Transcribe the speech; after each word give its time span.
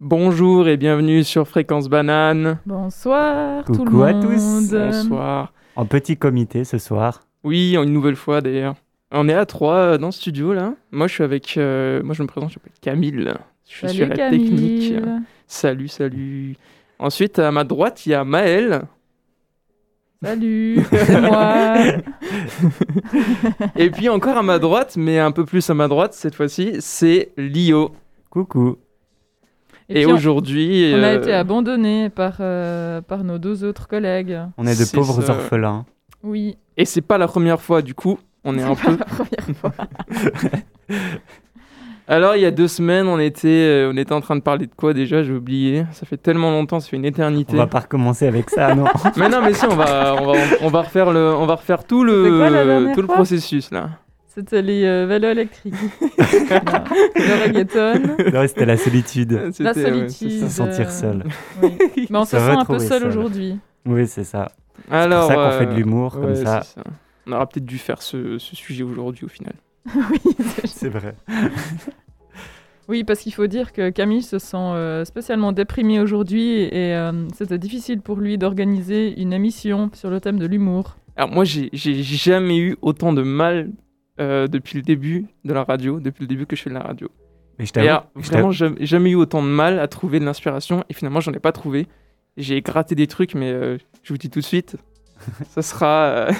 Bonjour 0.00 0.68
et 0.68 0.76
bienvenue 0.76 1.24
sur 1.24 1.48
Fréquence 1.48 1.88
Banane. 1.88 2.58
Bonsoir 2.66 3.64
tout 3.64 3.72
le 3.72 3.78
Coucou 3.78 4.02
à 4.02 4.12
monde. 4.12 4.22
tous. 4.22 4.70
Bonsoir. 4.72 5.52
En 5.74 5.86
petit 5.86 6.16
comité 6.16 6.64
ce 6.64 6.78
soir. 6.78 7.22
Oui, 7.44 7.76
une 7.76 7.92
nouvelle 7.92 8.16
fois 8.16 8.40
d'ailleurs. 8.40 8.74
On 9.12 9.28
est 9.28 9.34
à 9.34 9.46
trois 9.46 9.74
euh, 9.76 9.98
dans 9.98 10.08
le 10.08 10.12
studio 10.12 10.52
là. 10.52 10.74
Moi 10.92 11.06
je 11.06 11.14
suis 11.14 11.24
avec. 11.24 11.56
euh, 11.56 12.02
moi 12.02 12.14
je 12.14 12.22
me 12.22 12.28
présente, 12.28 12.50
je 12.50 12.58
m'appelle 12.58 12.72
Camille. 12.80 13.32
Je 13.68 13.80
Salut 13.80 13.92
suis 13.94 14.02
à 14.02 14.08
la 14.08 14.16
Camille. 14.16 14.48
technique. 14.50 14.94
Salut, 15.46 15.88
salut. 15.88 16.56
Ensuite 16.98 17.38
à 17.38 17.50
ma 17.50 17.64
droite 17.64 18.04
il 18.04 18.10
y 18.10 18.14
a 18.14 18.24
Maël. 18.24 18.82
Salut, 20.22 20.80
c'est 20.90 21.20
moi. 21.20 21.74
et 23.76 23.90
puis 23.90 24.08
encore 24.08 24.36
à 24.38 24.42
ma 24.42 24.58
droite, 24.58 24.96
mais 24.98 25.18
un 25.18 25.30
peu 25.30 25.44
plus 25.44 25.68
à 25.70 25.74
ma 25.74 25.88
droite 25.88 26.14
cette 26.14 26.34
fois-ci, 26.34 26.76
c'est 26.80 27.30
Lio. 27.36 27.92
Coucou. 28.30 28.76
Et, 29.88 30.06
aujourd'hui. 30.06 30.92
on, 30.94 31.02
a 31.02 31.06
euh, 31.06 31.20
été 31.20 31.32
abandonnés 31.32 32.10
par, 32.10 32.36
euh, 32.40 33.00
par 33.00 33.22
nos 33.24 33.38
deux 33.38 33.64
autres 33.64 33.86
collègues. 33.86 34.38
On 34.56 34.66
est 34.66 34.78
de 34.78 34.90
pauvres 34.90 35.22
ça. 35.22 35.32
orphelins. 35.32 35.84
Oui, 36.22 36.56
Et 36.76 36.84
c'est 36.84 37.02
pas 37.02 37.18
la 37.18 37.28
première 37.28 37.60
fois 37.60 37.82
du 37.82 37.94
coup. 37.94 38.18
On 38.44 38.58
est 38.58 38.62
un 38.62 38.74
peu. 38.74 38.96
la 38.96 39.04
première 39.04 39.56
fois. 39.60 39.72
Alors, 42.08 42.36
il 42.36 42.42
y 42.42 42.46
a 42.46 42.52
deux 42.52 42.68
semaines, 42.68 43.08
on 43.08 43.18
était, 43.18 43.48
euh, 43.48 43.90
on 43.92 43.96
était 43.96 44.12
en 44.12 44.20
train 44.20 44.36
de 44.36 44.40
parler 44.40 44.66
de 44.66 44.74
quoi 44.76 44.94
déjà? 44.94 45.24
J'ai 45.24 45.32
oublié. 45.32 45.84
Ça 45.90 46.06
fait 46.06 46.16
tellement 46.16 46.52
longtemps, 46.52 46.78
ça 46.78 46.88
fait 46.88 46.96
une 46.96 47.04
éternité. 47.04 47.54
On 47.54 47.56
va 47.56 47.66
pas 47.66 47.80
recommencer 47.80 48.28
avec 48.28 48.48
ça, 48.48 48.76
non? 48.76 48.84
Mais 49.16 49.28
non, 49.28 49.42
mais 49.42 49.52
si, 49.52 49.64
on 49.66 49.74
va, 49.74 50.14
on 50.20 50.26
va, 50.26 50.38
on 50.60 50.68
va 50.68 50.82
refaire 50.82 51.12
le, 51.12 51.34
on 51.34 51.46
va 51.46 51.56
refaire 51.56 51.82
tout 51.82 52.04
quoi 52.04 52.50
le, 52.50 52.94
tout 52.94 53.02
le 53.02 53.08
processus 53.08 53.72
là. 53.72 53.90
C'était 54.36 54.60
les 54.62 54.84
euh, 54.84 55.06
vélos 55.06 55.30
électriques. 55.30 55.74
Le 56.08 57.42
reggaeton. 57.46 58.32
Non, 58.32 58.46
c'était 58.46 58.66
la 58.66 58.76
solitude. 58.76 59.32
La 59.60 59.72
solitude. 59.74 60.10
c'est 60.10 60.30
Se 60.30 60.48
ça. 60.48 60.50
sentir 60.66 60.88
euh, 60.88 60.90
seul. 60.90 61.24
oui. 61.62 62.06
Mais 62.10 62.18
on 62.18 62.24
se 62.24 62.32
Se 62.32 62.38
sent 62.44 62.50
un 62.50 62.64
peu 62.64 62.78
seul 62.78 63.00
seul. 63.00 63.08
aujourd'hui. 63.08 63.58
Oui, 63.86 64.06
c'est 64.06 64.24
ça. 64.24 64.52
Alors, 64.90 65.20
pour 65.22 65.28
ça 65.28 65.34
qu'on 65.36 65.40
euh, 65.40 65.58
fait 65.58 65.66
de 65.66 65.74
l'humour, 65.74 66.12
comme 66.20 66.34
ça. 66.34 66.60
c'est 66.62 66.82
On 67.26 67.32
aura 67.32 67.46
peut-être 67.46 67.64
dû 67.64 67.78
faire 67.78 68.02
ce, 68.02 68.36
ce 68.38 68.54
sujet 68.54 68.82
aujourd'hui 68.84 69.24
au 69.24 69.28
final. 69.28 69.54
oui, 69.94 70.20
c'est- 70.38 70.66
C'est 70.66 70.88
vrai. 70.90 71.14
oui, 72.88 73.04
parce 73.04 73.20
qu'il 73.20 73.32
faut 73.32 73.46
dire 73.46 73.72
que 73.72 73.90
Camille 73.90 74.22
se 74.22 74.38
sent 74.38 74.56
euh, 74.56 75.04
spécialement 75.04 75.52
déprimé 75.52 75.98
aujourd'hui 76.00 76.60
et 76.64 76.94
euh, 76.94 77.26
c'était 77.34 77.58
difficile 77.58 78.00
pour 78.00 78.18
lui 78.18 78.36
d'organiser 78.38 79.18
une 79.20 79.32
émission 79.32 79.90
sur 79.94 80.10
le 80.10 80.20
thème 80.20 80.38
de 80.38 80.46
l'humour. 80.46 80.96
Alors 81.16 81.30
moi, 81.30 81.44
j'ai 81.44 81.70
jamais 81.72 82.58
eu 82.58 82.76
autant 82.82 83.12
de 83.14 83.22
mal 83.22 83.70
euh, 84.20 84.46
depuis 84.48 84.76
le 84.76 84.82
début 84.82 85.26
de 85.44 85.52
la 85.52 85.64
radio, 85.64 86.00
depuis 86.00 86.22
le 86.22 86.28
début 86.28 86.46
que 86.46 86.56
je 86.56 86.62
fais 86.62 86.70
de 86.70 86.74
la 86.74 86.80
radio. 86.82 87.08
Mais 87.58 87.64
je 87.66 87.70
Et 87.70 87.72
t'avoue, 87.72 87.88
alors, 87.88 88.06
je 88.16 88.20
vraiment, 88.30 88.50
jamais, 88.50 88.84
jamais 88.86 89.10
eu 89.10 89.14
autant 89.14 89.42
de 89.42 89.48
mal 89.48 89.78
à 89.78 89.88
trouver 89.88 90.20
de 90.20 90.24
l'inspiration 90.24 90.84
et 90.88 90.94
finalement, 90.94 91.20
j'en 91.20 91.32
ai 91.32 91.38
pas 91.38 91.52
trouvé. 91.52 91.86
J'ai 92.36 92.60
gratté 92.60 92.94
des 92.94 93.06
trucs, 93.06 93.34
mais 93.34 93.50
euh, 93.50 93.78
je 94.02 94.12
vous 94.12 94.18
dis 94.18 94.28
tout 94.28 94.40
de 94.40 94.44
suite, 94.44 94.76
ça 95.48 95.62
sera, 95.62 96.04
euh, 96.04 96.32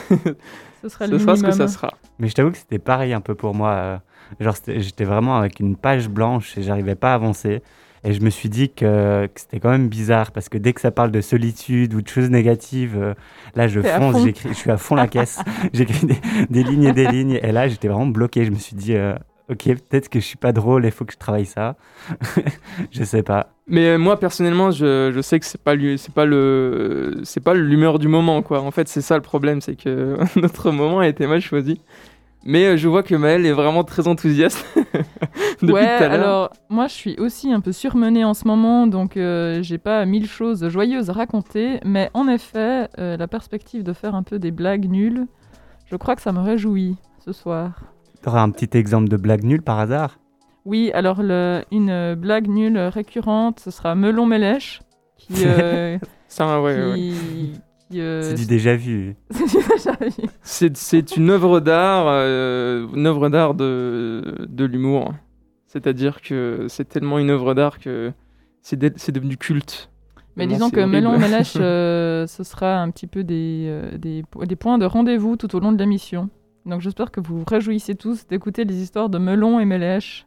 Ce 0.82 0.88
sera 0.90 1.06
ça 1.06 1.10
le 1.10 1.18
sera 1.18 1.36
ce 1.36 1.42
que 1.42 1.50
ça 1.52 1.68
sera. 1.68 1.94
Mais 2.18 2.28
je 2.28 2.34
t'avoue 2.34 2.50
que 2.50 2.58
c'était 2.58 2.78
pareil 2.78 3.12
un 3.14 3.20
peu 3.22 3.34
pour 3.34 3.54
moi. 3.54 3.70
euh, 3.70 3.98
Genre, 4.40 4.56
j'étais 4.66 5.04
vraiment 5.04 5.36
avec 5.38 5.60
une 5.60 5.76
page 5.76 6.08
blanche 6.08 6.58
et 6.58 6.62
j'arrivais 6.62 6.96
pas 6.96 7.12
à 7.12 7.14
avancer. 7.14 7.62
Et 8.06 8.12
je 8.12 8.20
me 8.20 8.30
suis 8.30 8.48
dit 8.48 8.70
que, 8.70 9.26
que 9.26 9.40
c'était 9.40 9.58
quand 9.58 9.70
même 9.70 9.88
bizarre 9.88 10.30
parce 10.30 10.48
que 10.48 10.58
dès 10.58 10.72
que 10.72 10.80
ça 10.80 10.92
parle 10.92 11.10
de 11.10 11.20
solitude 11.20 11.92
ou 11.92 12.02
de 12.02 12.08
choses 12.08 12.30
négatives, 12.30 12.96
euh, 12.96 13.14
là 13.56 13.66
je 13.66 13.80
fonce, 13.80 14.24
je 14.24 14.52
suis 14.54 14.70
à 14.70 14.76
fond 14.76 14.94
la 14.94 15.08
caisse. 15.08 15.40
J'écris 15.72 16.06
des, 16.06 16.18
des 16.48 16.62
lignes 16.62 16.84
et 16.84 16.92
des 16.92 17.08
lignes. 17.08 17.40
Et 17.42 17.50
là 17.50 17.66
j'étais 17.66 17.88
vraiment 17.88 18.06
bloqué. 18.06 18.44
Je 18.44 18.52
me 18.52 18.58
suis 18.58 18.76
dit, 18.76 18.94
euh, 18.94 19.14
ok, 19.50 19.64
peut-être 19.64 20.08
que 20.08 20.20
je 20.20 20.24
suis 20.24 20.36
pas 20.36 20.52
drôle, 20.52 20.84
il 20.84 20.92
faut 20.92 21.04
que 21.04 21.12
je 21.12 21.18
travaille 21.18 21.46
ça. 21.46 21.74
je 22.92 23.02
sais 23.04 23.24
pas. 23.24 23.48
Mais 23.66 23.88
euh, 23.88 23.98
moi, 23.98 24.18
personnellement, 24.18 24.70
je, 24.70 25.10
je 25.12 25.20
sais 25.20 25.40
que 25.40 25.46
c'est 25.46 25.60
pas 25.60 25.74
lui, 25.74 25.98
c'est 25.98 26.14
pas 26.14 26.24
le, 26.24 27.20
c'est 27.24 27.42
pas 27.42 27.54
l'humeur 27.54 27.98
du 27.98 28.06
moment, 28.08 28.42
quoi. 28.42 28.60
En 28.60 28.70
fait, 28.70 28.88
c'est 28.88 29.00
ça 29.00 29.16
le 29.16 29.22
problème, 29.22 29.60
c'est 29.60 29.76
que 29.76 30.16
notre 30.40 30.70
moment 30.70 31.00
a 31.00 31.08
été 31.08 31.26
mal 31.26 31.40
choisi. 31.40 31.80
Mais 32.44 32.66
euh, 32.66 32.76
je 32.76 32.86
vois 32.88 33.02
que 33.02 33.14
Maël 33.14 33.44
est 33.44 33.52
vraiment 33.52 33.82
très 33.84 34.06
enthousiaste 34.06 34.64
depuis 35.62 35.72
ouais, 35.72 35.98
tout 35.98 36.04
à 36.04 36.08
l'heure. 36.08 36.12
alors 36.14 36.50
moi 36.68 36.86
je 36.86 36.92
suis 36.94 37.16
aussi 37.18 37.52
un 37.52 37.60
peu 37.60 37.72
surmenée 37.72 38.24
en 38.24 38.34
ce 38.34 38.46
moment, 38.46 38.86
donc 38.86 39.16
euh, 39.16 39.62
j'ai 39.62 39.78
pas 39.78 40.04
mille 40.06 40.28
choses 40.28 40.68
joyeuses 40.68 41.10
à 41.10 41.12
raconter, 41.12 41.80
mais 41.84 42.10
en 42.14 42.28
effet, 42.28 42.88
euh, 42.98 43.16
la 43.16 43.26
perspective 43.26 43.82
de 43.82 43.92
faire 43.92 44.14
un 44.14 44.22
peu 44.22 44.38
des 44.38 44.52
blagues 44.52 44.88
nulles, 44.88 45.26
je 45.86 45.96
crois 45.96 46.14
que 46.14 46.22
ça 46.22 46.32
me 46.32 46.40
réjouit 46.40 46.96
ce 47.24 47.32
soir. 47.32 47.80
T'auras 48.22 48.42
un 48.42 48.50
petit 48.50 48.76
exemple 48.78 49.08
de 49.08 49.16
blague 49.16 49.42
nulle 49.44 49.62
par 49.62 49.78
hasard? 49.80 50.18
Oui, 50.64 50.90
alors 50.94 51.22
le- 51.22 51.62
une 51.72 52.14
blague 52.14 52.48
nulle 52.48 52.78
récurrente, 52.78 53.60
ce 53.60 53.70
sera 53.70 53.94
Melon 53.94 54.26
Mélèche, 54.26 54.82
qui... 55.16 55.34
euh, 55.46 55.98
Ça, 56.28 56.60
ouais, 56.60 56.74
ouais, 56.74 56.90
ouais. 56.92 57.52
Qui- 57.90 58.00
euh, 58.00 58.22
C'est 58.22 58.34
du 58.34 58.46
déjà 58.46 58.76
vu. 58.76 59.16
c'est 59.30 59.44
du 59.46 59.68
déjà 59.68 59.92
vu. 60.00 60.28
C'est, 60.42 60.76
c'est 60.76 61.16
une 61.16 61.30
œuvre 61.30 61.60
d'art, 61.60 62.06
euh, 62.08 62.86
une 62.94 63.06
œuvre 63.06 63.28
d'art 63.28 63.54
de, 63.54 64.46
de 64.48 64.64
l'humour. 64.64 65.12
C'est-à-dire 65.66 66.20
que 66.22 66.66
c'est 66.68 66.88
tellement 66.88 67.18
une 67.18 67.30
œuvre 67.30 67.54
d'art 67.54 67.78
que 67.78 68.12
c'est, 68.62 68.76
de- 68.78 68.92
c'est 68.96 69.12
devenu 69.12 69.36
culte. 69.36 69.90
Mais 70.36 70.46
disons 70.46 70.68
que 70.70 70.80
horrible. 70.80 70.96
Melon 70.96 71.18
Mélèche, 71.18 71.54
euh, 71.60 72.26
ce 72.26 72.44
sera 72.44 72.80
un 72.80 72.90
petit 72.90 73.06
peu 73.06 73.24
des, 73.24 73.64
euh, 73.68 73.96
des, 73.96 74.22
po- 74.30 74.44
des 74.44 74.56
points 74.56 74.76
de 74.78 74.84
rendez-vous 74.84 75.36
tout 75.36 75.54
au 75.56 75.60
long 75.60 75.72
de 75.72 75.78
l'émission. 75.78 76.28
Donc 76.66 76.80
j'espère 76.80 77.10
que 77.10 77.20
vous 77.20 77.38
vous 77.38 77.44
réjouissez 77.46 77.94
tous 77.94 78.26
d'écouter 78.26 78.64
les 78.64 78.82
histoires 78.82 79.08
de 79.08 79.18
Melon 79.18 79.60
et 79.60 79.64
Mélèche. 79.64 80.26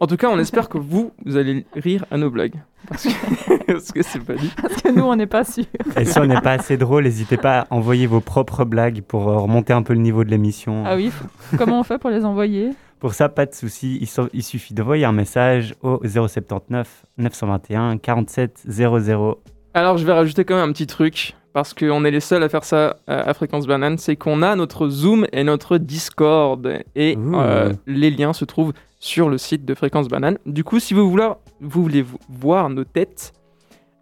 En 0.00 0.06
tout 0.06 0.16
cas, 0.16 0.28
on 0.28 0.38
espère 0.38 0.68
que 0.68 0.78
vous, 0.78 1.12
vous 1.24 1.36
allez 1.36 1.66
rire 1.74 2.04
à 2.10 2.16
nos 2.18 2.30
blagues. 2.30 2.54
Parce 2.88 3.92
que, 3.92 4.02
c'est 4.02 4.24
pas 4.24 4.34
dit. 4.34 4.50
Parce 4.60 4.80
que 4.80 4.88
nous, 4.88 5.02
on 5.04 5.16
n'est 5.16 5.26
pas 5.26 5.44
sûrs. 5.44 5.64
Et 5.98 6.04
si 6.04 6.18
on 6.18 6.26
n'est 6.26 6.40
pas 6.40 6.52
assez 6.52 6.76
drôle, 6.76 7.04
n'hésitez 7.04 7.36
pas 7.36 7.60
à 7.60 7.66
envoyer 7.70 8.06
vos 8.06 8.20
propres 8.20 8.64
blagues 8.64 9.02
pour 9.02 9.28
euh, 9.28 9.36
remonter 9.38 9.72
un 9.72 9.82
peu 9.82 9.92
le 9.92 9.98
niveau 10.00 10.24
de 10.24 10.30
l'émission. 10.30 10.84
Ah 10.86 10.96
oui, 10.96 11.10
comment 11.58 11.80
on 11.80 11.82
fait 11.82 11.98
pour 11.98 12.10
les 12.10 12.24
envoyer? 12.24 12.70
Pour 13.00 13.14
ça, 13.14 13.28
pas 13.28 13.46
de 13.46 13.54
souci. 13.54 13.98
Il, 14.00 14.06
so- 14.06 14.28
il 14.32 14.42
suffit 14.42 14.74
d'envoyer 14.74 15.04
un 15.04 15.12
message 15.12 15.74
au 15.82 16.00
079 16.04 17.04
921 17.18 17.98
47 17.98 18.62
00. 18.66 19.38
Alors, 19.74 19.98
je 19.98 20.04
vais 20.06 20.12
rajouter 20.12 20.44
quand 20.44 20.56
même 20.56 20.68
un 20.68 20.72
petit 20.72 20.86
truc. 20.86 21.34
Parce 21.54 21.74
qu'on 21.74 22.04
est 22.04 22.10
les 22.10 22.20
seuls 22.20 22.42
à 22.42 22.48
faire 22.48 22.62
ça 22.62 22.98
à 23.08 23.32
Fréquence 23.34 23.66
Banane. 23.66 23.98
C'est 23.98 24.16
qu'on 24.16 24.42
a 24.42 24.54
notre 24.54 24.88
Zoom 24.88 25.26
et 25.32 25.42
notre 25.44 25.78
Discord. 25.78 26.68
Et 26.94 27.16
euh, 27.18 27.72
les 27.86 28.10
liens 28.10 28.32
se 28.32 28.44
trouvent 28.44 28.72
sur 28.98 29.28
le 29.28 29.38
site 29.38 29.64
de 29.64 29.74
Fréquence 29.74 30.08
Banane. 30.08 30.38
Du 30.46 30.64
coup, 30.64 30.80
si 30.80 30.94
vous 30.94 31.08
voulez, 31.10 31.28
vous 31.60 31.82
voulez 31.82 32.02
vo- 32.02 32.18
voir 32.28 32.68
nos 32.70 32.84
têtes 32.84 33.32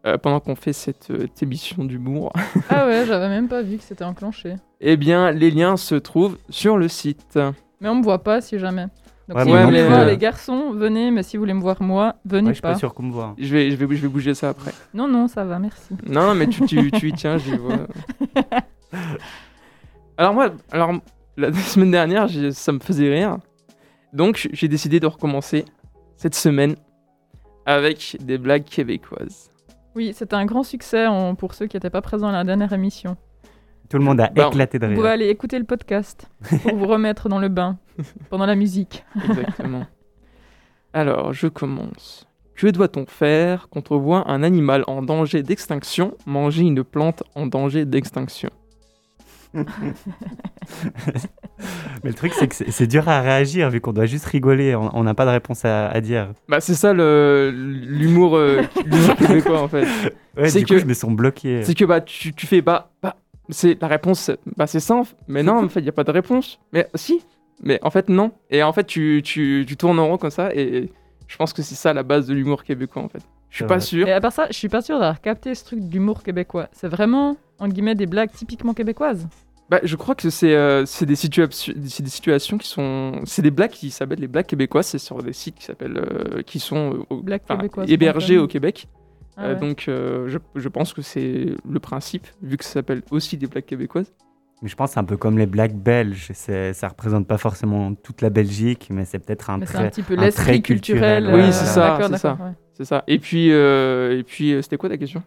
euh, 0.06 0.16
pendant 0.18 0.40
qu'on 0.40 0.54
fait 0.54 0.72
cette 0.72 1.10
euh, 1.10 1.26
émission 1.42 1.84
d'humour, 1.84 2.32
Ah 2.70 2.86
ouais, 2.86 3.04
j'avais 3.06 3.28
même 3.28 3.48
pas 3.48 3.62
vu 3.62 3.76
que 3.76 3.82
c'était 3.82 4.04
enclenché. 4.04 4.54
eh 4.80 4.96
bien, 4.96 5.30
les 5.32 5.50
liens 5.50 5.76
se 5.76 5.94
trouvent 5.96 6.38
sur 6.48 6.76
le 6.78 6.88
site. 6.88 7.38
Mais 7.80 7.88
on 7.88 7.96
me 7.96 8.02
voit 8.04 8.22
pas 8.22 8.40
si 8.40 8.58
jamais. 8.58 8.86
Donc 9.28 9.38
Ouais, 9.38 9.44
si 9.44 9.50
vous 9.50 9.56
non 9.56 9.64
voulez 9.64 9.82
voir 9.84 10.00
euh. 10.02 10.04
les 10.04 10.16
garçons, 10.16 10.70
venez, 10.72 11.10
mais 11.10 11.24
si 11.24 11.36
vous 11.36 11.42
voulez 11.42 11.52
me 11.54 11.60
voir 11.60 11.82
moi, 11.82 12.14
venez 12.24 12.44
Ouais, 12.46 12.50
je 12.50 12.54
suis 12.54 12.62
pas. 12.62 12.72
pas 12.74 12.78
sûr 12.78 12.94
qu'on 12.94 13.02
me 13.02 13.12
voit. 13.12 13.34
Je 13.36 13.52
vais, 13.52 13.72
je 13.72 13.76
vais, 13.76 13.96
je 13.96 14.02
vais 14.02 14.08
bouger 14.08 14.34
ça 14.34 14.50
après. 14.50 14.70
Non, 14.94 15.08
non, 15.08 15.26
ça 15.26 15.44
va, 15.44 15.58
merci. 15.58 15.94
Non, 16.06 16.28
non, 16.28 16.34
mais 16.36 16.46
tu, 16.46 16.64
tu, 16.64 16.90
tu 16.92 17.08
y 17.08 17.12
tiens, 17.12 17.36
je 17.36 17.50
les 17.50 17.58
vois. 17.58 17.78
Alors 20.16 20.32
moi, 20.32 20.50
alors, 20.70 20.92
la 21.36 21.52
semaine 21.52 21.90
dernière, 21.90 22.28
j'ai- 22.28 22.52
ça 22.52 22.72
me 22.72 22.78
faisait 22.78 23.12
rire. 23.12 23.38
Donc, 24.12 24.48
j'ai 24.52 24.68
décidé 24.68 25.00
de 25.00 25.06
recommencer 25.06 25.64
cette 26.16 26.34
semaine 26.34 26.76
avec 27.66 28.16
des 28.20 28.38
blagues 28.38 28.64
québécoises. 28.64 29.50
Oui, 29.94 30.12
c'était 30.14 30.36
un 30.36 30.44
grand 30.46 30.62
succès 30.62 31.06
en- 31.06 31.34
pour 31.34 31.54
ceux 31.54 31.66
qui 31.66 31.76
n'étaient 31.76 31.90
pas 31.90 32.02
présents 32.02 32.28
à 32.28 32.32
la 32.32 32.44
dernière 32.44 32.72
émission. 32.72 33.16
Tout 33.88 33.98
le 33.98 34.04
monde 34.04 34.20
a 34.20 34.28
Bah, 34.28 34.48
éclaté 34.48 34.78
de 34.78 34.86
Vous 34.86 34.94
pouvez 34.94 35.02
rire. 35.08 35.12
aller 35.14 35.28
écouter 35.28 35.58
le 35.58 35.64
podcast 35.64 36.28
pour 36.62 36.76
vous 36.76 36.86
remettre 36.86 37.28
dans 37.28 37.38
le 37.38 37.48
bain 37.48 37.78
pendant 38.30 38.46
la 38.46 38.54
musique. 38.56 39.04
Exactement. 39.28 39.86
Alors, 40.92 41.32
je 41.32 41.46
commence. 41.48 42.26
Que 42.54 42.66
doit-on 42.68 43.06
faire 43.06 43.68
quand 43.70 43.90
on 43.92 43.98
voit 43.98 44.30
un 44.30 44.42
animal 44.42 44.82
en 44.86 45.02
danger 45.02 45.42
d'extinction 45.42 46.14
manger 46.26 46.62
une 46.62 46.82
plante 46.84 47.22
en 47.34 47.46
danger 47.46 47.84
d'extinction? 47.84 48.50
Mais 52.04 52.10
le 52.10 52.14
truc, 52.14 52.32
c'est 52.34 52.48
que 52.48 52.54
c'est 52.54 52.86
dur 52.86 53.08
à 53.08 53.20
réagir 53.20 53.70
vu 53.70 53.80
qu'on 53.80 53.92
doit 53.92 54.06
juste 54.06 54.26
rigoler. 54.26 54.74
On 54.76 55.02
n'a 55.04 55.14
pas 55.14 55.24
de 55.24 55.30
réponse 55.30 55.64
à, 55.64 55.88
à 55.88 56.00
dire. 56.00 56.28
Bah, 56.48 56.60
c'est 56.60 56.74
ça 56.74 56.92
l'humour 57.50 58.36
euh, 58.36 58.62
québécois 59.18 59.60
en 59.62 59.68
fait. 59.68 59.86
Ouais, 60.36 60.50
C'est 60.50 60.64
que- 60.64 60.74
coup, 60.74 60.78
je 60.80 60.84
me 60.84 60.92
sens 60.92 61.10
bloqué. 61.12 61.62
C'est 61.62 61.72
que 61.72 61.86
bah 61.86 62.02
tu, 62.02 62.34
tu 62.34 62.46
fais 62.46 62.60
bah, 62.60 62.90
bah 63.02 63.16
c'est 63.48 63.80
la 63.80 63.88
réponse 63.88 64.20
c'est- 64.20 64.38
bah 64.54 64.66
c'est 64.66 64.80
simple 64.80 65.08
mais 65.28 65.42
non 65.42 65.64
en 65.64 65.68
fait 65.70 65.80
il 65.80 65.86
y 65.86 65.88
a 65.88 65.92
pas 65.92 66.04
de 66.04 66.10
réponse 66.10 66.60
mais 66.74 66.86
si 66.94 67.22
mais 67.62 67.78
en 67.82 67.88
fait 67.88 68.10
non 68.10 68.32
et 68.50 68.62
en 68.62 68.74
fait 68.74 68.84
tu, 68.84 69.22
tu, 69.24 69.64
tu 69.66 69.76
tournes 69.78 69.98
en 69.98 70.08
rond 70.08 70.18
comme 70.18 70.30
ça 70.30 70.54
et 70.54 70.90
je 71.26 71.36
pense 71.38 71.54
que 71.54 71.62
c'est 71.62 71.74
ça 71.74 71.94
la 71.94 72.02
base 72.02 72.26
de 72.26 72.34
l'humour 72.34 72.64
québécois 72.64 73.00
en 73.02 73.08
fait 73.08 73.22
je 73.48 73.56
suis 73.56 73.64
pas 73.64 73.76
vrai. 73.76 73.80
sûr 73.86 74.06
Et 74.06 74.12
à 74.12 74.20
part 74.20 74.32
ça, 74.32 74.46
je 74.50 74.58
suis 74.58 74.68
pas 74.68 74.82
sûre 74.82 74.98
d'avoir 74.98 75.22
capté 75.22 75.54
ce 75.54 75.64
truc 75.64 75.80
d'humour 75.80 76.22
québécois. 76.22 76.68
C'est 76.72 76.88
vraiment, 76.88 77.38
entre 77.58 77.72
guillemets, 77.72 77.94
des 77.94 78.04
blagues 78.04 78.30
typiquement 78.32 78.74
québécoises. 78.74 79.26
Bah, 79.68 79.80
je 79.82 79.96
crois 79.96 80.14
que 80.14 80.30
c'est 80.30 80.54
euh, 80.54 80.86
c'est 80.86 81.06
des, 81.06 81.16
situa- 81.16 81.50
c'est 81.50 82.02
des 82.02 82.08
situations 82.10 82.56
qui 82.56 82.68
sont. 82.68 83.20
C'est 83.24 83.42
des 83.42 83.50
blagues 83.50 83.70
qui 83.72 83.90
s'appellent 83.90 84.20
les 84.20 84.28
blagues 84.28 84.46
québécoises. 84.46 84.86
C'est 84.86 84.98
sur 84.98 85.20
des 85.22 85.32
sites 85.32 85.56
qui 85.56 85.64
s'appellent. 85.64 85.98
euh, 85.98 86.42
qui 86.42 86.60
sont 86.60 86.94
euh, 86.94 87.14
au- 87.14 87.24
hébergés 87.88 88.36
com. 88.36 88.44
au 88.44 88.46
Québec. 88.46 88.86
Ah 89.36 89.42
Euh, 89.46 89.54
ouais. 89.54 89.60
donc, 89.60 89.86
euh, 89.88 90.28
je, 90.28 90.38
je 90.54 90.68
pense 90.68 90.92
que 90.94 91.02
c'est 91.02 91.46
le 91.68 91.80
principe, 91.80 92.26
vu 92.42 92.56
que 92.56 92.64
ça 92.64 92.74
s'appelle 92.74 93.02
aussi 93.10 93.36
des 93.36 93.48
blagues 93.48 93.64
québécoises. 93.66 94.12
Mais 94.62 94.68
je 94.68 94.76
pense 94.76 94.90
que 94.90 94.94
c'est 94.94 95.00
un 95.00 95.04
peu 95.04 95.16
comme 95.18 95.36
les 95.36 95.44
blagues 95.46 95.74
belges. 95.74 96.30
Ça 96.32 96.88
représente 96.88 97.26
pas 97.26 97.36
forcément 97.36 97.92
toute 97.94 98.22
la 98.22 98.30
Belgique, 98.30 98.88
mais 98.90 99.04
c'est 99.04 99.18
peut-être 99.18 99.50
un 99.50 99.58
c'est 99.58 99.64
un 99.64 99.80
trait. 99.80 99.90
petit 99.90 100.02
peu 100.02 100.14
un 100.16 100.20
l'esprit 100.22 100.44
trait 100.44 100.60
culturel. 100.60 101.24
culturel, 101.24 101.34
Oui, 101.34 101.48
euh, 101.48 101.52
c'est 101.52 101.66
ça, 101.66 101.98
D'accord, 101.98 102.48
c'est 102.76 102.84
ça. 102.84 103.04
Et 103.06 103.18
puis, 103.18 103.52
euh, 103.52 104.18
et 104.18 104.22
puis 104.22 104.52
euh, 104.52 104.60
c'était 104.60 104.76
quoi 104.76 104.88
ta 104.90 104.98
question? 104.98 105.22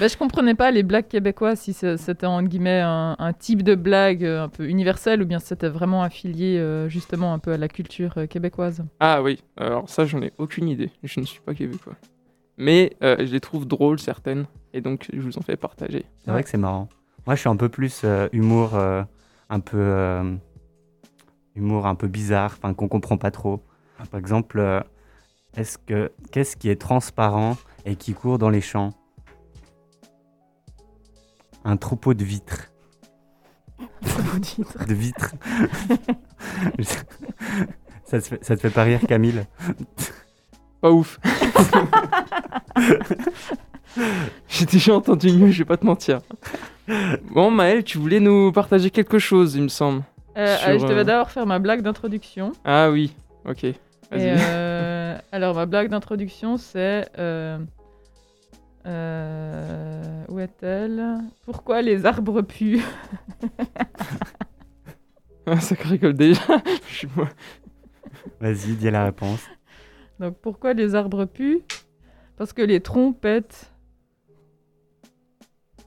Bah, 0.00 0.08
je 0.08 0.16
comprenais 0.16 0.54
pas 0.54 0.70
les 0.70 0.82
blagues 0.82 1.08
québécoises, 1.08 1.60
si 1.60 1.72
c'était 1.72 2.26
en 2.26 2.42
guillemets 2.42 2.80
un, 2.80 3.14
un 3.18 3.32
type 3.32 3.62
de 3.62 3.74
blague 3.74 4.24
euh, 4.24 4.44
un 4.44 4.48
peu 4.48 4.68
universel 4.68 5.22
ou 5.22 5.26
bien 5.26 5.38
si 5.38 5.46
c'était 5.46 5.68
vraiment 5.68 6.02
affilié 6.02 6.58
euh, 6.58 6.88
justement 6.88 7.32
un 7.32 7.38
peu 7.38 7.52
à 7.52 7.56
la 7.56 7.68
culture 7.68 8.14
euh, 8.16 8.26
québécoise. 8.26 8.84
Ah 9.00 9.22
oui, 9.22 9.42
alors 9.56 9.88
ça, 9.88 10.04
j'en 10.04 10.20
ai 10.22 10.32
aucune 10.38 10.68
idée. 10.68 10.90
Je 11.04 11.20
ne 11.20 11.24
suis 11.24 11.40
pas 11.40 11.54
québécois. 11.54 11.94
Mais 12.56 12.96
euh, 13.04 13.16
je 13.20 13.32
les 13.32 13.40
trouve 13.40 13.66
drôles, 13.66 14.00
certaines. 14.00 14.46
Et 14.72 14.80
donc, 14.80 15.08
je 15.12 15.20
vous 15.20 15.38
en 15.38 15.42
fais 15.42 15.56
partager. 15.56 16.04
C'est 16.24 16.32
vrai 16.32 16.42
que 16.42 16.48
c'est 16.48 16.58
marrant. 16.58 16.88
Moi, 17.26 17.36
je 17.36 17.40
suis 17.40 17.48
un 17.48 17.56
peu 17.56 17.68
plus 17.68 18.02
euh, 18.04 18.28
humour, 18.32 18.74
euh, 18.74 19.02
un 19.48 19.60
peu 19.60 19.78
euh, 19.78 20.34
humour 21.54 21.86
un 21.86 21.94
peu 21.94 22.08
bizarre, 22.08 22.56
enfin 22.56 22.74
qu'on 22.74 22.88
comprend 22.88 23.16
pas 23.16 23.30
trop. 23.30 23.62
Par 24.10 24.18
exemple, 24.18 24.58
euh, 24.58 24.80
est-ce 25.58 25.76
que 25.76 26.12
qu'est-ce 26.30 26.56
qui 26.56 26.70
est 26.70 26.80
transparent 26.80 27.56
et 27.84 27.96
qui 27.96 28.14
court 28.14 28.38
dans 28.38 28.48
les 28.48 28.60
champs? 28.60 28.90
Un 31.64 31.76
troupeau 31.76 32.14
de 32.14 32.22
vitres. 32.24 32.70
De 34.86 34.94
vitres. 34.94 35.34
ça, 38.04 38.20
te 38.20 38.26
fait, 38.26 38.44
ça 38.44 38.54
te 38.56 38.60
fait 38.60 38.70
pas 38.70 38.84
rire, 38.84 39.00
Camille? 39.06 39.44
Pas 40.80 40.92
ouf. 40.92 41.18
J'ai 44.48 44.66
déjà 44.66 44.94
entendu 44.94 45.32
mieux, 45.32 45.50
je 45.50 45.58
vais 45.58 45.64
pas 45.64 45.76
te 45.76 45.84
mentir. 45.84 46.20
Bon, 47.32 47.50
Maël, 47.50 47.82
tu 47.82 47.98
voulais 47.98 48.20
nous 48.20 48.52
partager 48.52 48.90
quelque 48.90 49.18
chose, 49.18 49.56
il 49.56 49.62
me 49.62 49.68
semble. 49.68 50.04
Euh, 50.36 50.56
Sur, 50.56 50.68
allez, 50.68 50.78
je 50.78 50.86
devais 50.86 51.00
euh, 51.00 51.04
d'abord 51.04 51.32
faire 51.32 51.46
ma 51.46 51.58
blague 51.58 51.82
d'introduction. 51.82 52.52
Ah 52.64 52.90
oui, 52.90 53.12
ok. 53.44 53.64
Et, 53.64 53.74
Vas-y. 54.12 54.38
Alors, 55.32 55.54
ma 55.54 55.66
blague 55.66 55.88
d'introduction, 55.90 56.56
c'est. 56.56 57.08
euh, 57.18 57.58
euh, 58.86 60.24
où 60.28 60.38
est-elle? 60.40 61.18
Pourquoi 61.44 61.82
les 61.82 62.06
arbres 62.06 62.42
puent? 62.42 62.80
Ah, 65.50 65.60
ça 65.60 65.74
rigole 65.80 66.12
déjà. 66.12 66.42
Je. 66.92 67.06
Vas-y, 68.38 68.74
dis 68.74 68.90
la 68.90 69.04
réponse. 69.06 69.40
Donc, 70.20 70.36
pourquoi 70.42 70.74
les 70.74 70.94
arbres 70.94 71.24
puent? 71.24 71.62
Parce 72.36 72.52
que 72.52 72.60
les 72.60 72.80
troncs 72.82 73.18
pètent. 73.18 73.72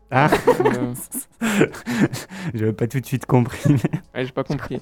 Ah, 0.09 0.29
Euh, 0.65 0.93
j'avais 2.55 2.73
pas 2.73 2.87
tout 2.87 2.99
de 2.99 3.05
suite 3.05 3.27
compris. 3.27 3.75
ouais, 4.15 4.25
j'ai 4.25 4.31
pas 4.31 4.43
compris. 4.43 4.81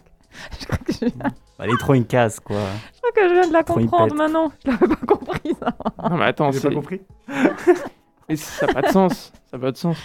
Je, 0.60 0.66
crois 0.66 0.78
que 0.78 0.94
je... 0.94 1.00
je 1.08 1.30
Bah, 1.58 1.68
les 1.68 1.78
troncs, 1.78 1.98
ils 1.98 2.06
cassent, 2.06 2.40
quoi. 2.40 2.58
crois 2.98 3.12
que 3.16 3.30
je 3.30 3.34
viens 3.34 3.48
de 3.48 3.54
la 3.54 3.64
comprendre 3.64 4.16
maintenant. 4.16 4.52
Je 4.66 4.72
l'avais 4.72 4.88
pas 4.88 5.06
compris, 5.06 5.56
ça. 5.60 5.76
Non, 6.10 6.18
mais 6.18 6.26
attends, 6.26 6.52
J'ai 6.52 6.60
c'est... 6.60 6.70
pas 6.70 6.76
compris 6.76 7.02
mais 8.30 8.36
ça 8.36 8.68
n'a 8.68 8.74
pas 8.74 8.82
de 8.84 8.92
sens. 8.92 9.32
Ça 9.50 9.58
n'a 9.58 9.60
pas 9.60 9.72
de 9.72 9.78
sens. 9.78 9.98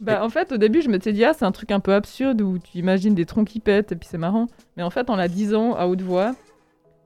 Bah, 0.00 0.24
en 0.24 0.28
fait, 0.28 0.52
au 0.52 0.56
début, 0.56 0.82
je 0.82 0.90
m'étais 0.90 1.12
dit, 1.12 1.24
ah, 1.24 1.32
c'est 1.32 1.44
un 1.44 1.52
truc 1.52 1.70
un 1.70 1.80
peu 1.80 1.94
absurde 1.94 2.42
où 2.42 2.58
tu 2.58 2.78
imagines 2.78 3.14
des 3.14 3.26
troncs 3.26 3.46
qui 3.46 3.60
pètent 3.60 3.92
et 3.92 3.96
puis 3.96 4.08
c'est 4.10 4.18
marrant. 4.18 4.48
Mais 4.76 4.82
en 4.82 4.90
fait, 4.90 5.08
en 5.08 5.16
la 5.16 5.28
disant 5.28 5.74
à 5.74 5.86
haute 5.86 6.02
voix, 6.02 6.34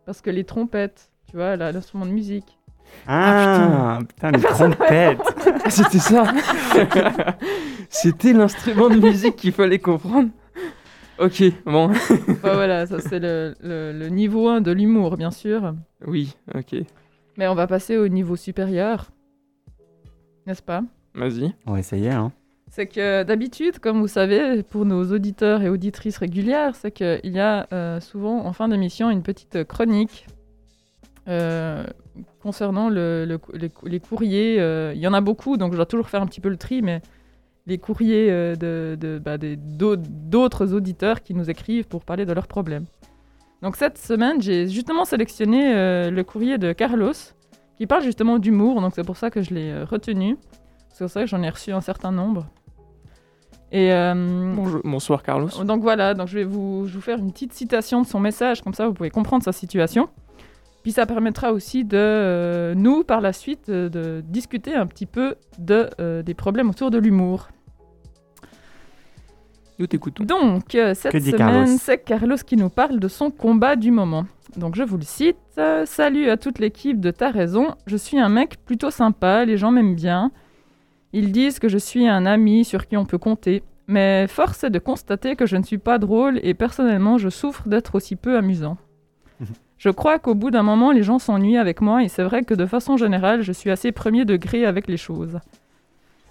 parce 0.07 0.23
que 0.23 0.31
les 0.31 0.45
troncs 0.45 0.71
pètent, 0.71 1.11
tu 1.29 1.37
vois, 1.37 1.57
là, 1.57 1.71
l'instrument 1.71 2.07
de 2.07 2.11
musique. 2.11 2.59
Ah, 3.07 3.99
putain, 4.09 4.31
les 4.31 4.41
trompettes 4.43 5.21
Ah, 5.65 5.71
c'était 5.71 5.99
ça 5.99 6.25
C'était 7.91 8.33
l'instrument 8.33 8.89
de 8.89 8.99
musique 8.99 9.37
qu'il 9.37 9.53
fallait 9.53 9.79
comprendre 9.79 10.31
Ok, 11.21 11.43
bon. 11.67 11.91
Voilà, 12.43 12.87
ça 12.87 13.01
c'est 13.01 13.19
le, 13.19 13.55
le- 13.63 13.93
le 13.93 14.09
niveau 14.09 14.49
1 14.49 14.61
de 14.61 14.71
l'humour, 14.71 15.17
bien 15.17 15.31
sûr. 15.31 15.75
Oui, 16.07 16.35
ok. 16.55 16.77
Mais 17.37 17.49
on 17.49 17.55
va 17.55 17.67
passer 17.67 17.97
au 17.97 18.09
niveau 18.09 18.37
supérieur. 18.37 19.11
N'est-ce 20.47 20.63
pas? 20.63 20.83
Vas-y. 21.15 21.53
On 21.67 21.73
va 21.73 21.81
essayer, 21.81 22.11
hein. 22.11 22.33
C'est 22.71 22.87
que 22.87 23.23
d'habitude, 23.25 23.79
comme 23.81 23.99
vous 24.01 24.09
savez, 24.09 24.63
pour 24.63 24.85
nos 24.85 25.11
auditeurs 25.13 25.63
et 25.63 25.69
auditrices 25.69 26.19
régulières, 26.19 26.77
c'est 26.77 26.91
qu'il 26.93 27.21
y 27.33 27.41
a 27.41 27.67
euh, 27.73 27.99
souvent 28.01 28.45
en 28.45 28.53
fin 28.53 28.69
d'émission 28.69 29.11
une 29.11 29.23
petite 29.23 29.65
chronique 29.65 30.27
euh, 31.29 31.85
concernant 32.43 32.89
le- 32.91 33.25
le- 33.27 33.41
les, 33.55 33.71
les 33.85 34.01
courriers. 34.01 34.61
euh, 34.61 34.93
Il 34.95 35.01
y 35.01 35.07
en 35.09 35.15
a 35.15 35.21
beaucoup, 35.21 35.57
donc 35.57 35.73
je 35.73 35.77
dois 35.77 35.87
toujours 35.87 36.09
faire 36.09 36.23
un 36.23 36.27
petit 36.27 36.41
peu 36.41 36.49
le 36.51 36.57
tri, 36.57 36.83
mais 36.83 37.01
les 37.69 37.79
courriers 37.79 38.29
euh, 38.31 38.57
de, 38.57 38.97
de- 39.01 39.19
bah, 39.19 39.37
d'autres 39.39 40.73
auditeurs 40.73 41.23
qui 41.23 41.35
nous 41.35 41.49
écrivent 41.51 41.87
pour 41.87 42.03
parler 42.05 42.25
de 42.27 42.33
leurs 42.33 42.49
problèmes. 42.49 42.87
Donc 43.63 43.77
cette 43.77 43.99
semaine, 43.99 44.41
j'ai 44.41 44.67
justement 44.69 45.05
sélectionné 45.05 45.75
euh, 45.75 46.11
le 46.11 46.25
courrier 46.25 46.59
de 46.59 46.73
Carlos, 46.73 47.13
qui 47.77 47.87
parle 47.87 48.03
justement 48.03 48.39
d'humour, 48.39 48.81
donc 48.81 48.93
c'est 48.97 49.05
pour 49.05 49.17
ça 49.17 49.31
que 49.31 49.43
je 49.43 49.53
l'ai 49.55 49.71
euh, 49.71 49.85
retenu. 49.85 50.37
C'est 50.93 51.05
pour 51.05 51.11
ça 51.11 51.21
que 51.21 51.27
j'en 51.29 51.43
ai 51.43 51.51
reçu 51.51 51.71
un 51.71 51.81
certain 51.81 52.11
nombre. 52.11 52.47
Et 53.71 53.93
euh, 53.93 54.15
Bonjour. 54.57 54.81
Bonsoir, 54.83 55.23
Carlos. 55.23 55.49
donc 55.65 55.83
voilà, 55.83 56.15
donc 56.15 56.29
je 56.29 56.39
vais 56.39 56.45
vous, 56.45 56.87
je 56.87 56.95
vous 56.95 57.01
faire 57.03 57.19
une 57.19 57.31
petite 57.31 57.53
citation 57.53 58.01
de 58.01 58.07
son 58.07 58.19
message, 58.19 58.63
comme 58.63 58.73
ça 58.75 58.87
vous 58.89 58.95
pouvez 58.95 59.11
comprendre 59.11 59.45
sa 59.45 59.53
situation. 59.53 60.09
Puis 60.83 60.93
ça 60.93 61.05
permettra 61.05 61.53
aussi 61.53 61.85
de 61.85 62.73
nous, 62.75 63.05
par 63.05 63.21
la 63.21 63.33
suite, 63.35 63.69
de 63.71 64.23
discuter 64.27 64.75
un 64.75 64.87
petit 64.87 65.05
peu 65.07 65.35
de, 65.59 66.23
des 66.23 66.35
problèmes 66.35 66.71
autour 66.71 66.91
de 66.91 66.97
l'humour. 66.99 67.49
Nous 69.79 69.87
t'écoutons. 69.87 70.25
Donc, 70.25 70.75
euh, 70.75 70.95
cette 70.95 71.13
Que 71.13 71.19
dit 71.19 71.31
semaine, 71.31 71.79
c'est 71.79 71.99
Carlos 71.99 72.37
qui 72.37 72.57
nous 72.57 72.69
parle 72.69 72.99
de 72.99 73.09
son 73.09 73.31
combat 73.31 73.77
du 73.77 73.91
moment. 73.91 74.27
Donc, 74.57 74.75
je 74.75 74.83
vous 74.83 74.97
le 74.97 75.05
cite. 75.05 75.37
Euh, 75.59 75.87
Salut 75.87 76.31
à 76.31 76.37
toute 76.37 76.59
l'équipe 76.59 77.01
de 77.01 77.11
Ta 77.11 77.31
Raison. 77.31 77.75
Je 77.87 77.97
suis 77.97 78.19
un 78.19 78.29
mec 78.29 78.57
plutôt 78.65 78.91
sympa, 78.91 79.45
les 79.45 79.57
gens 79.57 79.71
m'aiment 79.71 79.95
bien. 79.95 80.33
Ils 81.13 81.31
disent 81.31 81.59
que 81.61 81.69
je 81.69 81.79
suis 81.79 82.09
un 82.09 82.27
ami 82.27 82.65
sur 82.65 82.87
qui 82.89 82.97
on 82.97 83.07
peut 83.07 83.19
compter. 83.19 83.63
Mais 83.87 84.27
force 84.27 84.65
est 84.65 84.71
de 84.71 84.79
constater 84.79 85.37
que 85.37 85.47
je 85.47 85.57
ne 85.57 85.63
suis 85.63 85.79
pas 85.79 85.99
drôle 85.99 86.41
et 86.43 86.55
personnellement, 86.55 87.17
je 87.17 87.29
souffre 87.29 87.69
d'être 87.69 87.95
aussi 87.95 88.17
peu 88.17 88.37
amusant. 88.37 88.77
Je 89.79 89.91
crois 89.91 90.19
qu'au 90.19 90.35
bout 90.35 90.51
d'un 90.51 90.65
moment, 90.65 90.91
les 90.91 91.05
gens 91.05 91.21
s'ennuient 91.21 91.57
avec 91.57 91.81
moi 91.81 92.03
et 92.03 92.09
c'est 92.09 92.25
vrai 92.25 92.43
que 92.43 92.53
de 92.53 92.67
façon 92.67 92.97
générale, 92.97 93.43
je 93.43 93.53
suis 93.53 93.71
assez 93.71 93.93
premier 93.93 94.25
degré 94.25 94.67
avec 94.67 94.89
les 94.89 94.97
choses. 94.97 95.39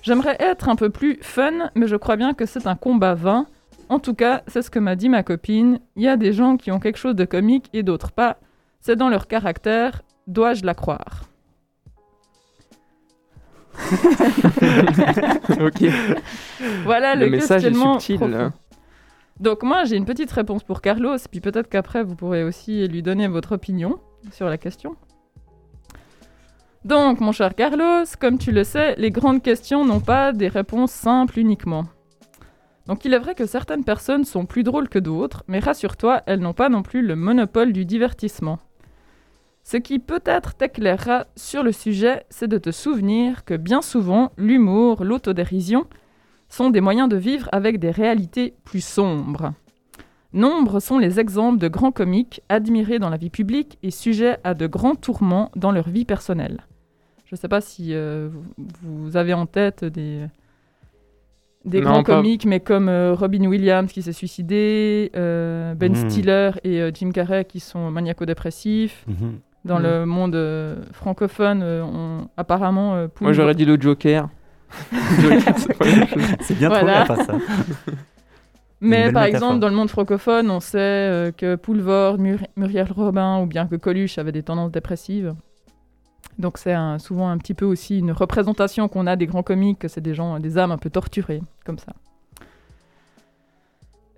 J'aimerais 0.01 0.37
être 0.39 0.69
un 0.69 0.75
peu 0.75 0.89
plus 0.89 1.17
fun, 1.21 1.69
mais 1.75 1.87
je 1.87 1.95
crois 1.95 2.15
bien 2.15 2.33
que 2.33 2.45
c'est 2.45 2.67
un 2.67 2.75
combat 2.75 3.13
vain. 3.13 3.45
En 3.89 3.99
tout 3.99 4.13
cas, 4.13 4.43
c'est 4.47 4.61
ce 4.61 4.69
que 4.69 4.79
m'a 4.79 4.95
dit 4.95 5.09
ma 5.09 5.23
copine. 5.23 5.79
Il 5.95 6.03
y 6.03 6.07
a 6.07 6.17
des 6.17 6.33
gens 6.33 6.57
qui 6.57 6.71
ont 6.71 6.79
quelque 6.79 6.97
chose 6.97 7.15
de 7.15 7.25
comique 7.25 7.69
et 7.73 7.83
d'autres 7.83 8.11
pas. 8.11 8.37
C'est 8.79 8.95
dans 8.95 9.09
leur 9.09 9.27
caractère. 9.27 10.01
Dois-je 10.27 10.65
la 10.65 10.73
croire? 10.73 11.23
Ok. 15.61 15.83
Voilà 16.83 17.15
le, 17.15 17.25
Le 17.25 17.31
message 17.31 17.65
est 17.65 17.73
subtil. 17.73 18.17
profond. 18.17 18.27
là. 18.27 18.51
Donc 19.39 19.63
moi, 19.63 19.83
j'ai 19.85 19.95
une 19.95 20.05
petite 20.05 20.31
réponse 20.31 20.63
pour 20.63 20.81
Carlos, 20.81 21.17
puis 21.29 21.41
peut-être 21.41 21.69
qu'après, 21.69 22.03
vous 22.03 22.15
pourrez 22.15 22.43
aussi 22.43 22.87
lui 22.87 23.01
donner 23.03 23.27
votre 23.27 23.53
opinion 23.53 23.99
sur 24.31 24.47
la 24.47 24.57
question. 24.57 24.95
Donc, 26.87 27.19
mon 27.19 27.33
cher 27.33 27.53
Carlos, 27.53 28.05
comme 28.17 28.37
tu 28.37 28.53
le 28.53 28.63
sais, 28.63 28.95
les 28.97 29.11
grandes 29.11 29.43
questions 29.43 29.83
n'ont 29.83 29.99
pas 29.99 30.31
des 30.31 30.47
réponses 30.47 30.93
simples 30.93 31.37
uniquement. 31.37 31.83
Donc 32.85 33.03
il 33.03 33.13
est 33.13 33.19
vrai 33.19 33.35
que 33.35 33.45
certaines 33.45 33.83
personnes 33.83 34.23
sont 34.23 34.45
plus 34.45 34.63
drôles 34.63 34.87
que 34.87 34.97
d'autres, 34.97 35.43
mais 35.49 35.59
rassure-toi, 35.59 36.23
elles 36.25 36.39
n'ont 36.39 36.53
pas 36.53 36.69
non 36.69 36.83
plus 36.83 37.01
le 37.01 37.17
monopole 37.17 37.73
du 37.73 37.83
divertissement. 37.83 38.59
Ce 39.65 39.75
qui 39.75 39.99
peut-être 39.99 40.53
t'éclairera 40.53 41.25
sur 41.35 41.61
le 41.61 41.73
sujet, 41.73 42.23
c'est 42.29 42.47
de 42.47 42.57
te 42.57 42.71
souvenir 42.71 43.43
que 43.43 43.57
bien 43.57 43.81
souvent, 43.81 44.31
l'humour, 44.37 45.03
l'autodérision, 45.03 45.87
sont 46.47 46.69
des 46.69 46.79
moyens 46.79 47.09
de 47.09 47.17
vivre 47.17 47.49
avec 47.51 47.79
des 47.79 47.91
réalités 47.91 48.53
plus 48.63 48.79
sombres. 48.79 49.51
Nombreux 50.31 50.79
sont 50.79 50.99
les 50.99 51.19
exemples 51.19 51.59
de 51.59 51.67
grands 51.67 51.91
comiques 51.91 52.39
admirés 52.47 52.99
dans 52.99 53.09
la 53.09 53.17
vie 53.17 53.29
publique 53.29 53.77
et 53.83 53.91
sujets 53.91 54.37
à 54.45 54.53
de 54.53 54.67
grands 54.67 54.95
tourments 54.95 55.51
dans 55.57 55.73
leur 55.73 55.89
vie 55.89 56.05
personnelle. 56.05 56.63
Je 57.29 57.35
ne 57.35 57.37
sais 57.37 57.47
pas 57.49 57.59
si 57.61 57.89
euh, 57.93 58.29
vous, 58.31 59.03
vous 59.05 59.17
avez 59.17 59.33
en 59.33 59.45
tête 59.45 59.83
des, 59.83 60.21
des 61.65 61.81
Non, 61.81 61.91
grands 61.91 62.03
pas- 62.03 62.15
comiques, 62.15 62.45
mais 62.45 62.61
comme 62.61 62.87
euh, 62.87 63.13
Robin 63.13 63.45
Williams 63.47 63.91
qui 63.91 64.01
s'est 64.01 64.13
suicidé, 64.13 65.11
euh, 65.15 65.73
Ben 65.75 65.91
Mhm. 65.93 66.09
Stiller 66.09 66.51
et 66.63 66.81
euh, 66.81 66.91
Jim 66.93 67.11
Carrey 67.11 67.43
qui 67.45 67.59
sont 67.59 67.91
maniaco-dépressifs. 67.91 69.03
Mhm. 69.07 69.39
Dans 69.65 69.77
Mhm. 69.79 69.83
le 69.83 70.05
monde 70.05 70.35
euh, 70.35 70.75
francophone, 70.93 71.61
euh, 71.63 71.83
on, 71.83 72.29
apparemment, 72.37 72.95
euh, 72.95 73.07
Moi, 73.19 73.33
j'aurais 73.33 73.55
dit 73.55 73.65
le 73.65 73.79
Joker. 73.79 74.29
C'est 76.41 76.57
bien 76.57 76.69
Voilà. 76.69 77.03
trop 77.03 77.15
bien, 77.15 77.25
ça. 77.25 77.33
Mais 78.79 79.11
par 79.11 79.23
métaphore. 79.23 79.23
exemple, 79.25 79.59
dans 79.59 79.69
le 79.69 79.75
monde 79.75 79.89
francophone, 79.89 80.49
on 80.51 80.59
sait 80.59 80.77
euh, 80.79 81.31
que 81.31 81.55
Poulvord, 81.55 82.19
Mur- 82.19 82.45
Muriel 82.55 82.87
Robin 82.95 83.41
ou 83.41 83.45
bien 83.47 83.65
que 83.65 83.75
Coluche 83.75 84.17
avaient 84.17 84.31
des 84.31 84.43
tendances 84.43 84.71
dépressives. 84.71 85.33
Donc 86.39 86.57
c'est 86.57 86.75
souvent 86.99 87.29
un 87.29 87.37
petit 87.37 87.53
peu 87.53 87.65
aussi 87.65 87.99
une 87.99 88.11
représentation 88.11 88.87
qu'on 88.87 89.07
a 89.07 89.15
des 89.15 89.25
grands 89.25 89.43
comiques, 89.43 89.79
que 89.79 89.87
c'est 89.87 90.01
des 90.01 90.13
gens, 90.13 90.39
des 90.39 90.57
âmes 90.57 90.71
un 90.71 90.77
peu 90.77 90.89
torturées, 90.89 91.41
comme 91.65 91.79
ça. 91.79 91.93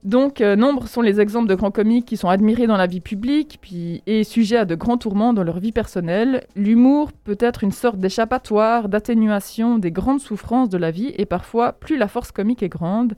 Donc, 0.03 0.39
euh, 0.39 0.55
nombre 0.55 0.87
sont 0.87 1.01
les 1.01 1.19
exemples 1.19 1.49
de 1.49 1.55
grands 1.55 1.71
comiques 1.71 2.05
qui 2.05 2.15
sont 2.15 2.29
admirés 2.29 2.67
dans 2.67 2.77
la 2.77 2.87
vie 2.87 3.01
publique 3.01 3.59
puis, 3.61 4.01
et 4.07 4.23
sujets 4.23 4.57
à 4.57 4.65
de 4.65 4.75
grands 4.75 4.97
tourments 4.97 5.33
dans 5.33 5.43
leur 5.43 5.59
vie 5.59 5.73
personnelle. 5.73 6.45
L'humour 6.55 7.11
peut 7.11 7.37
être 7.39 7.63
une 7.63 7.71
sorte 7.71 7.97
d'échappatoire, 7.97 8.87
d'atténuation 8.87 9.77
des 9.77 9.91
grandes 9.91 10.21
souffrances 10.21 10.69
de 10.69 10.77
la 10.77 10.91
vie, 10.91 11.13
et 11.17 11.25
parfois, 11.25 11.73
plus 11.73 11.97
la 11.97 12.07
force 12.07 12.31
comique 12.31 12.63
est 12.63 12.69
grande, 12.69 13.15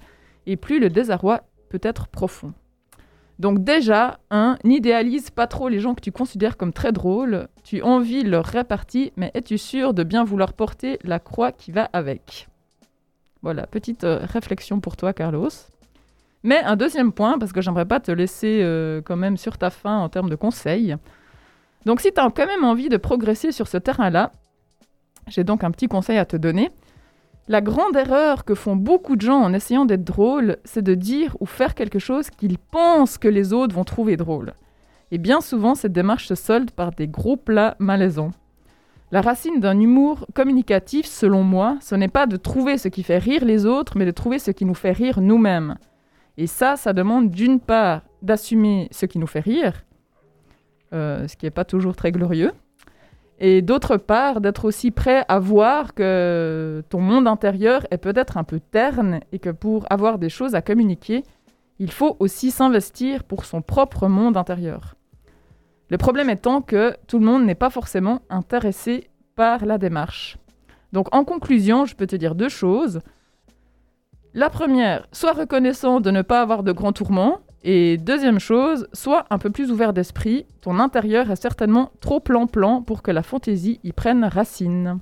et 0.48 0.58
plus 0.58 0.79
le 0.79 0.89
désarroi 0.89 1.41
peut 1.70 1.81
être 1.84 2.08
profond. 2.08 2.53
Donc 3.41 3.63
déjà, 3.63 4.19
un, 4.29 4.55
n'idéalise 4.63 5.31
pas 5.31 5.48
trop 5.48 5.67
les 5.67 5.79
gens 5.79 5.95
que 5.95 6.00
tu 6.00 6.12
considères 6.12 6.57
comme 6.57 6.71
très 6.71 6.91
drôles. 6.91 7.48
Tu 7.63 7.81
envies 7.81 8.21
leur 8.21 8.45
répartie, 8.45 9.13
mais 9.17 9.31
es-tu 9.33 9.57
sûr 9.57 9.95
de 9.95 10.03
bien 10.03 10.24
vouloir 10.24 10.53
porter 10.53 11.00
la 11.03 11.17
croix 11.17 11.51
qui 11.51 11.71
va 11.71 11.89
avec? 11.91 12.48
Voilà, 13.41 13.65
petite 13.65 14.03
euh, 14.03 14.19
réflexion 14.31 14.79
pour 14.79 14.95
toi, 14.95 15.12
Carlos. 15.12 15.50
Mais 16.43 16.62
un 16.62 16.75
deuxième 16.75 17.12
point, 17.12 17.39
parce 17.39 17.51
que 17.51 17.62
j'aimerais 17.62 17.88
pas 17.88 18.00
te 18.00 18.12
laisser 18.12 18.60
euh, 18.62 19.01
quand 19.03 19.15
même 19.15 19.38
sur 19.38 19.57
ta 19.57 19.71
faim 19.71 19.98
en 19.98 20.07
termes 20.07 20.29
de 20.29 20.36
conseils. 20.36 20.95
Donc 21.88 22.00
si 22.00 22.13
tu 22.13 22.21
as 22.21 22.29
quand 22.29 22.45
même 22.45 22.63
envie 22.63 22.89
de 22.89 22.98
progresser 22.98 23.51
sur 23.51 23.67
ce 23.67 23.77
terrain-là, 23.77 24.31
j'ai 25.27 25.43
donc 25.43 25.63
un 25.63 25.71
petit 25.71 25.88
conseil 25.88 26.19
à 26.19 26.25
te 26.25 26.38
donner. 26.38 26.69
La 27.51 27.60
grande 27.60 27.98
erreur 27.98 28.46
que 28.46 28.55
font 28.55 28.77
beaucoup 28.77 29.17
de 29.17 29.22
gens 29.24 29.41
en 29.41 29.51
essayant 29.51 29.84
d'être 29.84 30.05
drôles, 30.05 30.55
c'est 30.63 30.81
de 30.81 30.96
dire 30.96 31.36
ou 31.41 31.46
faire 31.46 31.75
quelque 31.75 32.00
chose 32.00 32.29
qu'ils 32.29 32.58
pensent 32.58 33.17
que 33.17 33.27
les 33.27 33.51
autres 33.51 33.75
vont 33.75 33.84
trouver 33.84 34.15
drôle. 34.15 34.53
Et 35.12 35.17
bien 35.17 35.41
souvent, 35.41 35.75
cette 35.75 35.91
démarche 35.91 36.27
se 36.27 36.36
solde 36.36 36.72
par 36.72 36.93
des 36.93 37.10
gros 37.10 37.36
plats 37.36 37.75
malaisants. 37.77 38.31
La 39.12 39.20
racine 39.20 39.60
d'un 39.60 39.77
humour 39.81 40.25
communicatif, 40.34 41.05
selon 41.05 41.43
moi, 41.43 41.75
ce 41.81 41.93
n'est 41.93 42.08
pas 42.08 42.25
de 42.25 42.38
trouver 42.38 42.77
ce 42.77 42.88
qui 42.88 43.03
fait 43.03 43.17
rire 43.17 43.43
les 43.43 43.65
autres, 43.65 43.98
mais 43.98 44.05
de 44.05 44.12
trouver 44.12 44.39
ce 44.39 44.51
qui 44.51 44.63
nous 44.63 44.74
fait 44.74 44.93
rire 44.93 45.20
nous-mêmes. 45.20 45.75
Et 46.38 46.48
ça, 46.48 46.77
ça 46.77 46.93
demande 46.93 47.31
d'une 47.31 47.60
part 47.60 48.03
d'assumer 48.22 48.88
ce 48.91 49.05
qui 49.05 49.20
nous 49.20 49.27
fait 49.27 49.41
rire, 49.41 49.84
euh, 50.93 51.27
ce 51.27 51.36
qui 51.36 51.48
n'est 51.48 51.51
pas 51.51 51.65
toujours 51.65 51.98
très 51.98 52.13
glorieux, 52.13 52.53
et 53.43 53.63
d'autre 53.63 53.98
part 53.98 54.39
d'être 54.39 54.65
aussi 54.65 54.91
prêt 54.91 55.25
à 55.27 55.39
voir 55.39 55.95
que 55.95 56.83
ton 56.89 57.01
monde 57.01 57.27
intérieur 57.27 57.88
est 57.89 57.98
peut-être 57.98 58.38
un 58.38 58.43
peu 58.43 58.60
terne 58.60 59.19
et 59.31 59.39
que 59.39 59.50
pour 59.50 59.88
avoir 59.89 60.19
des 60.19 60.29
choses 60.29 60.53
à 60.53 60.62
communiquer, 60.62 61.24
il 61.79 61.91
faut 61.91 62.15
aussi 62.19 62.51
s'investir 62.51 63.24
pour 63.24 63.45
son 63.45 63.63
propre 63.63 64.07
monde 64.07 64.38
intérieur. 64.38 64.93
Le 65.89 65.98
problème 65.98 66.29
étant 66.29 66.62
que 66.62 66.95
tout 67.07 67.17
le 67.17 67.25
monde 67.25 67.43
n'est 67.43 67.55
pas 67.55 67.71
forcément 67.71 68.21
intéressé 68.29 69.10
par 69.36 69.65
la 69.65 69.79
démarche. 69.79 70.38
Donc 70.93 71.07
en 71.12 71.24
conclusion, 71.24 71.86
je 71.86 71.95
peux 71.95 72.05
te 72.05 72.15
dire 72.15 72.36
deux 72.36 72.48
choses. 72.48 73.01
La 74.36 74.51
première, 74.51 75.07
sois 75.12 75.33
reconnaissant 75.33 76.00
de 76.00 76.12
ne 76.12 76.21
pas 76.21 76.41
avoir 76.41 76.62
de 76.62 76.74
grands 76.74 76.93
tourments. 76.93 77.39
Et 77.63 77.98
deuxième 77.98 78.39
chose, 78.39 78.88
sois 78.91 79.25
un 79.30 79.38
peu 79.38 79.51
plus 79.51 79.72
ouvert 79.72 79.94
d'esprit. 79.94 80.46
Ton 80.62 80.80
intérieur 80.80 81.30
est 81.30 81.36
certainement 81.36 81.91
trop 82.00 82.20
plan-plan 82.20 82.82
pour 82.82 83.03
que 83.03 83.12
la 83.12 83.22
fantaisie 83.22 83.80
y 83.84 83.91
prenne 83.91 84.24
racine. 84.24 85.00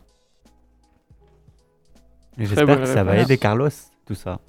J'espère 2.38 2.80
que 2.82 2.86
ça 2.86 3.04
va 3.04 3.18
aider 3.18 3.38
Carlos, 3.38 3.70
tout 4.06 4.16
ça. 4.16 4.39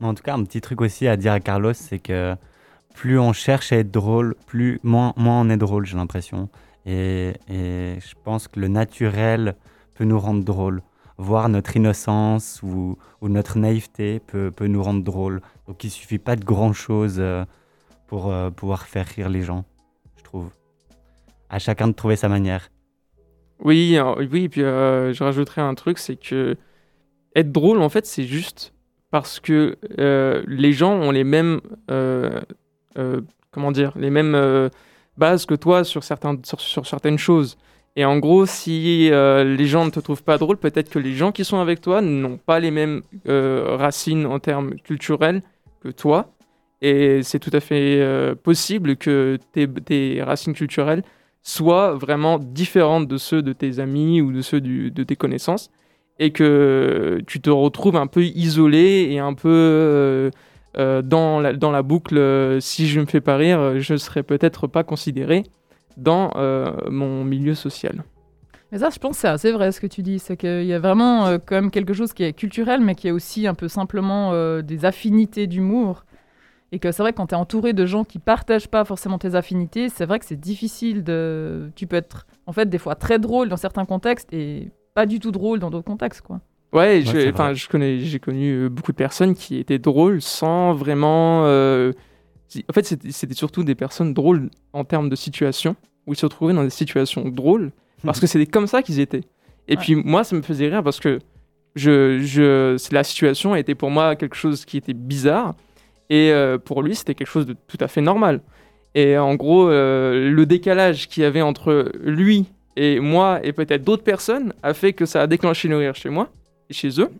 Mais 0.00 0.06
en 0.08 0.14
tout 0.14 0.22
cas, 0.22 0.34
un 0.34 0.42
petit 0.44 0.60
truc 0.60 0.80
aussi 0.80 1.06
à 1.06 1.16
dire 1.16 1.32
à 1.32 1.40
Carlos, 1.40 1.74
c'est 1.74 2.00
que 2.00 2.34
plus 2.94 3.18
on 3.18 3.32
cherche 3.32 3.72
à 3.72 3.76
être 3.76 3.90
drôle, 3.90 4.34
plus 4.46 4.80
moins, 4.82 5.12
moins 5.16 5.40
on 5.40 5.48
est 5.48 5.56
drôle, 5.56 5.86
j'ai 5.86 5.96
l'impression. 5.96 6.48
Et, 6.86 7.34
et 7.48 7.98
je 8.00 8.14
pense 8.24 8.48
que 8.48 8.58
le 8.58 8.68
naturel 8.68 9.54
peut 9.94 10.04
nous 10.04 10.18
rendre 10.18 10.44
drôle. 10.44 10.82
Voir 11.16 11.48
notre 11.48 11.76
innocence 11.76 12.60
ou, 12.62 12.98
notre 13.22 13.58
naïveté 13.58 14.20
peut, 14.20 14.52
nous 14.60 14.82
rendre 14.82 15.02
drôle. 15.04 15.40
Donc 15.68 15.84
il 15.84 15.90
suffit 15.90 16.18
pas 16.18 16.36
de 16.36 16.44
grand 16.44 16.72
chose 16.72 17.22
pour 18.06 18.30
euh, 18.30 18.50
pouvoir 18.50 18.86
faire 18.86 19.06
rire 19.06 19.28
les 19.28 19.42
gens, 19.42 19.64
je 20.16 20.22
trouve. 20.24 20.50
À 21.48 21.58
chacun 21.58 21.88
de 21.88 21.92
trouver 21.92 22.16
sa 22.16 22.28
manière. 22.28 22.68
Oui, 23.60 23.96
euh, 23.96 24.26
oui, 24.30 24.44
et 24.44 24.48
puis 24.48 24.62
euh, 24.62 25.12
je 25.12 25.22
rajouterais 25.22 25.62
un 25.62 25.74
truc, 25.74 25.98
c'est 25.98 26.16
que 26.16 26.56
être 27.34 27.52
drôle, 27.52 27.80
en 27.80 27.88
fait, 27.88 28.06
c'est 28.06 28.24
juste 28.24 28.72
parce 29.10 29.40
que 29.40 29.76
euh, 29.98 30.42
les 30.46 30.72
gens 30.72 30.92
ont 30.92 31.10
les 31.10 31.24
mêmes, 31.24 31.60
euh, 31.90 32.40
euh, 32.98 33.20
comment 33.50 33.72
dire, 33.72 33.92
les 33.96 34.10
mêmes 34.10 34.34
euh, 34.34 34.68
bases 35.16 35.46
que 35.46 35.54
toi 35.54 35.84
sur, 35.84 36.02
sur 36.02 36.86
certaines 36.86 37.18
choses. 37.18 37.56
Et 37.96 38.04
en 38.04 38.18
gros, 38.18 38.44
si 38.44 39.08
euh, 39.12 39.44
les 39.44 39.66
gens 39.66 39.84
ne 39.84 39.90
te 39.90 40.00
trouvent 40.00 40.24
pas 40.24 40.38
drôle, 40.38 40.56
peut-être 40.56 40.90
que 40.90 40.98
les 40.98 41.14
gens 41.14 41.30
qui 41.30 41.44
sont 41.44 41.58
avec 41.58 41.80
toi 41.80 42.00
n'ont 42.00 42.38
pas 42.38 42.58
les 42.58 42.72
mêmes 42.72 43.02
euh, 43.28 43.76
racines 43.76 44.26
en 44.26 44.40
termes 44.40 44.74
culturels 44.80 45.42
que 45.80 45.88
toi. 45.90 46.34
Et 46.82 47.22
c'est 47.22 47.38
tout 47.38 47.52
à 47.52 47.60
fait 47.60 48.00
euh, 48.00 48.34
possible 48.34 48.96
que 48.96 49.38
tes, 49.52 50.22
racines 50.22 50.54
culturelles 50.54 51.04
soient 51.42 51.94
vraiment 51.94 52.38
différentes 52.38 53.06
de 53.06 53.16
ceux 53.16 53.42
de 53.42 53.52
tes 53.52 53.78
amis 53.78 54.20
ou 54.20 54.32
de 54.32 54.40
ceux 54.42 54.60
de 54.60 55.02
tes 55.04 55.16
connaissances 55.16 55.70
et 56.18 56.30
que 56.30 57.20
tu 57.26 57.40
te 57.40 57.50
retrouves 57.50 57.96
un 57.96 58.06
peu 58.06 58.24
isolé 58.24 59.08
et 59.10 59.18
un 59.18 59.34
peu 59.34 60.30
dans, 60.74 61.40
la, 61.40 61.52
dans 61.52 61.70
la 61.70 61.82
boucle 61.82 62.58
si 62.60 62.88
je 62.88 62.98
ne 62.98 63.04
me 63.04 63.10
fais 63.10 63.20
pas 63.20 63.36
rire, 63.36 63.78
je 63.80 63.92
ne 63.92 63.98
serai 63.98 64.22
peut-être 64.22 64.66
pas 64.66 64.84
considéré 64.84 65.44
dans 65.96 66.32
euh, 66.36 66.72
mon 66.90 67.24
milieu 67.24 67.54
social. 67.54 68.04
Mais 68.72 68.78
ça, 68.78 68.90
je 68.90 68.98
pense 68.98 69.12
que 69.12 69.20
c'est 69.20 69.28
assez 69.28 69.52
vrai 69.52 69.72
ce 69.72 69.80
que 69.80 69.86
tu 69.86 70.02
dis. 70.02 70.18
C'est 70.18 70.36
qu'il 70.36 70.64
y 70.64 70.72
a 70.72 70.78
vraiment 70.78 71.26
euh, 71.26 71.38
quand 71.44 71.54
même 71.54 71.70
quelque 71.70 71.92
chose 71.92 72.12
qui 72.12 72.24
est 72.24 72.32
culturel, 72.32 72.80
mais 72.80 72.94
qui 72.94 73.08
est 73.08 73.12
aussi 73.12 73.46
un 73.46 73.54
peu 73.54 73.68
simplement 73.68 74.32
euh, 74.32 74.62
des 74.62 74.84
affinités 74.84 75.46
d'humour. 75.46 76.04
Et 76.72 76.80
que 76.80 76.90
c'est 76.90 77.02
vrai 77.02 77.12
que 77.12 77.18
quand 77.18 77.28
tu 77.28 77.34
es 77.34 77.38
entouré 77.38 77.72
de 77.72 77.86
gens 77.86 78.02
qui 78.02 78.18
partagent 78.18 78.66
pas 78.66 78.84
forcément 78.84 79.18
tes 79.18 79.36
affinités, 79.36 79.88
c'est 79.88 80.06
vrai 80.06 80.18
que 80.18 80.24
c'est 80.24 80.40
difficile 80.40 81.04
de. 81.04 81.70
Tu 81.76 81.86
peux 81.86 81.96
être 81.96 82.26
en 82.46 82.52
fait 82.52 82.68
des 82.68 82.78
fois 82.78 82.96
très 82.96 83.20
drôle 83.20 83.48
dans 83.48 83.56
certains 83.56 83.84
contextes 83.84 84.32
et 84.32 84.72
pas 84.92 85.06
du 85.06 85.20
tout 85.20 85.30
drôle 85.30 85.60
dans 85.60 85.70
d'autres 85.70 85.84
contextes, 85.84 86.22
quoi. 86.22 86.40
Ouais, 86.72 87.02
je 87.02 87.68
connais, 87.68 88.00
j'ai 88.00 88.18
connu 88.18 88.68
beaucoup 88.68 88.90
de 88.90 88.96
personnes 88.96 89.34
qui 89.34 89.58
étaient 89.58 89.78
drôles 89.78 90.20
sans 90.20 90.74
vraiment. 90.74 91.44
En 92.68 92.72
fait, 92.72 92.84
c'était 92.84 93.34
surtout 93.34 93.64
des 93.64 93.74
personnes 93.74 94.14
drôles 94.14 94.50
en 94.72 94.84
termes 94.84 95.08
de 95.08 95.16
situation, 95.16 95.76
où 96.06 96.12
ils 96.12 96.16
se 96.16 96.26
retrouvaient 96.26 96.52
dans 96.54 96.64
des 96.64 96.70
situations 96.70 97.28
drôles, 97.28 97.72
parce 98.04 98.20
que 98.20 98.26
c'était 98.26 98.46
comme 98.46 98.66
ça 98.66 98.82
qu'ils 98.82 99.00
étaient. 99.00 99.22
Et 99.68 99.76
Ouais. 99.76 99.82
puis 99.82 99.94
moi, 99.94 100.24
ça 100.24 100.36
me 100.36 100.42
faisait 100.42 100.68
rire 100.68 100.82
parce 100.82 101.00
que 101.00 101.18
je, 101.74 102.20
je, 102.20 102.76
la 102.94 103.02
situation 103.02 103.56
était 103.56 103.74
pour 103.74 103.90
moi 103.90 104.14
quelque 104.16 104.36
chose 104.36 104.64
qui 104.64 104.76
était 104.76 104.92
bizarre, 104.92 105.54
et 106.10 106.30
euh, 106.32 106.58
pour 106.58 106.82
lui, 106.82 106.94
c'était 106.94 107.14
quelque 107.14 107.30
chose 107.30 107.46
de 107.46 107.56
tout 107.66 107.78
à 107.80 107.88
fait 107.88 108.02
normal. 108.02 108.40
Et 108.94 109.16
en 109.18 109.34
gros, 109.34 109.68
euh, 109.68 110.30
le 110.30 110.46
décalage 110.46 111.08
qu'il 111.08 111.22
y 111.22 111.26
avait 111.26 111.42
entre 111.42 111.90
lui 112.00 112.44
et 112.76 113.00
moi 113.00 113.40
et 113.42 113.52
peut-être 113.52 113.82
d'autres 113.82 114.04
personnes 114.04 114.52
a 114.62 114.74
fait 114.74 114.92
que 114.92 115.06
ça 115.06 115.22
a 115.22 115.26
déclenché 115.26 115.66
le 115.68 115.78
rire 115.78 115.94
chez 115.94 116.10
moi 116.10 116.28
et 116.70 116.74
chez 116.74 117.00
eux. 117.00 117.10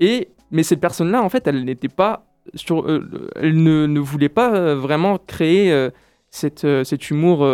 Et 0.00 0.28
mais 0.50 0.62
cette 0.64 0.80
personne-là, 0.80 1.22
en 1.22 1.28
fait, 1.28 1.46
elle 1.46 1.64
n'était 1.64 1.88
pas 1.88 2.26
euh, 2.70 3.28
elle 3.36 3.62
ne, 3.62 4.00
voulait 4.00 4.28
pas 4.28 4.54
euh, 4.54 4.74
vraiment 4.74 5.18
créer 5.18 5.72
euh, 5.72 5.90
cet 6.30 7.10
humour 7.10 7.46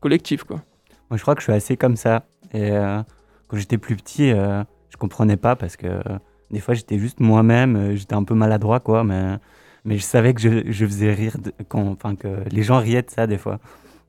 collectif, 0.00 0.44
quoi. 0.44 0.62
Moi, 1.10 1.18
je 1.18 1.22
crois 1.22 1.34
que 1.34 1.40
je 1.40 1.44
suis 1.44 1.52
assez 1.52 1.76
comme 1.76 1.96
ça. 1.96 2.24
Et 2.52 2.70
quand 3.48 3.56
j'étais 3.56 3.78
plus 3.78 3.96
petit, 3.96 4.30
je 4.30 4.96
comprenais 4.98 5.36
pas 5.36 5.54
parce 5.54 5.76
que 5.76 6.00
des 6.50 6.60
fois, 6.60 6.74
j'étais 6.74 6.98
juste 6.98 7.20
moi-même. 7.20 7.94
j'étais 7.94 8.14
un 8.14 8.24
peu 8.24 8.34
maladroit, 8.34 8.80
quoi. 8.80 9.04
Mais, 9.04 9.38
je 9.84 10.02
savais 10.02 10.32
que 10.32 10.40
je, 10.40 10.86
faisais 10.86 11.12
rire, 11.12 11.36
que 11.68 12.48
les 12.50 12.62
gens 12.62 12.78
riaient 12.78 13.02
de 13.02 13.10
ça 13.10 13.26
des 13.26 13.36
fois. 13.36 13.58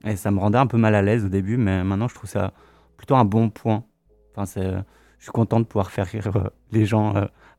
Et 0.05 0.15
ça 0.15 0.31
me 0.31 0.39
rendait 0.39 0.57
un 0.57 0.67
peu 0.67 0.77
mal 0.77 0.95
à 0.95 1.01
l'aise 1.01 1.25
au 1.25 1.29
début, 1.29 1.57
mais 1.57 1.83
maintenant, 1.83 2.07
je 2.07 2.15
trouve 2.15 2.29
ça 2.29 2.53
plutôt 2.95 3.15
un 3.15 3.25
bon 3.25 3.49
point. 3.49 3.83
Enfin, 4.35 4.61
je 5.19 5.23
suis 5.23 5.33
content 5.33 5.59
de 5.59 5.65
pouvoir 5.65 5.91
faire 5.91 6.05
rire 6.07 6.49
les 6.71 6.85
gens 6.85 7.13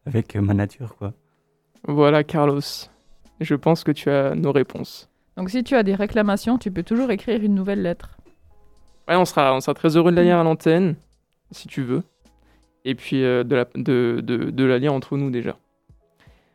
avec 0.07 0.35
ma 0.37 0.55
nature, 0.55 0.97
quoi. 0.97 1.13
Voilà, 1.87 2.25
Carlos. 2.25 2.61
Je 3.41 3.55
pense 3.55 3.85
que 3.85 3.93
tu 3.93 4.11
as 4.11 4.35
nos 4.35 4.53
réponses. 4.53 5.09
Donc 5.37 5.51
si 5.51 5.63
tu 5.63 5.75
as 5.77 5.83
des 5.83 5.95
réclamations, 5.95 6.59
tu 6.59 6.71
peux 6.71 6.83
toujours 6.83 7.11
écrire 7.11 7.43
une 7.43 7.55
nouvelle 7.55 7.83
lettre. 7.83 8.17
Ouais, 9.09 9.17
on 9.17 9.25
sera, 9.25 9.55
on 9.55 9.61
sera 9.61 9.75
très 9.75 9.97
heureux 9.97 10.11
de 10.11 10.17
la 10.17 10.23
lire 10.23 10.39
à 10.39 10.43
l'antenne, 10.43 10.97
si 11.51 11.69
tu 11.69 11.83
veux. 11.83 12.03
Et 12.85 12.95
puis 12.95 13.23
euh, 13.23 13.45
de, 13.45 13.55
la, 13.57 13.67
de, 13.75 14.21
de, 14.23 14.51
de 14.51 14.65
la 14.65 14.79
lire 14.79 14.93
entre 14.95 15.17
nous 15.17 15.31
déjà. 15.31 15.57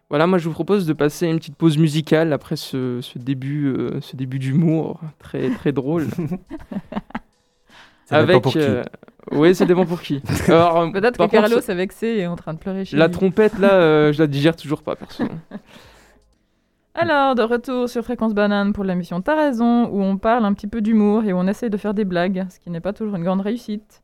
Voilà, 0.10 0.28
moi 0.28 0.38
je 0.40 0.48
vous 0.48 0.54
propose 0.54 0.86
de 0.86 0.94
passer 0.94 1.28
une 1.28 1.38
petite 1.38 1.56
pause 1.56 1.78
musicale 1.78 2.34
après 2.34 2.56
ce, 2.58 3.00
ce 3.02 3.18
début, 3.20 3.68
euh, 3.68 4.02
ce 4.02 4.16
début 4.18 4.40
d'humour 4.40 5.00
très 5.20 5.50
très 5.52 5.72
drôle. 5.72 6.08
Ça 8.06 8.26
dépend 8.26 8.42
pour 8.42 8.52
qui. 8.52 8.60
euh, 8.60 8.84
Oui, 9.32 9.54
ça 9.54 9.66
dépend 9.66 9.86
pour 9.86 10.02
qui. 10.02 10.22
Alors, 10.48 10.92
Peut-être 10.92 11.18
que 11.18 11.32
Carlos 11.32 11.60
est 11.60 11.76
vexé 11.76 12.08
et 12.08 12.20
est 12.22 12.28
en 12.28 12.36
train 12.36 12.54
de 12.54 12.60
pleurer 12.60 12.86
chez 12.86 12.98
la 12.98 13.08
lui. 13.08 13.14
trompette 13.14 13.60
là, 13.60 13.74
euh, 13.74 14.14
je 14.14 14.20
la 14.20 14.28
digère 14.28 14.56
toujours 14.56 14.82
pas, 14.82 14.96
perso. 14.96 15.24
Alors, 16.94 17.36
de 17.36 17.44
retour 17.44 17.88
sur 17.88 18.04
Fréquence 18.04 18.34
Banane 18.34 18.74
pour 18.74 18.84
l'émission 18.84 19.22
T'as 19.22 19.36
raison, 19.36 19.88
où 19.88 20.02
on 20.02 20.18
parle 20.18 20.44
un 20.44 20.54
petit 20.54 20.68
peu 20.68 20.82
d'humour 20.82 21.24
et 21.24 21.32
où 21.32 21.38
on 21.38 21.48
essaye 21.48 21.70
de 21.70 21.78
faire 21.78 21.94
des 21.94 22.04
blagues, 22.04 22.46
ce 22.50 22.60
qui 22.60 22.70
n'est 22.70 22.82
pas 22.82 22.92
toujours 22.92 23.16
une 23.16 23.24
grande 23.24 23.42
réussite. 23.42 24.02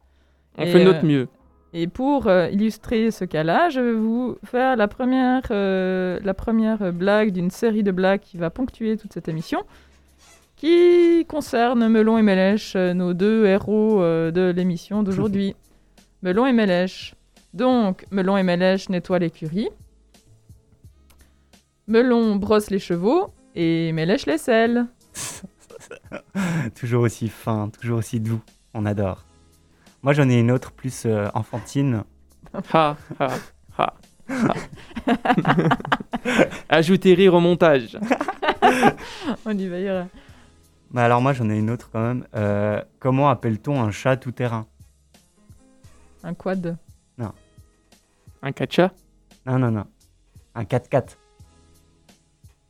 On 0.58 0.64
Et, 0.64 0.68
fait 0.68 0.84
notre 0.84 1.04
euh, 1.04 1.08
mieux. 1.08 1.28
Et 1.74 1.88
pour 1.88 2.28
euh, 2.28 2.50
illustrer 2.50 3.12
ce 3.12 3.26
cas-là, 3.26 3.70
je 3.70 3.82
vais 3.82 3.94
vous 3.94 4.38
faire 4.46 4.78
la 4.78 4.88
première, 4.88 5.44
euh, 5.52 6.18
la 6.24 6.34
première 6.34 6.94
blague 6.94 7.32
d'une 7.32 7.52
série 7.52 7.84
de 7.84 7.92
blagues 7.92 8.22
qui 8.22 8.38
va 8.38 8.50
ponctuer 8.50 8.96
toute 8.96 9.12
cette 9.12 9.28
émission, 9.28 9.60
qui 10.58 11.26
concerne 11.30 11.88
Melon 11.88 12.18
et 12.18 12.24
Mélèche, 12.24 12.76
euh, 12.76 12.94
nos 12.94 13.14
deux 13.14 13.46
héros 13.46 14.02
euh, 14.02 14.32
de 14.32 14.50
l'émission 14.50 15.04
d'aujourd'hui. 15.04 15.56
Melon 16.24 16.48
et 16.48 16.52
Mélèche. 16.52 17.14
Donc, 17.54 18.06
Melon 18.12 18.38
et 18.38 18.44
Mélèche 18.44 18.90
nettoient 18.90 19.20
l'écurie. 19.20 19.70
Melon 21.86 22.36
brosse 22.36 22.72
les 22.72 22.80
chevaux 22.80 23.34
et 23.56 23.92
Mélèche 23.94 24.26
les 24.26 24.40
selle. 24.40 24.88
toujours 26.76 27.04
aussi 27.04 27.30
fin, 27.30 27.70
toujours 27.70 28.00
aussi 28.00 28.20
doux. 28.20 28.42
On 28.74 28.86
adore. 28.86 29.26
Moi, 30.02 30.14
j'en 30.14 30.28
ai 30.28 30.40
une 30.40 30.52
autre 30.52 30.72
plus 30.72 31.06
euh, 31.06 31.28
enfantine. 31.36 32.04
Ha, 32.74 32.98
ha, 33.20 33.28
ha, 33.28 33.30
ha. 33.78 33.94
Ajoutez 36.70 37.14
rire 37.14 37.36
au 37.36 37.40
montage. 37.40 37.98
On 39.46 39.58
y 39.58 39.68
veillera. 39.68 40.08
Mais 40.92 41.02
alors, 41.02 41.22
moi, 41.22 41.34
j'en 41.34 41.50
ai 41.50 41.58
une 41.58 41.70
autre 41.70 41.90
quand 41.92 42.02
même. 42.02 42.26
Euh, 42.36 42.82
comment 43.00 43.30
appelle-t-on 43.30 43.82
un 43.82 43.92
chat 43.92 44.18
tout-terrain? 44.18 44.66
Un 46.24 46.34
quad. 46.34 46.78
Un 48.44 48.52
catcha 48.52 48.92
Non, 49.46 49.58
non, 49.60 49.72
non. 49.72 49.86
Un 50.56 50.64
4x4. 50.64 51.18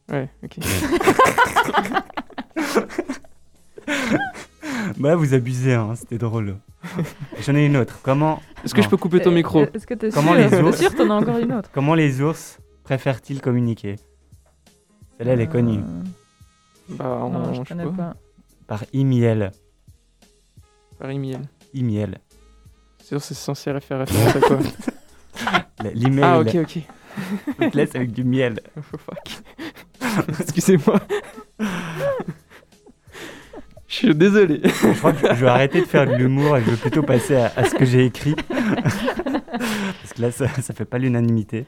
Ouais, 0.10 0.30
ok. 0.44 0.58
Bah, 4.98 5.16
vous 5.16 5.34
abusez, 5.34 5.74
hein, 5.74 5.94
c'était 5.96 6.18
drôle. 6.18 6.58
J'en 7.42 7.56
ai 7.56 7.66
une 7.66 7.78
autre. 7.78 8.00
Comment, 8.02 8.42
Est-ce 8.64 8.74
que 8.74 8.82
je 8.82 8.88
Non. 8.88 8.92
peux 8.92 8.98
couper 8.98 9.22
ton 9.22 9.32
Euh, 9.32 9.36
micro? 9.36 9.66
Est-ce 9.74 9.86
que 9.86 9.94
t'es 9.94 10.10
Comment 10.10 10.34
sûr 10.34 10.42
les 10.42 10.50
T'es 10.50 10.62
ours- 10.62 10.78
sûr 10.78 10.96
t'en 10.96 11.10
as 11.10 11.14
encore 11.16 11.38
une 11.38 11.54
autre? 11.54 11.70
Comment 11.74 11.94
les 11.94 12.22
ours 12.22 12.60
préfèrent-ils 12.84 13.42
communiquer? 13.42 13.98
Celle-là, 15.18 15.34
elle 15.34 15.42
est 15.42 15.48
connue. 15.48 15.80
Euh, 15.80 16.04
Bah, 16.89 17.06
Non, 17.06 17.25
on- 17.39 17.46
je 17.50 17.53
je 17.53 17.58
sais 17.60 17.65
connais 17.67 17.84
pas. 17.86 17.91
pas. 17.91 18.15
Par 18.67 18.84
email. 18.94 19.51
Par 21.00 21.10
email. 21.10 21.39
Email. 21.74 22.17
C'est 23.00 23.08
sûr, 23.08 23.22
c'est 23.22 23.34
censé 23.34 23.72
faire 23.79 24.00
référence 24.00 24.36
à 24.36 24.39
quoi 24.39 24.60
L'email. 25.94 26.24
Ah, 26.24 26.39
ok, 26.39 26.56
ok. 26.56 26.79
on 27.60 27.70
te 27.70 27.77
laisse 27.77 27.96
avec 27.96 28.12
du 28.12 28.24
miel. 28.24 28.60
Oh, 28.77 28.98
fuck. 28.98 30.29
Excusez-moi. 30.39 31.00
Je 33.88 33.96
suis 33.96 34.15
désolé. 34.15 34.62
Je 34.63 34.98
crois 34.98 35.13
que 35.13 35.20
je 35.34 35.46
vais 35.46 35.48
arrêter 35.50 35.82
de 35.82 35.86
faire 35.86 36.06
de 36.08 36.15
l'humour 36.15 36.58
et 36.58 36.62
je 36.63 36.72
vais 36.72 36.77
plutôt 36.77 37.03
passer 37.03 37.36
à, 37.36 37.51
à 37.56 37.63
ce 37.65 37.75
que 37.75 37.86
j'ai 37.86 38.06
écrit. 38.06 38.36
Parce 38.36 40.13
que 40.15 40.22
là, 40.22 40.32
ça, 40.32 40.48
ça 40.62 40.74
fait 40.74 40.86
pas 40.86 40.98
l'unanimité. 40.98 41.65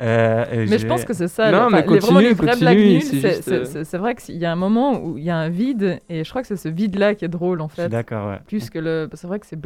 Euh, 0.00 0.66
Mais 0.68 0.78
je 0.78 0.86
pense 0.86 1.04
que 1.04 1.12
c'est 1.12 1.28
ça. 1.28 1.50
Non, 1.50 1.66
le- 1.66 1.72
mais 1.72 1.78
enfin, 1.82 1.92
les, 1.92 1.98
vraiment 2.00 2.18
les 2.20 2.34
continue, 2.34 2.98
continue, 2.98 3.00
c'est 3.22 3.48
euh, 3.52 3.84
c'est- 3.84 3.98
vrai 3.98 4.14
qu'il 4.14 4.36
y 4.36 4.46
a 4.46 4.52
un 4.52 4.56
moment 4.56 4.98
où 5.02 5.18
il 5.18 5.24
y 5.24 5.30
a 5.30 5.36
un 5.36 5.48
vide 5.50 6.00
et 6.08 6.24
je 6.24 6.30
crois 6.30 6.40
que 6.42 6.48
c'est 6.48 6.56
ce 6.56 6.68
vide-là 6.68 7.14
qui 7.14 7.24
est 7.24 7.28
drôle 7.28 7.60
en 7.60 7.68
Je 7.68 7.74
suis 7.74 7.82
fait. 7.82 7.88
d'accord, 7.90 8.28
ouais. 8.30 8.38
Plus 8.46 8.70
que 8.70 8.78
le. 8.78 9.08
C'est 9.12 9.26
vrai 9.26 9.38
que 9.40 9.46
c'est 9.46 9.58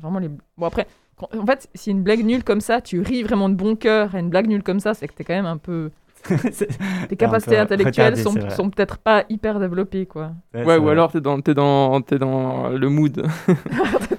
vraiment 0.00 0.18
les. 0.18 0.28
Bon 0.56 0.66
après, 0.66 0.86
quand- 1.18 1.28
en 1.38 1.44
fait, 1.44 1.68
si 1.74 1.90
une 1.90 2.02
blague 2.02 2.24
nulle 2.24 2.42
comme 2.44 2.60
ça, 2.62 2.80
tu 2.80 3.00
ris 3.00 3.22
vraiment 3.22 3.48
de 3.50 3.54
bon 3.54 3.76
cœur 3.76 4.14
à 4.14 4.18
une 4.18 4.30
blague 4.30 4.46
nulle 4.48 4.62
comme 4.62 4.80
ça, 4.80 4.94
c'est 4.94 5.06
que 5.08 5.12
t'es 5.14 5.24
quand 5.24 5.34
même 5.34 5.46
un 5.46 5.58
peu. 5.58 5.90
Tes 7.08 7.16
capacités 7.16 7.58
intellectuelles 7.58 8.14
retardé, 8.14 8.50
sont, 8.54 8.70
peut-être 8.70 8.98
pas 8.98 9.24
hyper 9.28 9.58
développées 9.58 10.06
quoi. 10.06 10.30
Ouais, 10.54 10.76
ou 10.78 10.82
vrai. 10.84 10.92
alors 10.92 11.10
t'es 11.10 11.20
dans, 11.20 11.40
t'es 11.40 11.52
dans, 11.52 12.00
t'es 12.00 12.16
dans 12.16 12.68
le 12.68 12.88
mood. 12.88 13.26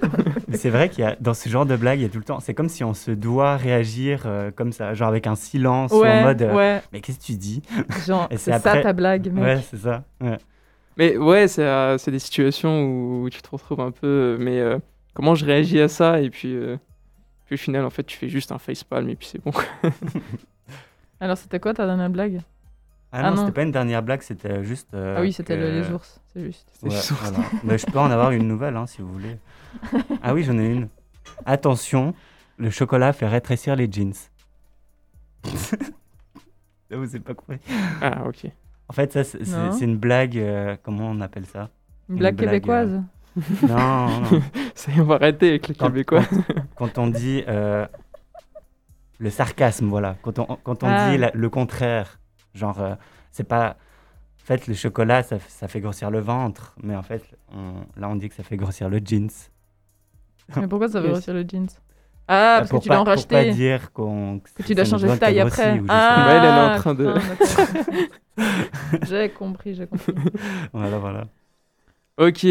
Mais 0.54 0.58
c'est 0.58 0.70
vrai 0.70 0.88
qu'il 0.88 1.04
y 1.04 1.06
a 1.06 1.16
dans 1.20 1.34
ce 1.34 1.48
genre 1.48 1.66
de 1.66 1.76
blague, 1.76 1.98
il 1.98 2.02
y 2.02 2.06
a 2.06 2.08
tout 2.08 2.18
le 2.18 2.24
temps. 2.24 2.40
C'est 2.40 2.54
comme 2.54 2.68
si 2.68 2.84
on 2.84 2.94
se 2.94 3.10
doit 3.10 3.56
réagir 3.56 4.22
euh, 4.26 4.50
comme 4.50 4.72
ça, 4.72 4.94
genre 4.94 5.08
avec 5.08 5.26
un 5.26 5.34
silence 5.34 5.92
ou 5.92 6.04
en 6.04 6.22
mode. 6.22 6.42
euh, 6.42 6.54
ouais. 6.54 6.82
Mais 6.92 7.00
qu'est-ce 7.00 7.18
que 7.18 7.24
tu 7.24 7.36
dis? 7.36 7.62
Genre, 8.06 8.28
c'est 8.36 8.58
ça 8.58 8.82
ta 8.82 8.92
blague, 8.92 9.30
mec. 9.32 9.42
Ouais, 9.44 9.60
c'est 9.70 9.78
ça. 9.78 10.04
ouais. 10.20 10.38
Mais 10.96 11.16
ouais, 11.16 11.48
c'est 11.48 11.64
euh, 11.64 11.98
c'est 11.98 12.10
des 12.10 12.18
situations 12.18 12.84
où 12.84 13.28
tu 13.30 13.42
te 13.42 13.48
retrouves 13.50 13.80
un 13.80 13.90
peu. 13.90 14.36
Mais 14.38 14.60
euh, 14.60 14.78
comment 15.12 15.34
je 15.34 15.44
réagis 15.44 15.80
à 15.80 15.88
ça? 15.88 16.20
Et 16.20 16.30
puis, 16.30 16.54
euh, 16.54 16.76
puis 17.46 17.54
au 17.54 17.58
final, 17.58 17.84
en 17.84 17.90
fait, 17.90 18.04
tu 18.04 18.16
fais 18.16 18.28
juste 18.28 18.52
un 18.52 18.58
facepalm 18.58 19.08
et 19.08 19.16
puis 19.16 19.26
c'est 19.26 19.42
bon. 19.42 19.52
Alors 21.20 21.36
c'était 21.36 21.60
quoi 21.60 21.74
ta 21.74 21.86
dernière 21.86 22.10
blague? 22.10 22.40
Ah, 23.16 23.18
Ah 23.20 23.30
non, 23.30 23.36
non. 23.36 23.42
c'était 23.42 23.52
pas 23.52 23.62
une 23.62 23.70
dernière 23.70 24.02
blague, 24.02 24.22
c'était 24.22 24.64
juste. 24.64 24.92
euh, 24.92 25.14
Ah 25.16 25.20
oui, 25.20 25.32
c'était 25.32 25.54
que- 25.54 25.60
le- 25.60 25.80
les 25.80 25.90
ours, 25.92 26.20
c'est 26.32 26.42
juste. 26.44 26.68
Ouais, 26.82 26.90
juste- 26.90 27.12
voilà. 27.12 27.38
Mais 27.64 27.78
je 27.78 27.86
peux 27.86 27.98
en 28.00 28.10
avoir 28.10 28.32
une 28.32 28.48
nouvelle 28.48 28.76
hein, 28.76 28.86
si 28.86 29.02
vous 29.02 29.12
voulez. 29.12 29.38
Ah 30.22 30.34
oui, 30.34 30.42
j'en 30.42 30.58
ai 30.58 30.66
une. 30.66 30.88
Attention, 31.46 32.12
le 32.58 32.70
chocolat 32.70 33.12
fait 33.12 33.28
rétrécir 33.28 33.76
les 33.76 33.88
jeans. 33.90 34.12
Ça, 35.44 35.76
vous 36.90 37.04
avez 37.04 37.20
pas 37.20 37.34
compris. 37.34 37.58
Ah, 38.00 38.24
ok. 38.26 38.46
En 38.88 38.92
fait, 38.92 39.12
ça, 39.12 39.24
c'est 39.24 39.84
une 39.84 39.96
blague. 39.96 40.36
euh, 40.38 40.76
comment 40.82 41.08
on 41.10 41.20
appelle 41.20 41.46
ça? 41.46 41.70
Une 42.08 42.14
Une 42.14 42.18
blague 42.18 42.36
québécoise 42.36 43.02
Non, 43.62 44.20
non. 44.20 44.42
Ça 44.74 44.92
y 44.92 44.96
est, 44.96 45.00
on 45.00 45.04
va 45.04 45.14
arrêter 45.16 45.48
avec 45.50 45.68
les 45.68 45.74
Quand- 45.74 45.86
Québécois. 45.86 46.22
Quand 46.76 46.98
on 46.98 47.06
dit 47.08 47.42
euh, 47.48 47.86
le 49.18 49.30
sarcasme, 49.30 49.86
voilà. 49.88 50.16
Quand 50.22 50.38
on, 50.38 50.44
quand 50.62 50.82
on 50.82 50.88
Ah. 50.88 51.10
dit 51.10 51.18
la- 51.18 51.30
le 51.32 51.48
contraire, 51.50 52.18
genre, 52.54 52.80
euh, 52.80 52.94
c'est 53.30 53.44
pas. 53.44 53.76
En 54.42 54.46
fait, 54.46 54.66
le 54.66 54.74
chocolat, 54.74 55.22
ça, 55.22 55.38
ça 55.48 55.68
fait 55.68 55.80
grossir 55.80 56.10
le 56.10 56.20
ventre. 56.20 56.74
Mais 56.82 56.94
en 56.94 57.02
fait, 57.02 57.22
on- 57.54 57.84
là, 58.00 58.08
on 58.08 58.16
dit 58.16 58.28
que 58.28 58.34
ça 58.34 58.42
fait 58.42 58.56
grossir 58.56 58.88
le 58.90 59.00
jeans. 59.04 59.30
Mais 60.56 60.66
pourquoi 60.68 60.88
ça 60.88 61.00
Yes. 61.00 61.08
grossir 61.10 61.32
le 61.34 61.44
jeans? 61.48 61.68
Ah, 62.28 62.56
parce 62.60 62.70
Pour 62.70 62.78
que 62.80 62.84
tu 62.84 62.88
l'as 62.90 62.96
pas- 62.96 62.98
Pour 63.16 63.26
pas 63.26 63.36
racheté. 63.36 63.50
dire 63.52 63.92
qu'on. 63.92 64.40
Que 64.54 64.62
tu 64.62 64.74
dois 64.74 64.84
changer 64.84 65.08
de 65.08 65.16
taille 65.16 65.40
après. 65.40 65.76
je 65.78 65.82
Ah. 65.88 66.26
Ouais, 66.26 66.34
elle, 66.36 66.44
est 66.44 66.74
en 66.74 66.78
train 66.78 66.94
de- 66.94 67.14
j'ai 69.06 69.28
compris, 69.30 69.74
j'ai 69.74 69.86
compris. 69.86 70.12
Voilà, 70.72 70.98
voilà. 70.98 71.24
ok. 72.18 72.46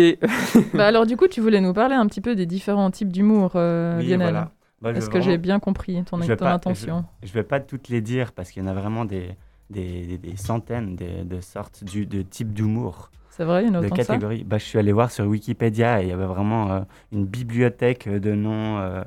bah 0.73 0.87
alors 0.87 1.05
du 1.05 1.17
coup, 1.17 1.27
tu 1.27 1.41
voulais 1.41 1.61
nous 1.61 1.73
parler 1.73 1.95
un 1.95 2.05
petit 2.07 2.21
peu 2.21 2.35
des 2.35 2.45
différents 2.45 2.91
types 2.91 3.11
d'humour, 3.11 3.53
euh, 3.55 3.97
Oui, 3.99 4.07
Lionel. 4.07 4.19
voilà. 4.31 4.51
Bah, 4.81 4.91
je 4.93 4.97
Est-ce 4.97 5.05
veux 5.07 5.13
que 5.13 5.21
j'ai 5.21 5.37
bien 5.37 5.59
compris 5.59 6.03
ton, 6.03 6.21
je 6.21 6.27
vais 6.27 6.35
ton 6.35 6.45
pas- 6.45 6.53
intention? 6.53 7.05
Je 7.23 7.31
vais 7.33 7.43
pas 7.43 7.59
toutes 7.59 7.87
les 7.89 8.01
dire 8.01 8.31
parce 8.33 8.51
qu'il 8.51 8.61
y 8.63 8.65
en 8.65 8.69
a 8.69 8.73
vraiment 8.73 9.05
des, 9.05 9.29
des, 9.73 10.05
des- 10.07 10.17
des 10.17 10.35
centaines 10.37 10.95
de, 10.95 11.23
de 11.23 11.41
sortes 11.41 11.83
du, 11.83 12.05
de 12.05 12.21
types 12.21 12.53
d'humour, 12.53 13.11
C'est 13.29 13.43
vrai, 13.45 13.63
il 13.63 13.67
y 13.67 13.71
en 13.71 13.75
a 13.75 13.81
de 13.81 13.85
autant 13.85 13.95
que 13.97 14.03
ça 14.03 14.13
catégories. 14.13 14.43
Bah, 14.43 14.57
je 14.59 14.63
suis 14.65 14.79
allé 14.79 14.91
voir 14.91 15.11
sur 15.11 15.25
Wikipédia 15.25 16.01
et 16.01 16.05
il 16.05 16.09
y 16.09 16.11
avait 16.11 16.25
vraiment 16.25 16.71
euh, 16.71 16.81
une 17.11 17.25
bibliothèque 17.25 18.07
de 18.09 18.33
noms 18.33 18.79
euh, 18.79 19.01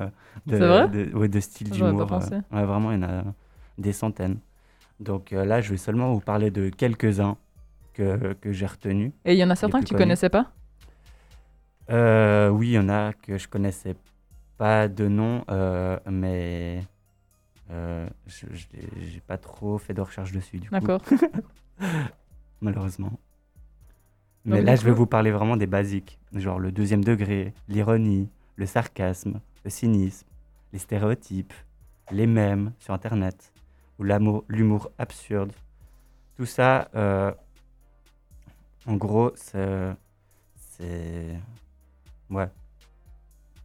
de, 0.47 0.57
vrai 0.57 0.89
de, 0.89 1.17
ouais, 1.17 1.29
de 1.29 1.41
styles 1.41 1.71
d'humour. 1.71 2.13
euh, 2.13 2.19
ouais, 2.53 2.65
vraiment, 2.65 2.93
il 2.93 3.01
y 3.01 3.05
en 3.05 3.09
a 3.09 3.25
des 3.79 3.93
centaines. 3.93 4.39
Donc 5.01 5.33
euh, 5.33 5.45
là, 5.45 5.61
je 5.61 5.71
vais 5.71 5.77
seulement 5.77 6.13
vous 6.13 6.21
parler 6.21 6.51
de 6.51 6.69
quelques-uns 6.71 7.37
que, 7.95 8.35
que 8.35 8.53
j'ai 8.53 8.67
retenus. 8.67 9.13
Et 9.25 9.33
il 9.35 9.39
y 9.39 9.45
en 9.45 9.51
a 9.51 9.57
certains 9.57 9.81
que 9.81 9.87
tu 9.87 9.95
connus. 9.95 10.05
connaissais 10.05 10.29
pas? 10.31 10.51
Oui, 11.89 12.69
il 12.69 12.73
y 12.73 12.79
en 12.79 12.89
a 12.89 13.13
que 13.13 13.39
je 13.39 13.49
connaissais 13.49 13.95
pas 14.59 14.89
de 14.89 15.09
nom, 15.09 15.45
mais 16.11 16.81
euh, 17.71 18.09
je 18.27 19.19
pas 19.27 19.39
trop 19.39 19.79
fait 19.79 19.95
de 19.95 20.01
recherche 20.01 20.33
dessus 20.33 20.59
du 20.59 20.69
coup, 20.69 20.75
D'accord. 20.75 21.03
malheureusement. 22.61 23.19
Mais 24.45 24.59
Donc, 24.59 24.67
là, 24.67 24.77
je 24.77 24.85
vais 24.85 24.93
vous 24.93 25.07
parler 25.07 25.33
vraiment 25.33 25.57
des 25.57 25.67
basiques, 25.67 26.19
genre 26.33 26.61
le 26.61 26.71
deuxième 26.71 27.03
degré, 27.03 27.53
l'ironie, 27.69 28.29
le 28.55 28.67
sarcasme, 28.67 29.41
le 29.65 29.71
cynisme, 29.71 30.27
les 30.73 30.79
stéréotypes, 30.79 31.53
les 32.13 32.27
mèmes 32.29 32.73
sur 32.79 32.95
Internet, 32.95 33.53
ou 33.99 34.05
l'humour 34.49 34.91
absurde. 34.99 35.53
Tout 36.37 36.47
ça, 36.47 36.89
euh, 36.95 37.33
en 38.87 38.95
gros, 38.97 39.33
c'est- 39.35 39.97
Ouais. 42.31 42.49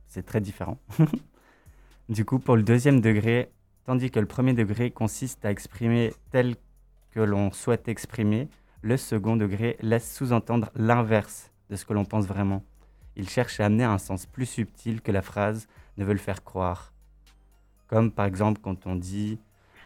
C'est 0.08 0.26
très 0.26 0.42
différent. 0.42 0.78
du 2.10 2.26
coup, 2.26 2.40
pour 2.40 2.56
le 2.56 2.64
deuxième 2.64 3.02
degré, 3.02 3.52
tandis 3.92 4.10
que 4.10 4.22
le 4.22 4.26
premier 4.26 4.54
degré 4.54 4.90
consiste 4.90 5.44
à 5.44 5.52
exprimer 5.52 6.14
tel 6.32 6.56
que 7.12 7.20
l'on 7.20 7.52
souhaite 7.52 7.90
exprimer, 7.90 8.48
le 8.82 8.96
second 8.96 9.36
degré 9.36 9.76
laisse 9.82 10.16
sous-entendre 10.16 10.70
l'inverse 10.78 11.52
de 11.70 11.76
ce 11.76 11.84
que 11.84 11.92
l'on 11.92 12.06
pense 12.06 12.26
vraiment. 12.26 12.64
Il 13.18 13.28
cherche 13.28 13.60
à 13.60 13.66
amener 13.66 13.84
un 13.84 13.98
sens 13.98 14.26
plus 14.26 14.46
subtil 14.46 15.02
que 15.02 15.12
la 15.12 15.22
phrase 15.22 15.68
ne 15.98 16.06
veut 16.06 16.14
le 16.14 16.20
faire 16.20 16.46
croire. 16.46 16.94
Comme 17.88 18.12
par 18.12 18.28
exemple 18.28 18.62
quand 18.64 18.88
on 18.88 18.96
dit, 18.96 19.40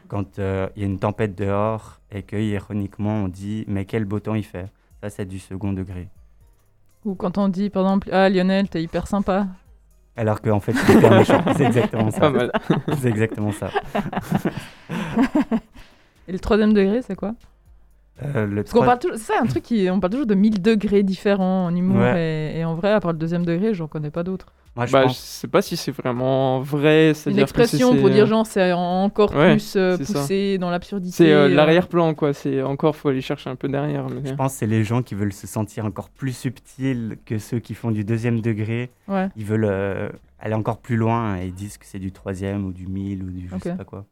quand 0.07 0.37
euh, 0.37 0.69
il 0.75 0.83
y 0.83 0.85
a 0.85 0.87
une 0.87 0.99
tempête 0.99 1.33
dehors 1.33 1.99
et 2.11 2.21
que 2.21 2.35
ironiquement 2.35 3.23
on 3.23 3.27
dit 3.27 3.65
mais 3.67 3.85
quel 3.85 4.05
beau 4.05 4.19
temps 4.19 4.35
il 4.35 4.45
fait. 4.45 4.71
Ça 5.01 5.09
c'est 5.09 5.25
du 5.25 5.39
second 5.39 5.73
degré. 5.73 6.09
Ou 7.05 7.15
quand 7.15 7.39
on 7.39 7.47
dit, 7.47 7.71
par 7.71 7.83
exemple, 7.83 8.09
ah 8.11 8.29
Lionel, 8.29 8.69
t'es 8.69 8.83
hyper 8.83 9.07
sympa. 9.07 9.47
Alors 10.17 10.41
qu'en 10.41 10.59
fait 10.59 10.73
c'est 10.73 10.93
hyper 10.93 11.11
méchant. 11.11 11.43
C'est 11.57 11.65
exactement 11.65 12.09
ça. 12.11 12.31
C'est 12.99 13.09
exactement 13.09 13.51
ça. 13.51 13.69
Et 16.27 16.31
le 16.31 16.39
troisième 16.39 16.73
degré, 16.73 17.01
c'est 17.01 17.15
quoi? 17.15 17.35
Euh, 18.23 18.45
le 18.47 18.63
Parce 18.63 18.73
qu'on 18.73 18.85
parle 18.85 18.99
toujours, 18.99 19.17
c'est 19.17 19.33
ça 19.33 19.39
un 19.41 19.45
truc 19.45 19.63
qui, 19.63 19.89
on 19.91 19.99
parle 19.99 20.11
toujours 20.11 20.25
de 20.25 20.35
1000 20.35 20.61
degrés 20.61 21.03
différents 21.03 21.65
en 21.65 21.75
humour 21.75 21.97
Ouais. 22.01 22.53
et, 22.55 22.59
et 22.59 22.65
en 22.65 22.73
vrai, 22.73 22.93
à 22.93 22.99
part 23.01 23.11
le 23.11 23.17
deuxième 23.17 23.45
degré, 23.45 23.73
j'en 23.73 23.87
connais 23.87 24.09
pas 24.09 24.23
d'autres. 24.23 24.47
Je 24.77 24.91
Bah, 24.91 25.07
je 25.07 25.13
sais 25.13 25.47
pas 25.47 25.61
si 25.61 25.77
c'est 25.77 25.91
vraiment 25.91 26.59
vrai. 26.59 27.13
Une 27.27 27.35
que 27.35 27.39
expression 27.41 27.95
pour 27.95 28.09
dire 28.09 28.25
genre 28.25 28.45
c'est 28.45 28.73
encore 28.73 29.33
Ouais, 29.33 29.51
plus 29.53 29.75
euh, 29.77 29.97
ça. 29.97 30.19
poussé 30.19 30.57
dans 30.57 30.69
l'absurdité. 30.69 31.15
C'est 31.15 31.31
euh, 31.31 31.45
euh, 31.45 31.47
l'arrière-plan, 31.47 32.13
quoi. 32.13 32.33
C'est 32.33 32.61
encore, 32.61 32.95
faut 32.95 33.07
aller 33.09 33.21
chercher 33.21 33.49
un 33.49 33.55
peu 33.55 33.69
derrière. 33.69 34.09
mais- 34.09 34.29
Je 34.29 34.33
pense 34.33 34.51
que 34.53 34.59
c'est 34.59 34.67
les 34.67 34.83
gens 34.83 35.01
qui 35.01 35.15
veulent 35.15 35.31
se 35.31 35.47
sentir 35.47 35.85
encore 35.85 36.09
plus 36.09 36.35
subtils 36.35 37.17
que 37.25 37.37
ceux 37.39 37.59
qui 37.59 37.73
font 37.73 37.91
du 37.91 38.03
deuxième 38.03 38.41
degré. 38.41 38.89
Ouais. 39.07 39.29
Ils 39.37 39.45
veulent 39.45 39.63
euh, 39.69 40.09
aller 40.39 40.55
encore 40.55 40.79
plus 40.79 40.97
loin 40.97 41.37
et 41.37 41.45
ils 41.45 41.53
disent 41.53 41.77
que 41.77 41.85
c'est 41.85 41.99
du 41.99 42.11
troisième 42.11 42.65
ou 42.65 42.73
du 42.73 42.87
mille 42.87 43.23
ou 43.23 43.29
du 43.31 43.47
je 43.47 43.55
Ok. 43.55 43.63
sais 43.63 43.75
pas 43.75 43.85
quoi. 43.85 44.05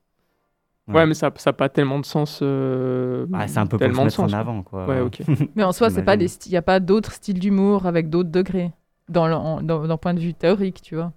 Ouais, 0.88 1.06
mais 1.06 1.14
ça 1.14 1.32
n'a 1.46 1.54
pas 1.54 1.70
tellement 1.70 2.00
de 2.00 2.06
sens. 2.06 2.40
euh, 2.42 3.26
Ah, 3.34 3.48
c'est 3.48 3.58
un 3.60 3.66
peu 3.68 3.78
pour 3.78 3.88
se 3.88 4.02
mettre 4.02 4.20
en 4.22 4.28
quoi. 4.28 4.38
avant 4.38 4.64
quoi. 4.64 4.86
Ouais, 4.86 5.00
ok. 5.02 5.22
Mais 5.56 5.64
en 5.64 5.72
soi, 5.72 5.90
c'est 5.90 6.04
pas 6.04 6.14
J'imagine. 6.14 6.20
des 6.20 6.28
styles- 6.28 6.52
il 6.52 6.56
y 6.56 6.58
a 6.58 6.62
pas 6.62 6.80
d'autres 6.80 7.12
styles 7.14 7.40
d'humour 7.40 7.86
avec 7.86 8.10
d'autres 8.10 8.30
degrés 8.32 8.72
dans 9.10 9.28
le 9.28 9.34
en- 9.36 9.62
dans- 9.62 9.88
d'un 9.88 9.98
point 9.98 10.14
de 10.14 10.20
vue 10.20 10.34
théorique, 10.34 10.82
tu 10.82 10.96
vois. 10.96 11.14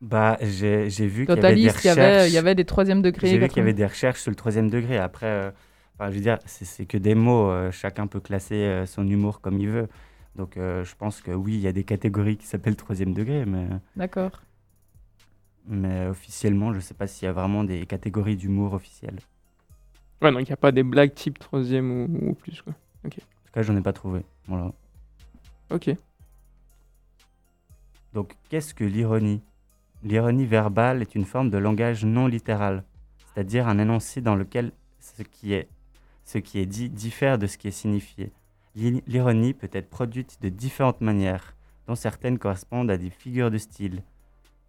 Bah, 0.00 0.36
j'ai 0.40 0.90
j'ai 0.90 1.06
vu 1.06 1.26
qu'il 1.26 1.36
y 1.36 1.40
avait 1.40 1.56
des 1.56 1.70
Totaliste, 1.70 1.84
il 1.84 1.86
y 1.88 1.90
avait 1.90 2.26
recherches. 2.26 2.28
il 2.28 2.32
y 2.32 2.38
avait 2.38 2.54
des 2.54 2.64
troisième 2.64 3.00
degrés. 3.02 3.26
J'ai 3.28 3.38
vu 3.38 3.48
qu'il 3.48 3.58
y 3.58 3.60
avait 3.60 3.72
des 3.74 3.86
recherches 3.86 4.20
sur 4.20 4.30
le 4.30 4.36
troisième 4.36 4.68
degré. 4.70 4.98
Après, 4.98 5.26
euh, 5.26 5.50
enfin, 5.94 6.10
je 6.10 6.16
veux 6.16 6.20
dire, 6.22 6.38
c'est 6.46 6.64
c'est 6.64 6.86
que 6.86 6.98
des 6.98 7.14
mots. 7.14 7.50
euh, 7.50 7.70
chacun 7.70 8.06
peut 8.06 8.20
classer 8.20 8.54
euh, 8.56 8.86
son 8.86 9.06
humour 9.08 9.40
comme 9.40 9.58
il 9.58 9.68
veut. 9.70 9.88
Donc, 10.36 10.56
euh, 10.56 10.84
je 10.84 10.94
pense 10.96 11.20
que 11.20 11.30
oui, 11.30 11.54
il 11.54 11.60
y 11.60 11.68
a 11.68 11.72
des 11.72 11.84
catégories 11.84 12.36
qui 12.36 12.46
s'appellent 12.46 12.76
troisième 12.76 13.14
degré, 13.14 13.46
mais, 13.46 13.68
D'accord. 13.96 14.42
mais 15.66 16.06
officiellement, 16.06 16.72
je 16.72 16.80
sais 16.80 16.94
pas 16.94 17.06
s'il 17.06 17.26
y 17.26 17.28
a 17.28 17.32
vraiment 17.32 17.64
des 17.64 17.86
catégories 17.86 18.36
d'humour 18.36 18.72
officielles. 18.74 19.18
Ouais, 20.22 20.32
donc 20.32 20.40
il 20.42 20.46
n'y 20.46 20.52
a 20.52 20.56
pas 20.56 20.72
des 20.72 20.82
blagues 20.82 21.14
type 21.14 21.38
troisième 21.38 21.90
ou, 21.90 22.30
ou 22.30 22.34
plus, 22.34 22.62
quoi. 22.62 22.74
En 23.04 23.08
tout 23.10 23.52
cas, 23.52 23.62
j'en 23.62 23.76
ai 23.76 23.80
pas 23.82 23.92
trouvé. 23.92 24.24
Voilà. 24.48 24.72
Ok. 25.70 25.96
Donc, 28.14 28.36
qu'est-ce 28.48 28.74
que 28.74 28.84
l'ironie? 28.84 29.42
L'ironie 30.02 30.46
verbale 30.46 31.02
est 31.02 31.14
une 31.14 31.24
forme 31.24 31.50
de 31.50 31.58
langage 31.58 32.04
non 32.04 32.26
littéral, 32.28 32.84
c'est-à-dire 33.34 33.66
un 33.68 33.78
énoncé 33.78 34.20
dans 34.20 34.36
lequel 34.36 34.72
ce 35.00 35.22
qui 35.22 35.52
est, 35.52 35.68
ce 36.24 36.38
qui 36.38 36.64
dit 36.66 36.88
diffère 36.88 37.38
de 37.38 37.46
ce 37.46 37.58
qui 37.58 37.68
est 37.68 37.72
signifié. 37.72 38.32
L'i- 38.76 39.02
L'ironie 39.06 39.52
peut 39.52 39.68
être 39.72 39.90
produite 39.90 40.38
de 40.40 40.48
différentes 40.48 41.00
manières, 41.00 41.56
dont 41.88 41.96
certaines 41.96 42.38
correspondent 42.38 42.90
à 42.90 42.96
des 42.96 43.10
figures 43.10 43.50
de 43.50 43.58
style, 43.58 44.02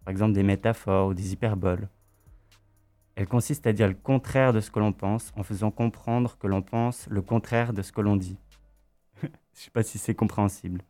par 0.04 0.10
exemple 0.10 0.32
des 0.34 0.42
métaphores 0.42 1.08
ou 1.08 1.14
des 1.14 1.32
hyperboles. 1.32 1.88
Elle 3.14 3.28
consiste 3.28 3.66
à 3.66 3.72
dire 3.72 3.88
le 3.88 3.94
contraire 3.94 4.52
de 4.52 4.60
ce 4.60 4.70
que 4.70 4.78
l'on 4.80 4.92
pense 4.92 5.32
en 5.36 5.42
faisant 5.42 5.70
comprendre 5.70 6.36
que 6.36 6.46
l'on 6.48 6.62
pense 6.62 7.06
le 7.08 7.22
contraire 7.22 7.72
de 7.72 7.82
ce 7.82 7.92
que 7.92 8.00
l'on 8.02 8.16
dit. 8.16 8.36
Je 9.22 9.28
sais 9.52 9.70
pas 9.70 9.82
si 9.82 9.98
c'est 9.98 10.14
compréhensible. 10.14 10.82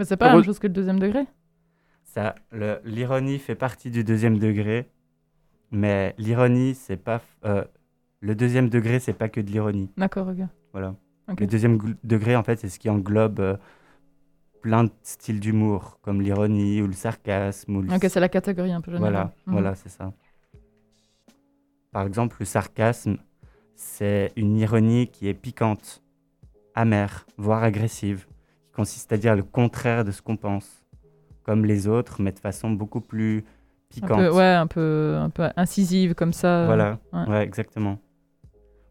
Mais 0.00 0.06
c'est 0.06 0.16
pas 0.16 0.28
la 0.28 0.36
même 0.36 0.44
chose 0.44 0.58
que 0.58 0.66
le 0.66 0.72
deuxième 0.72 0.98
degré. 0.98 1.26
Ça, 2.04 2.34
l'ironie 2.84 3.38
fait 3.38 3.54
partie 3.54 3.90
du 3.90 4.02
deuxième 4.02 4.38
degré, 4.38 4.88
mais 5.70 6.14
l'ironie, 6.16 6.74
c'est 6.74 6.96
pas. 6.96 7.20
euh, 7.44 7.64
le 8.20 8.34
deuxième 8.34 8.70
degré, 8.70 8.98
c'est 8.98 9.12
pas 9.12 9.28
que 9.28 9.42
de 9.42 9.50
l'ironie. 9.50 9.90
D'accord, 9.98 10.28
ok. 10.28 10.38
Voilà. 10.72 10.94
Le 11.38 11.46
deuxième 11.46 11.78
degré, 12.02 12.34
en 12.34 12.42
fait, 12.42 12.56
c'est 12.58 12.70
ce 12.70 12.78
qui 12.78 12.88
englobe 12.88 13.40
euh, 13.40 13.56
plein 14.62 14.84
de 14.84 14.90
styles 15.02 15.38
d'humour, 15.38 15.98
comme 16.00 16.22
l'ironie 16.22 16.80
ou 16.80 16.86
le 16.86 16.94
sarcasme. 16.94 17.76
Ou 17.76 17.82
le... 17.82 17.94
Ok, 17.94 18.06
c'est 18.08 18.20
la 18.20 18.30
catégorie 18.30 18.72
un 18.72 18.80
peu 18.80 18.92
générale. 18.92 19.12
Voilà, 19.12 19.24
Mhm. 19.46 19.52
voilà, 19.52 19.74
c'est 19.74 19.90
ça. 19.90 20.14
Par 21.92 22.06
exemple, 22.06 22.36
le 22.40 22.46
sarcasme, 22.46 23.18
c'est 23.76 24.32
une 24.36 24.56
ironie 24.56 25.08
qui 25.08 25.28
est 25.28 25.34
piquante, 25.34 26.02
amère, 26.74 27.26
voire 27.36 27.62
agressive, 27.62 28.26
qui 28.70 28.76
consiste 28.76 29.12
à 29.12 29.16
dire 29.16 29.34
le 29.34 29.42
contraire 29.42 30.04
de 30.04 30.12
ce 30.12 30.22
qu'on 30.22 30.36
pense, 30.36 30.84
comme 31.42 31.64
les 31.64 31.88
autres, 31.88 32.22
mais 32.22 32.30
de 32.30 32.38
façon 32.38 32.70
beaucoup 32.70 33.00
plus 33.00 33.38
Un 33.38 33.42
piquante. 33.88 34.18
peu, 34.18 34.30
ouais, 34.30 34.44
un 34.44 34.66
peu, 34.66 35.16
un 35.18 35.30
peu 35.30 35.48
incisive 35.56 36.14
comme 36.14 36.32
ça. 36.32 36.66
Voilà, 36.66 36.98
ouais. 37.12 37.28
ouais. 37.28 37.42
exactement. 37.42 37.98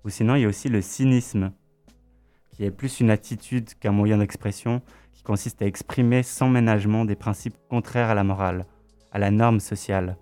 Ou 0.04 0.10
sinon, 0.10 0.36
il 0.36 0.42
y 0.42 0.46
a 0.46 0.48
aussi 0.48 0.70
le 0.70 0.82
cynisme, 0.82 1.52
qui 2.52 2.66
est 2.66 2.72
plus 2.72 3.00
une 3.00 3.10
attitude 3.10 3.74
qu'un 3.80 3.92
moyen 3.92 4.18
d'expression, 4.18 4.82
qui 5.14 5.24
consiste 5.24 5.62
à 5.62 5.66
exprimer 5.66 6.24
sans 6.24 6.50
ménagement 6.50 7.06
des 7.06 7.16
principes 7.16 7.56
contraires 7.70 8.10
à 8.10 8.16
la 8.16 8.24
morale, 8.24 8.66
à 9.12 9.20
la 9.20 9.32
norme 9.32 9.60
sociale. 9.60 10.18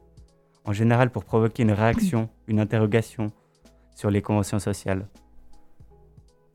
En 0.66 0.74
général, 0.74 1.10
pour 1.12 1.24
provoquer 1.26 1.64
une 1.64 1.72
réaction, 1.72 2.30
une 2.48 2.60
interrogation 2.60 3.32
sur 3.96 4.12
les 4.12 4.22
conventions 4.22 4.60
sociales. 4.60 5.08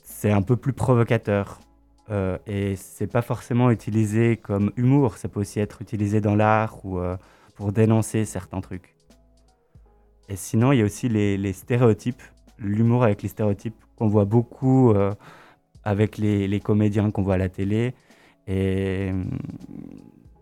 C'est 0.05 0.31
un 0.31 0.43
peu 0.43 0.57
plus 0.57 0.73
provocateur. 0.73 1.59
Euh, 2.13 2.37
et 2.47 2.77
c'est 2.77 3.07
pas 3.07 3.23
forcément 3.23 3.71
utilisé 3.71 4.37
comme 4.37 4.71
humour, 4.77 5.17
ça 5.17 5.29
peut 5.29 5.41
aussi 5.41 5.61
être 5.61 5.81
utilisé 5.81 6.21
dans 6.21 6.35
l'art 6.35 6.85
ou 6.85 6.99
euh, 6.99 7.17
pour 7.55 7.73
dénoncer 7.73 8.27
certains 8.27 8.61
trucs. 8.61 8.95
Et 10.29 10.37
sinon, 10.37 10.73
il 10.73 10.79
y 10.81 10.83
a 10.83 10.85
aussi 10.85 11.09
les, 11.09 11.53
stéréotypes, 11.53 12.23
l'humour 12.59 13.05
avec 13.05 13.23
les 13.23 13.29
stéréotypes 13.29 13.77
qu'on 13.97 14.09
voit 14.09 14.27
beaucoup 14.27 14.91
euh, 14.91 15.13
avec 15.85 16.19
les, 16.19 16.61
comédiens 16.61 17.11
qu'on 17.11 17.23
voit 17.23 17.35
à 17.35 17.39
la 17.39 17.49
télé. 17.49 17.95
Et 18.47 19.09
hum, 19.11 19.31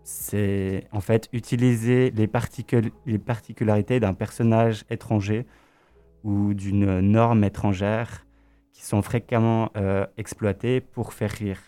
c'est 0.02 0.88
en 0.90 1.00
fait 1.00 1.28
utiliser 1.33 2.11
les 2.11 2.26
particularités 3.18 4.00
d'un 4.00 4.14
personnage 4.14 4.85
étranger 4.90 5.46
ou 6.24 6.52
d'une 6.52 7.00
norme 7.00 7.44
étrangère 7.44 8.26
qui 8.72 8.83
sont 8.85 9.02
fréquemment 9.02 9.70
euh, 9.76 10.06
exploitées 10.16 10.80
pour 10.80 11.12
faire 11.12 11.30
rire. 11.30 11.61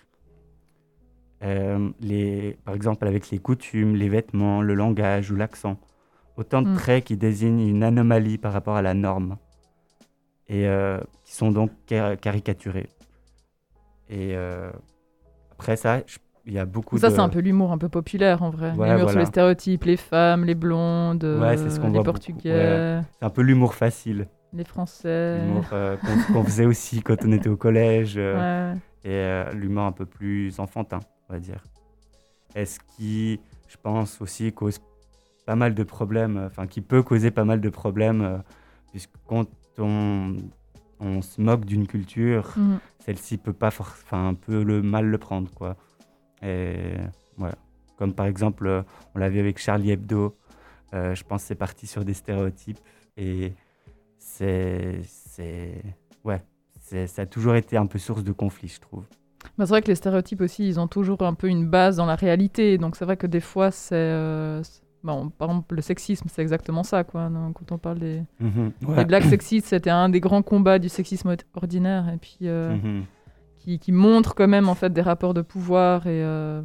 Euh, 1.42 1.90
les, 2.00 2.56
par 2.64 2.74
exemple 2.74 3.06
avec 3.06 3.30
les 3.30 3.38
coutumes, 3.38 3.96
les 3.96 4.08
vêtements, 4.08 4.62
le 4.62 4.74
langage 4.74 5.30
ou 5.30 5.36
l'accent. 5.36 5.76
Autant 6.36 6.62
de 6.62 6.68
Mm. 6.68 6.74
traits 6.76 7.04
qui 7.04 7.16
désignent 7.16 7.68
une 7.68 7.82
anomalie 7.82 8.38
par 8.38 8.52
rapport 8.52 8.76
à 8.76 8.82
la 8.82 8.94
norme 8.94 9.36
et 10.48 10.66
euh, 10.66 10.98
qui 11.24 11.34
sont 11.34 11.50
donc 11.50 11.70
car- 11.86 12.16
caricaturés. 12.18 12.88
Et 14.08 14.36
euh, 14.36 14.70
après 15.52 15.76
ça, 15.76 16.02
je- 16.06 16.18
il 16.46 16.52
y 16.52 16.58
a 16.58 16.64
beaucoup 16.64 16.98
Ça, 16.98 17.08
de... 17.08 17.14
c'est 17.14 17.20
un 17.20 17.28
peu 17.28 17.40
l'humour 17.40 17.72
un 17.72 17.78
peu 17.78 17.88
populaire 17.88 18.42
en 18.42 18.50
vrai. 18.50 18.72
Ouais, 18.76 18.94
l'humour 18.94 19.10
sur 19.10 19.18
les 19.18 19.26
stéréotypes, 19.26 19.84
les 19.84 19.96
femmes, 19.96 20.44
les 20.44 20.54
blondes, 20.54 21.24
Ouais, 21.24 21.56
ce 21.56 21.86
les 21.86 22.02
Portugais, 22.02 23.02
C'est 23.18 23.24
un 23.24 23.30
peu 23.30 23.42
l'humour 23.42 23.74
facile. 23.74 24.28
Les 24.52 24.64
Français. 24.64 25.38
L'humour 25.38 25.64
euh, 25.72 25.96
qu'on 25.96 26.32
qu'on 26.32 26.44
faisait 26.44 26.66
aussi 26.66 27.02
quand 27.02 27.24
on 27.24 27.32
était 27.32 27.48
au 27.48 27.56
collège. 27.56 28.14
euh, 28.16 28.72
Ouais. 28.74 28.78
et 29.04 29.10
euh, 29.14 29.52
l'humour 29.52 29.84
un 29.84 29.92
peu 29.92 30.06
plus 30.06 30.58
enfantin, 30.60 31.00
on 31.28 31.32
va 31.32 31.40
dire. 31.40 31.62
Et 32.54 32.66
ce 32.66 32.78
qui, 32.96 33.40
je 33.68 33.76
pense 33.82 34.20
aussi, 34.20 34.52
cause 34.52 34.80
pas 35.46 35.56
mal 35.56 35.74
de 35.74 35.82
problèmes, 35.82 36.36
enfin, 36.46 36.66
qui 36.66 36.80
peut 36.82 37.02
causer 37.02 37.30
pas 37.30 37.44
mal 37.44 37.60
de 37.60 37.68
problèmes, 37.70 38.42
puisque 38.90 39.10
quand 39.26 39.46
on, 39.78 40.36
on 41.00 41.22
se 41.22 41.40
moque 41.40 41.64
d'une 41.64 41.86
culture, 41.86 42.52
Mhm. 42.56 42.78
celle-ci 43.00 43.38
peut 43.38 43.52
pas, 43.54 43.70
for- 43.70 43.88
enfin, 44.04 44.28
un 44.28 44.34
peu 44.34 44.62
le 44.62 44.82
mal 44.82 45.06
le 45.06 45.18
prendre, 45.18 45.50
quoi. 45.52 45.76
Et 46.42 46.92
voilà. 47.38 47.54
Comme 47.96 48.12
par 48.14 48.26
exemple, 48.26 48.84
on 49.14 49.18
l'a 49.18 49.28
vu 49.28 49.38
avec 49.40 49.58
Charlie 49.58 49.90
Hebdo, 49.92 50.36
euh, 50.94 51.14
je 51.14 51.24
pense 51.24 51.42
que 51.42 51.48
c'est 51.48 51.54
parti 51.54 51.86
sur 51.86 52.04
des 52.04 52.14
stéréotypes 52.14 52.78
et 53.16 53.52
c'est, 54.24 55.00
c'est, 55.04 55.82
ouais, 56.24 56.42
c'est, 56.80 57.06
ça 57.06 57.22
a 57.22 57.26
toujours 57.26 57.54
été 57.56 57.76
un 57.76 57.86
peu 57.86 57.98
source 57.98 58.22
de 58.24 58.32
conflit, 58.32 58.68
je 58.68 58.80
trouve. 58.80 59.04
Bah, 59.58 59.66
c'est 59.66 59.70
vrai 59.70 59.82
que 59.82 59.88
les 59.88 59.94
stéréotypes 59.96 60.40
aussi, 60.40 60.66
ils 60.66 60.78
ont 60.78 60.86
toujours 60.88 61.22
un 61.22 61.34
peu 61.34 61.48
une 61.48 61.66
base 61.68 61.96
dans 61.96 62.06
la 62.06 62.14
réalité. 62.14 62.78
Donc 62.78 62.96
c'est 62.96 63.04
vrai 63.04 63.16
que 63.16 63.26
des 63.26 63.40
fois, 63.40 63.70
c'est. 63.70 63.94
euh, 63.96 64.62
bon, 65.02 65.30
par 65.30 65.50
exemple, 65.50 65.74
le 65.74 65.82
sexisme, 65.82 66.28
c'est 66.30 66.42
exactement 66.42 66.84
ça, 66.84 67.02
quoi. 67.04 67.28
non, 67.28 67.52
quand 67.52 67.72
on 67.72 67.78
parle 67.78 67.98
des, 67.98 68.22
des 68.40 69.04
blagues 69.04 69.24
sexistes, 69.24 69.66
c'était 69.68 69.90
un 69.90 70.08
des 70.08 70.20
grands 70.20 70.42
combats 70.42 70.78
du 70.78 70.88
sexisme 70.88 71.28
ord- 71.30 71.36
ordinaire. 71.54 72.08
Et 72.14 72.18
puis. 72.18 72.38
euh, 72.42 72.76
Mhm. 72.76 73.04
qui, 73.58 73.78
qui 73.78 73.92
montre 73.92 74.34
quand 74.34 74.48
même 74.48 74.68
en 74.68 74.74
fait 74.74 74.92
des 74.92 75.02
rapports 75.02 75.34
de 75.34 75.40
pouvoir 75.42 76.08
et, 76.08 76.24
euh, 76.24 76.62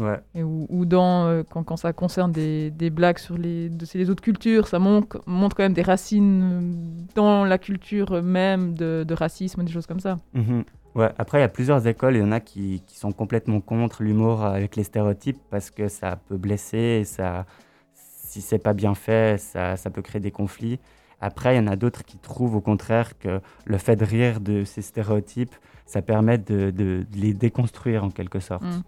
Ouais, 0.00 0.18
et 0.34 0.42
ou, 0.42 0.66
ou 0.70 0.86
dans 0.86 1.26
euh, 1.26 1.42
quand, 1.48 1.62
quand 1.62 1.76
ça 1.76 1.92
concerne 1.92 2.32
des, 2.32 2.70
des 2.70 2.88
blagues 2.90 3.18
sur 3.18 3.36
les, 3.36 3.68
de, 3.68 3.84
les 3.94 4.08
autres 4.10 4.22
cultures, 4.22 4.66
ça 4.66 4.78
montre, 4.78 5.20
montre 5.26 5.54
quand 5.54 5.62
même 5.62 5.74
des 5.74 5.82
racines 5.82 6.42
euh, 6.42 7.04
dans 7.14 7.44
la 7.44 7.58
culture 7.58 8.22
même 8.22 8.72
de, 8.74 9.04
de 9.06 9.14
racisme, 9.14 9.62
des 9.62 9.70
choses 9.70 9.86
comme 9.86 10.00
ça. 10.00 10.18
Mhm. 10.32 10.64
Ouais, 10.94 11.10
après, 11.18 11.38
il 11.38 11.42
y 11.42 11.44
a 11.44 11.48
plusieurs 11.48 11.86
écoles. 11.86 12.16
Il 12.16 12.20
y 12.20 12.24
en 12.24 12.32
a 12.32 12.40
qui, 12.40 12.82
qui 12.86 12.96
sont 12.98 13.12
complètement 13.12 13.60
contre 13.60 14.02
l'humour 14.02 14.42
avec 14.42 14.74
les 14.74 14.82
stéréotypes 14.84 15.38
parce 15.50 15.70
que 15.70 15.86
ça 15.88 16.16
peut 16.28 16.36
blesser, 16.38 16.98
et 17.00 17.04
ça, 17.04 17.46
si 17.94 18.40
c'est 18.40 18.58
pas 18.58 18.72
bien 18.72 18.94
fait, 18.94 19.38
ça, 19.38 19.76
ça 19.76 19.90
peut 19.90 20.02
créer 20.02 20.20
des 20.20 20.30
conflits. 20.32 20.80
Après, 21.20 21.54
il 21.54 21.58
y 21.58 21.60
en 21.60 21.66
a 21.66 21.76
d'autres 21.76 22.04
qui 22.04 22.16
trouvent 22.16 22.56
au 22.56 22.60
contraire 22.62 23.18
que 23.18 23.40
le 23.66 23.76
fait 23.78 23.94
de 23.96 24.04
rire 24.04 24.40
de 24.40 24.64
ces 24.64 24.80
stéréotypes, 24.82 25.54
ça 25.84 26.00
permet 26.00 26.38
de, 26.38 26.70
de- 26.70 27.04
de 27.10 27.16
les 27.16 27.34
déconstruire 27.34 28.02
en 28.04 28.10
quelque 28.10 28.40
sorte, 28.40 28.62
Mm. 28.64 28.82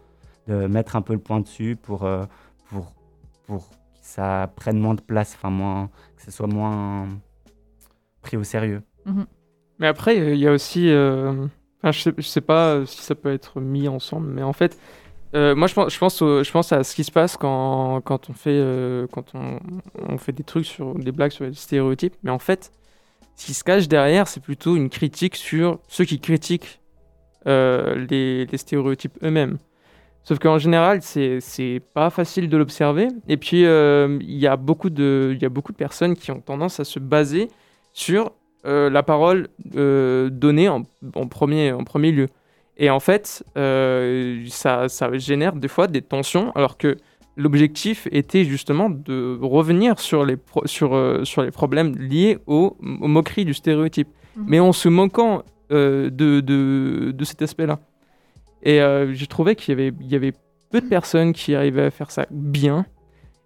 De 0.49 0.67
mettre 0.67 0.97
un 0.97 1.03
peu 1.03 1.13
le 1.13 1.19
point 1.21 1.41
dessus 1.41 1.77
pour, 1.81 2.05
euh, 2.05 2.25
pour, 2.69 2.93
pour 3.47 3.69
que 3.71 3.75
ça 4.01 4.51
prenne 4.57 4.79
moins 4.79 4.95
de 4.95 5.01
place, 5.01 5.35
enfin 5.37 5.51
moins, 5.51 5.89
que 6.17 6.23
ce 6.23 6.31
soit 6.31 6.47
moins 6.47 7.09
pris 8.23 8.37
au 8.37 8.45
sérieux. 8.45 8.83
Mhm. 9.07 9.27
Mais 9.79 9.87
après, 9.87 10.17
il 10.35 10.39
y 10.39 10.47
a 10.47 10.53
aussi. 10.53 10.89
euh, 10.91 11.47
enfin, 11.79 11.93
je, 11.93 12.01
sais, 12.01 12.13
je 12.17 12.23
sais 12.23 12.41
pas 12.41 12.85
si 12.87 13.03
ça 13.03 13.15
peut 13.15 13.33
être 13.33 13.61
mis 13.61 13.89
ensemble, 13.89 14.29
mais 14.29 14.43
en 14.43 14.53
fait, 14.53 14.79
euh, 15.35 15.55
moi 15.55 15.67
je 15.67 15.75
pense, 15.75 15.93
je, 15.93 15.99
pense 15.99 16.23
au- 16.23 16.43
je 16.45 16.51
pense 16.53 16.73
à 16.73 16.85
ce 16.85 16.95
qui 16.95 17.05
se 17.05 17.11
passe 17.11 17.37
quand, 17.37 18.01
quand 18.03 18.29
on 18.31 18.33
fait, 18.35 18.51
euh, 18.53 19.07
quand 19.13 19.35
on, 19.35 19.59
on 20.09 20.19
fait 20.19 20.33
des 20.33 20.45
trucs 20.45 20.67
sur 20.67 20.95
des 20.95 21.11
blagues 21.11 21.33
sur 21.33 21.45
les 21.45 21.55
stéréotypes. 21.55 22.15
Mais 22.23 22.31
en 22.31 22.39
fait, 22.39 22.71
ce 23.37 23.47
qui 23.47 23.55
se 23.55 23.65
cache 23.65 23.89
derrière, 23.89 24.29
c'est 24.29 24.41
plutôt 24.43 24.77
une 24.77 24.91
critique 24.91 25.35
sur 25.37 25.79
ceux 25.89 26.05
qui 26.05 26.21
critiquent 26.21 26.81
euh, 27.47 28.07
les, 28.11 28.47
les 28.47 28.59
stéréotypes 28.59 29.19
eux-mêmes. 29.25 29.59
Sauf 30.25 30.39
qu'en 30.39 30.59
général, 30.59 31.01
c'est 31.03 31.83
pas 31.95 32.09
facile 32.11 32.49
de 32.49 32.57
l'observer. 32.57 33.09
Et 33.29 33.37
puis, 33.37 33.65
euh, 33.67 34.19
il 34.21 34.39
y, 34.39 34.47
a 34.47 34.57
beaucoup 34.57 34.89
de- 34.91 35.37
personnes 35.77 36.15
qui 36.15 36.31
ont 36.31 36.41
tendance 36.41 36.79
à 36.79 36.85
se 36.85 36.99
baser 37.01 37.49
sur 37.93 38.33
euh, 38.65 38.89
la 38.89 39.03
parole 39.03 39.49
euh, 39.75 40.31
donnée 40.31 40.69
en, 40.69 40.83
en 41.17 41.27
premier, 41.27 41.73
en 41.73 41.83
premier 41.83 42.13
lieu. 42.13 42.29
Et 42.77 42.89
en 42.89 43.01
fait, 43.01 43.45
ça, 44.49 44.89
ça 44.89 45.19
génère 45.19 45.55
des 45.55 45.69
fois 45.69 45.89
des 45.89 46.03
tensions, 46.03 46.53
alors 46.55 46.79
que 46.79 46.97
l'objectif 47.37 48.07
était 48.13 48.45
justement 48.45 48.91
de 48.91 49.39
revenir 49.43 49.99
sur 49.99 50.25
les, 50.25 50.37
pro- 50.37 50.67
sur, 50.67 51.21
sur 51.25 51.43
les 51.43 51.51
problèmes 51.51 51.97
liés 51.99 52.39
au, 52.47 52.77
aux 53.01 53.09
moqueries 53.09 53.45
du 53.45 53.55
stéréotype, 53.55 54.09
Mhm. 54.37 54.45
mais 54.49 54.61
en 54.61 54.73
se 54.73 54.89
moquant 54.89 55.43
de, 55.71 56.09
de, 56.11 56.41
de 57.11 57.25
cet 57.25 57.43
aspect-là. 57.43 57.79
Et 58.63 58.81
euh, 58.81 59.13
j'ai 59.13 59.27
trouvé 59.27 59.57
qu'il 59.57 59.71
y 59.71 59.81
avait, 59.81 59.93
il 60.01 60.07
y 60.11 60.15
avait 60.15 60.33
peu 60.71 60.81
de 60.81 60.87
personnes 60.89 61.33
qui 61.33 61.55
arrivaient 61.55 61.85
à 61.87 61.91
faire 61.91 62.11
ça 62.11 62.27
bien, 62.31 62.87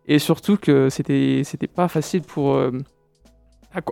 et 0.07 0.19
surtout 0.19 0.57
que 0.57 0.89
c'était, 0.91 1.43
pas 1.75 1.89
facile 1.89 2.23
pour. 2.23 2.55
euh, 2.55 2.71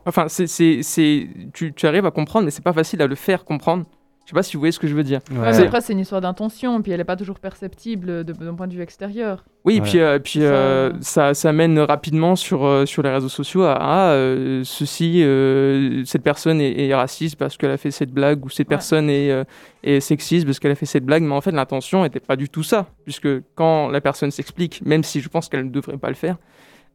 enfin, 0.07 0.29
c'est, 0.29 0.47
c'est, 0.47 0.83
c'est- 0.83 1.29
tu, 1.53 1.73
tu 1.75 1.87
arrives 1.87 2.07
à 2.07 2.11
comprendre, 2.11 2.45
mais 2.45 2.51
c'est 2.51 2.63
pas 2.65 2.73
facile 2.73 3.03
à 3.03 3.07
le 3.07 3.15
faire 3.15 3.45
comprendre. 3.45 3.87
Je 4.25 4.31
sais 4.31 4.35
pas 4.35 4.43
si 4.43 4.55
vous 4.55 4.61
voyez 4.61 4.73
ce 4.73 4.79
que 4.79 4.87
je 4.87 4.95
veux 4.95 5.03
dire. 5.05 5.21
Ouais, 5.31 5.39
Ouais. 5.39 5.61
après, 5.67 5.83
c'est 5.83 5.93
une 5.93 5.99
histoire 5.99 6.23
d'intention, 6.23 6.81
puis 6.81 6.93
elle 6.93 6.99
n'est 6.99 7.05
pas 7.05 7.17
toujours 7.17 7.39
perceptible 7.39 8.25
d'un 8.25 8.55
point 8.55 8.67
de 8.67 8.73
vue 8.73 8.81
extérieur. 8.81 9.45
Oui, 9.67 9.75
Ouais. 9.75 9.81
puis, 9.83 10.01
euh, 10.01 10.19
puis 10.19 10.39
Ça- 10.41 10.45
euh, 10.47 10.93
ça, 11.03 11.35
ça 11.35 11.53
mène 11.53 11.79
rapidement 11.79 12.35
sur, 12.35 12.65
euh, 12.65 12.87
sur 12.87 13.03
les 13.03 13.11
réseaux 13.11 13.29
sociaux 13.29 13.65
à 13.65 13.77
ah, 13.79 14.11
euh, 14.13 14.63
ceci, 14.65 15.23
euh, 15.23 16.03
cette 16.07 16.23
personne 16.23 16.59
est, 16.63 16.87
est 16.89 16.95
raciste 16.95 17.37
parce 17.37 17.59
qu'elle 17.59 17.71
a 17.73 17.77
fait 17.77 17.91
cette 17.91 18.13
blague, 18.13 18.43
ou 18.47 18.49
cette 18.49 18.61
Ouais. 18.61 18.77
personne 18.77 19.11
est, 19.11 19.31
euh, 19.31 19.45
est 19.83 20.01
sexiste 20.01 20.47
parce 20.47 20.59
qu'elle 20.59 20.73
a 20.73 20.75
fait 20.75 20.87
cette 20.87 21.05
blague, 21.05 21.23
mais 21.23 21.35
en 21.35 21.43
fait 21.43 21.53
l'intention 21.53 22.03
n'était 22.03 22.21
pas 22.21 22.37
du 22.37 22.49
tout 22.49 22.63
ça, 22.63 22.87
puisque 23.05 23.29
quand 23.55 23.89
la 23.89 24.01
personne 24.01 24.31
s'explique, 24.31 24.81
même 24.87 25.03
si 25.05 25.21
je 25.21 25.29
pense 25.29 25.51
qu'elle 25.51 25.67
ne 25.67 25.71
devrait 25.71 25.99
pas 25.99 26.09
le 26.09 26.15
faire, 26.15 26.37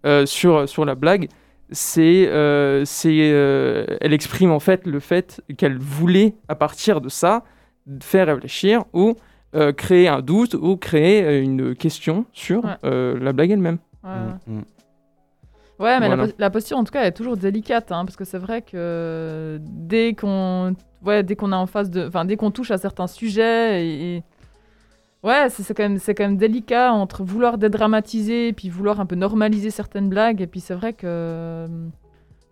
euh, 0.07 0.25
sur, 0.25 0.67
sur 0.67 0.83
la 0.83 0.95
blague, 0.95 1.27
c'est, 1.71 2.27
euh, 2.27 2.83
c'est, 2.85 3.31
euh, 3.31 3.85
elle 4.01 4.13
exprime 4.13 4.51
en 4.51 4.59
fait 4.59 4.85
le 4.87 4.99
fait 4.99 5.41
qu'elle 5.57 5.77
voulait, 5.77 6.33
à 6.47 6.55
partir 6.55 7.01
de 7.01 7.09
ça, 7.09 7.43
faire 8.01 8.27
réfléchir 8.27 8.83
ou 8.93 9.15
euh, 9.55 9.71
créer 9.71 10.07
un 10.07 10.21
doute 10.21 10.53
ou 10.53 10.77
créer 10.77 11.39
une 11.39 11.75
question 11.75 12.25
sur 12.33 12.63
Ouais. 12.65 12.71
euh, 12.83 13.17
la 13.19 13.33
blague 13.33 13.51
elle-même. 13.51 13.77
Ouais, 14.03 14.09
Mm, 14.47 14.53
mm. 14.59 14.63
Ouais, 15.79 15.97
mais 16.01 16.09
la, 16.37 16.49
posture, 16.49 16.77
en 16.77 16.83
tout 16.83 16.91
cas, 16.91 17.03
est 17.05 17.13
toujours 17.13 17.37
délicate, 17.37 17.91
hein, 17.93 18.03
parce 18.03 18.17
que 18.17 18.25
c'est 18.25 18.37
vrai 18.37 18.61
que 18.61 19.57
dès 19.61 20.13
qu'on 20.13 20.75
ouais, 21.05 21.23
dès 21.23 21.37
qu'on 21.37 21.53
a 21.53 21.55
en 21.55 21.67
face 21.67 21.89
de... 21.89 22.05
Enfin, 22.05 22.25
dès 22.25 22.35
qu'on 22.35 22.51
touche 22.51 22.69
à 22.71 22.77
certains 22.77 23.07
sujets, 23.07 23.85
et... 23.85 24.15
et- 24.17 24.23
Ouais, 25.21 25.49
c'est 25.49 25.73
quand, 25.73 25.83
même- 25.83 25.99
quand 25.99 26.31
délicat 26.31 26.93
entre 26.93 27.23
vouloir 27.23 27.57
dédramatiser, 27.57 28.53
puis 28.53 28.69
vouloir 28.69 29.01
un 29.01 29.05
peu 29.05 29.15
normaliser 29.15 29.69
certaines 29.69 30.07
blagues, 30.09 30.41
et 30.41 30.47
puis 30.47 30.61
c'est 30.61 30.73
vrai 30.75 30.93
que... 30.93 31.67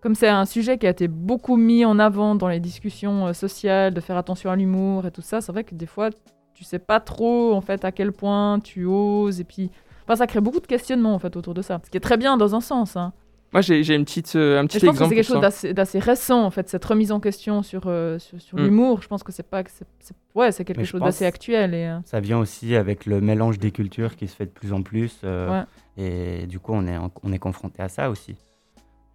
Comme 0.01 0.15
c'est 0.15 0.27
un 0.27 0.45
sujet 0.45 0.77
qui 0.77 0.86
a 0.86 0.89
été 0.91 1.08
beaucoup 1.08 1.56
mis 1.56 1.84
en 1.86 1.97
avant 1.97 2.36
dans 2.36 2.47
les 2.49 2.60
discussions 2.60 3.27
euh, 3.27 3.34
sociales, 3.34 3.93
de 3.93 3.99
faire 3.99 4.15
attention 4.17 4.51
à 4.51 4.56
l'humour 4.56 5.06
et 5.06 5.12
tout 5.12 5.21
ça, 5.21 5.41
c'est 5.41 5.51
vrai 5.51 5.63
que 5.63 5.73
des 5.75 5.88
fois, 5.88 6.10
tu 6.53 6.63
sais 6.63 6.77
pas 6.80 6.99
trop, 6.99 7.53
en 7.53 7.62
fait, 7.62 7.84
à 7.84 7.91
quel 7.91 8.12
point 8.12 8.60
tu 8.60 8.86
oses, 8.86 9.39
et 9.39 9.43
puis... 9.43 9.71
Enfin, 10.03 10.17
ça 10.17 10.27
crée 10.27 10.41
beaucoup 10.41 10.60
de 10.60 10.67
questionnements, 10.67 11.13
en 11.15 11.19
fait, 11.19 11.36
autour 11.36 11.53
de 11.53 11.62
ça. 11.62 11.80
Ce 11.84 11.89
qui 11.89 11.97
est 11.97 12.01
très 12.01 12.17
bien 12.17 12.38
dans 12.38 12.53
un 12.53 12.62
sens, 12.62 12.95
hein. 12.95 13.13
Moi 13.54 13.62
j'ai 13.62 13.82
j'ai 13.84 13.96
une 13.96 14.04
petite, 14.04 14.36
euh, 14.36 14.60
un 14.60 14.66
Et 14.66 14.68
petit 14.68 14.80
je 14.80 14.86
pense 14.86 14.98
que 14.98 15.04
exemple 15.04 15.10
c'est 15.10 15.16
quelque 15.16 15.26
chose 15.34 15.42
d'assez 15.42 15.74
d'assez 15.74 16.00
récent, 16.00 16.44
en 16.44 16.50
fait, 16.52 16.68
cette 16.70 16.84
remise 16.84 17.12
en 17.14 17.20
question 17.22 17.64
sur, 17.64 17.84
euh, 17.88 18.20
sur, 18.20 18.42
sur 18.42 18.58
Mm. 18.58 18.64
l'humour. 18.66 19.02
Je 19.02 19.08
pense 19.08 19.24
que 19.24 19.32
c'est 19.32 19.50
pas 19.50 19.64
que 19.64 19.72
c'est 19.72 19.86
c'est- 20.00 20.14
ouais, 20.36 20.52
c'est 20.52 20.66
quelque 20.66 20.80
Mais 20.80 20.86
chose 20.86 21.02
d'assez 21.02 21.26
actuel. 21.26 21.74
Et, 21.74 21.86
euh, 21.88 22.00
Ça 22.06 22.20
vient 22.20 22.40
aussi 22.40 22.76
avec 22.76 23.06
le 23.06 23.22
mélange 23.22 23.58
des 23.58 23.72
cultures 23.72 24.16
qui 24.18 24.28
se 24.28 24.36
fait 24.36 24.46
de 24.46 24.52
plus 24.52 24.74
en 24.74 24.82
plus. 24.82 25.22
euh, 25.24 25.64
Et 25.98 26.46
du 26.46 26.60
coup, 26.60 26.74
on 26.74 26.86
est, 26.88 26.98
on 27.24 27.32
est 27.32 27.40
confronté 27.40 27.82
à 27.82 27.90
ça 27.90 28.10
aussi. 28.10 28.36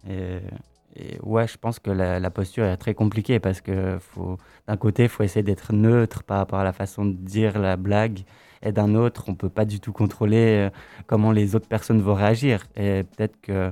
Et, 0.09 0.39
et 0.95 1.17
ouais, 1.23 1.47
je 1.47 1.57
pense 1.57 1.79
que 1.79 1.91
la, 1.91 2.19
la 2.19 2.29
posture 2.29 2.65
est 2.65 2.77
très 2.77 2.93
compliquée 2.93 3.39
parce 3.39 3.61
que 3.61 3.97
faut, 3.99 4.37
d'un 4.67 4.77
côté, 4.77 5.03
il 5.03 5.09
faut 5.09 5.23
essayer 5.23 5.43
d'être 5.43 5.71
neutre 5.73 6.23
par 6.23 6.37
rapport 6.39 6.59
à 6.59 6.63
la 6.63 6.73
façon 6.73 7.05
de 7.05 7.13
dire 7.13 7.57
la 7.59 7.77
blague. 7.77 8.19
Et 8.65 8.71
d'un 8.71 8.95
autre, 8.95 9.25
on 9.27 9.35
peut 9.35 9.49
pas 9.49 9.65
du 9.65 9.79
tout 9.79 9.91
contrôler 9.93 10.69
comment 11.07 11.31
les 11.31 11.53
autres 11.55 11.67
personnes 11.67 12.01
vont 12.01 12.13
réagir. 12.15 12.63
Et 12.75 13.03
peut-être 13.03 13.39
que 13.41 13.71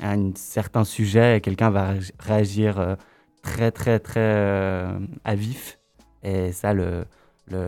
à 0.00 0.12
un 0.12 0.32
certain 0.34 0.84
sujet, 0.84 1.40
quelqu'un 1.42 1.70
va 1.70 1.94
réag- 1.94 2.12
réagir 2.18 2.78
euh, 2.80 2.94
très, 3.42 3.70
très, 3.70 3.98
très 3.98 4.20
euh, 4.20 4.98
à 5.24 5.34
vif. 5.34 5.78
Et 6.22 6.52
ça, 6.52 6.72
le, 6.74 7.04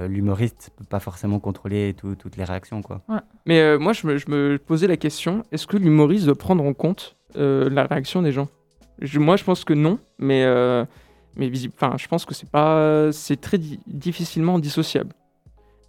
l'humoriste 0.07 0.71
peut 0.77 0.85
pas 0.85 1.01
forcément 1.01 1.41
contrôler 1.41 1.95
tout- 1.95 2.15
toutes 2.15 2.37
les 2.37 2.45
réactions, 2.45 2.83
quoi. 2.83 3.01
Mais 3.47 3.61
euh, 3.61 3.79
moi 3.79 3.93
je 3.93 4.07
me, 4.07 4.17
je 4.17 4.31
me 4.31 4.59
posais 4.59 4.87
la 4.87 4.97
question, 4.97 5.43
est-ce 5.51 5.67
que 5.67 5.77
l'humoriste 5.77 6.27
doit 6.27 6.37
prendre 6.39 6.65
en 6.65 6.73
compte 6.73 7.17
euh, 7.37 7.69
la 7.71 7.85
réaction 7.87 8.23
des 8.23 8.31
gens? 8.33 8.49
Je- 9.01 9.19
Moi 9.19 9.37
je 9.37 9.43
pense 9.45 9.65
que 9.65 9.73
non, 9.75 9.99
mais, 10.19 10.45
euh, 10.45 10.85
mais 11.37 11.51
enfin, 11.75 11.97
je 11.99 12.07
pense 12.07 12.25
que 12.25 12.35
c'est 12.35 12.49
pas, 12.51 13.11
c'est 13.13 13.41
très 13.41 13.59
di- 13.59 13.81
difficilement 13.87 14.59
dissociable. 14.61 15.15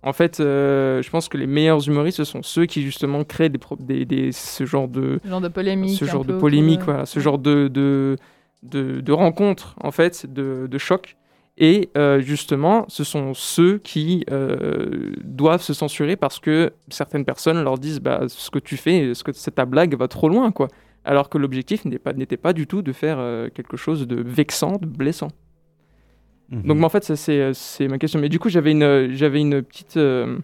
En 0.03 0.13
fait, 0.13 0.39
euh, 0.39 1.01
je 1.01 1.09
pense 1.09 1.29
que 1.29 1.37
les 1.37 1.47
meilleurs 1.47 1.87
humoristes, 1.87 2.17
ce 2.17 2.23
sont 2.25 2.43
ceux 2.43 2.65
qui 2.65 2.81
justement 2.81 3.23
créent 3.23 3.49
des, 3.49 3.59
des, 3.79 4.05
des- 4.05 4.31
ce 4.31 4.65
genre 4.65 4.87
de, 4.87 5.19
ce 5.23 5.29
genre 5.29 5.41
de 5.41 5.47
polémique. 5.49 5.97
ce 5.97 6.05
genre 6.05 6.25
de 6.25 6.33
polémique, 6.39 6.81
voilà, 6.85 7.05
ce 7.05 7.19
genre 7.21 7.37
de, 7.39 7.67
de, 7.69 8.17
de, 8.63 8.99
de 9.01 9.11
rencontre, 9.11 9.75
en 9.81 9.91
fait, 9.91 10.25
de, 10.31 10.67
de 10.69 10.77
choc. 10.77 11.15
Et 11.57 11.89
euh, 11.97 12.19
justement, 12.19 12.85
ce 12.87 13.03
sont 13.03 13.33
ceux 13.35 13.77
qui 13.77 14.25
euh, 14.31 15.11
doivent 15.23 15.61
se 15.61 15.73
censurer 15.73 16.15
parce 16.15 16.39
que 16.39 16.73
certaines 16.89 17.25
personnes 17.25 17.63
leur 17.63 17.77
disent 17.77 17.99
bah, 17.99 18.21
ce 18.27 18.49
que 18.49 18.57
tu 18.59 18.75
fais, 18.75 19.13
ce 19.13 19.23
que 19.23 19.31
c'est 19.33 19.51
ta 19.51 19.65
blague 19.65 19.95
va 19.95 20.07
trop 20.07 20.29
loin, 20.29 20.51
quoi. 20.51 20.67
Alors 21.05 21.29
que 21.29 21.37
l'objectif 21.37 21.85
n'était 21.85 22.37
pas, 22.37 22.53
du 22.53 22.65
tout 22.65 22.81
de 22.81 22.91
faire 22.93 23.17
quelque 23.53 23.77
chose 23.77 24.07
de 24.07 24.21
vexant, 24.21 24.77
de 24.81 24.85
blessant. 24.87 25.27
Mhm. 26.49 26.63
Donc, 26.63 26.77
mais 26.77 26.86
en 26.86 26.89
fait, 26.89 27.03
ça, 27.03 27.15
c'est, 27.15 27.39
euh, 27.39 27.53
c'est 27.53 27.88
ma 27.88 27.97
question. 27.97 28.19
Mais 28.19 28.29
du 28.29 28.39
coup, 28.39 28.49
j'avais 28.49 28.71
une, 28.71 29.13
j'avais 29.13 29.39
une 29.39 29.62
petite, 29.62 29.97
euh, 29.97 30.38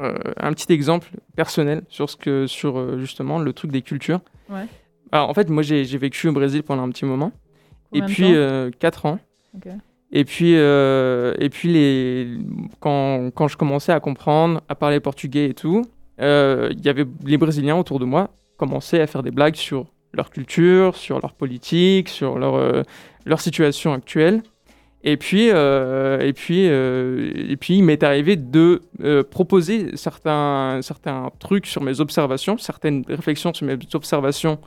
euh, 0.00 0.14
un 0.36 0.52
petit 0.52 0.72
exemple 0.72 1.08
personnel 1.34 1.82
sur, 1.88 2.10
ce 2.10 2.16
que, 2.16 2.46
sur 2.46 2.98
justement 2.98 3.38
le 3.38 3.52
truc 3.52 3.70
des 3.70 3.82
cultures. 3.82 4.20
Ouais. 4.50 4.66
Alors, 5.12 5.30
en 5.30 5.34
fait, 5.34 5.48
moi, 5.48 5.62
j'ai, 5.62 5.84
j'ai 5.84 5.98
vécu 5.98 6.28
au 6.28 6.32
Brésil 6.32 6.62
pendant 6.62 6.82
un 6.82 6.90
petit 6.90 7.04
moment. 7.04 7.32
Combien 7.92 8.06
et 8.06 8.08
puis, 8.08 8.32
temps 8.32 8.78
4 8.78 9.06
ans. 9.06 9.18
Et 10.12 10.24
puis, 10.24 10.54
euh, 10.56 11.34
et 11.38 11.48
puis 11.50 11.72
les, 11.72 12.38
quand, 12.80 13.30
quand 13.34 13.48
je 13.48 13.56
commençais 13.56 13.92
à 13.92 14.00
comprendre, 14.00 14.62
à 14.68 14.74
parler 14.74 15.00
portugais 15.00 15.48
et 15.48 15.54
tout, 15.54 15.82
euh, 16.20 16.72
il 16.72 16.84
y 16.84 16.88
avait 16.88 17.04
les 17.24 17.36
Brésiliens 17.36 17.76
autour 17.76 17.98
de 17.98 18.04
moi 18.04 18.30
commençaient 18.56 19.00
à 19.00 19.06
faire 19.06 19.22
des 19.22 19.30
blagues 19.30 19.56
sur 19.56 19.86
leur 20.14 20.30
culture, 20.30 20.96
sur 20.96 21.20
leur 21.20 21.34
politique, 21.34 22.08
sur 22.08 22.38
leur, 22.38 22.54
euh, 22.54 22.82
leur 23.26 23.40
situation 23.40 23.92
actuelle. 23.92 24.42
Et 25.08 25.16
puis, 25.16 25.50
euh, 25.52 26.18
et 26.18 26.32
puis, 26.32 26.68
euh, 26.68 27.30
et 27.36 27.56
puis, 27.56 27.76
il 27.76 27.84
m'est 27.84 28.02
arrivé 28.02 28.34
de 28.34 28.82
euh, 29.04 29.22
proposer 29.22 29.96
certains, 29.96 30.80
certains 30.82 31.30
trucs 31.38 31.66
sur 31.66 31.80
mes 31.80 32.00
observations, 32.00 32.58
certaines 32.58 33.04
réflexions 33.08 33.54
sur 33.54 33.66
mes 33.66 33.78
observations 33.94 34.58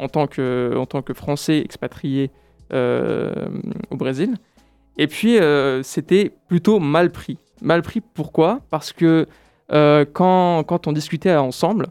en 0.00 0.08
tant 0.08 0.26
que, 0.26 0.74
en 0.76 0.84
tant 0.84 1.00
que 1.00 1.14
Français 1.14 1.58
expatrié 1.60 2.32
au 2.72 3.96
Brésil. 3.96 4.34
Et 4.98 5.06
puis, 5.06 5.38
c'était 5.84 6.32
plutôt 6.48 6.80
mal 6.80 7.12
pris. 7.12 7.38
Mal 7.62 7.82
pris, 7.82 8.00
pourquoi? 8.00 8.62
Parce 8.70 8.92
que 8.92 9.28
quand, 9.68 10.64
quand 10.64 10.88
on 10.88 10.92
discutait 10.92 11.36
ensemble, 11.36 11.86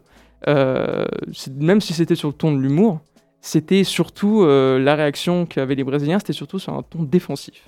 même 0.46 1.80
si 1.80 1.94
c'était 1.94 2.16
sur 2.16 2.28
le 2.28 2.34
ton 2.34 2.52
de 2.52 2.60
l'humour, 2.60 3.00
c'était 3.40 3.86
surtout 3.86 4.46
la 4.46 4.96
réaction 4.96 5.46
qu'avaient 5.46 5.76
les 5.76 5.86
Brésiliens, 5.86 6.20
c'était 6.20 6.34
surtout 6.34 6.60
sur 6.60 6.74
un 6.74 6.82
ton 6.82 7.04
défensif. 7.04 7.64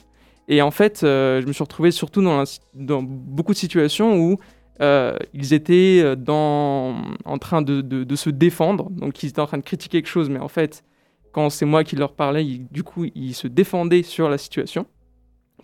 Et 0.48 0.62
en 0.62 0.72
fait, 0.72 1.04
euh, 1.04 1.42
je 1.42 1.48
me 1.48 1.54
suis 1.54 1.64
retrouvé 1.64 1.92
surtout 1.92 2.22
dans, 2.22 3.04
beaucoup 3.04 3.54
de 3.54 3.58
situations 3.58 4.18
où 4.18 4.38
euh, 4.82 5.18
ils 5.34 5.54
étaient 5.54 6.02
euh, 6.04 6.16
en 6.28 7.38
train 7.40 7.62
de, 7.62 8.16
se 8.16 8.30
défendre, 8.30 8.90
donc 8.92 9.24
ils 9.24 9.30
étaient 9.30 9.40
en 9.40 9.48
train 9.48 9.58
de 9.58 9.64
critiquer 9.64 10.02
quelque 10.02 10.12
chose, 10.12 10.30
mais 10.30 10.40
en 10.40 10.48
fait, 10.48 10.84
quand 11.32 11.50
c'est 11.50 11.66
moi 11.66 11.84
qui 11.84 11.96
leur 11.96 12.14
parlais, 12.14 12.44
du 12.44 12.84
coup, 12.84 13.06
ils 13.16 13.34
se 13.34 13.48
défendaient 13.48 14.04
sur 14.04 14.30
la 14.30 14.38
situation 14.38 14.86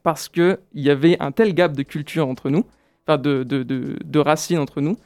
parce 0.03 0.29
qu'il 0.29 0.57
y 0.73 0.89
avait 0.89 1.17
un 1.19 1.31
tel 1.31 1.53
gap 1.53 1.73
de 1.73 1.83
culture 1.83 2.27
entre 2.27 2.49
nous, 2.49 2.65
enfin 3.05 3.17
de, 3.17 3.43
de, 3.43 3.63
de 3.63 4.19
racines 4.19 4.57
entre 4.57 4.81
nous, 4.81 4.97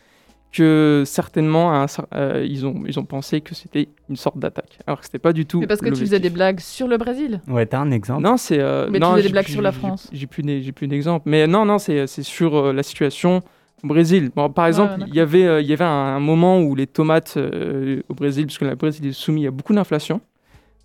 que 0.51 1.03
certainement 1.05 1.73
un 1.73 1.85
euh, 2.13 2.45
ils, 2.49 2.65
ont, 2.65 2.83
ils 2.87 2.97
ont 2.97 3.03
pensé 3.03 3.41
que 3.41 3.53
c'était 3.53 3.89
une 4.09 4.15
sorte 4.15 4.37
d'attaque. 4.39 4.77
Alors 4.87 4.99
que 4.99 5.05
c'était 5.05 5.19
pas 5.19 5.33
du 5.33 5.45
tout. 5.45 5.59
Mais 5.59 5.67
parce 5.67 5.81
que 5.81 5.89
tu 5.89 5.95
faisais 5.99 6.19
des 6.19 6.29
blagues 6.29 6.59
sur 6.61 6.87
le 6.87 6.97
Brésil. 6.97 7.41
Ouais, 7.47 7.65
t'as 7.65 7.79
un 7.79 7.91
exemple? 7.91 8.23
Non, 8.23 8.37
c'est. 8.37 8.59
euh, 8.59 8.87
Mais 8.89 8.99
tu 8.99 9.03
non, 9.05 9.11
faisais 9.13 9.23
des 9.23 9.29
blagues 9.29 9.45
plus- 9.45 9.53
sur 9.53 9.61
la 9.61 9.71
France. 9.73 10.09
J'ai 10.13 10.27
plus, 10.27 10.43
j'ai 10.63 10.71
plus 10.71 10.87
d'exemple. 10.87 11.23
Mais 11.29 11.45
non, 11.47 11.65
non, 11.65 11.77
c'est 11.77 12.07
c'est 12.07 12.23
sur 12.23 12.55
euh, 12.55 12.73
la 12.73 12.83
situation 12.83 13.41
au 13.83 13.87
Brésil. 13.87 14.31
Bon, 14.33 14.49
par 14.49 14.67
exemple, 14.67 14.95
il 15.07 15.13
y 15.13 15.19
avait, 15.19 15.45
euh, 15.45 15.59
il 15.61 15.67
y 15.67 15.73
avait 15.73 15.83
un, 15.83 15.87
un 15.87 16.19
moment 16.21 16.61
où 16.61 16.73
les 16.75 16.87
tomates 16.87 17.33
euh, 17.35 18.01
au 18.07 18.13
Brésil, 18.13 18.45
parce 18.45 18.57
que 18.57 18.65
le 18.65 18.75
Brésil 18.75 19.05
est 19.07 19.11
soumis 19.11 19.45
à 19.47 19.51
beaucoup 19.51 19.73
d'inflation, 19.73 20.21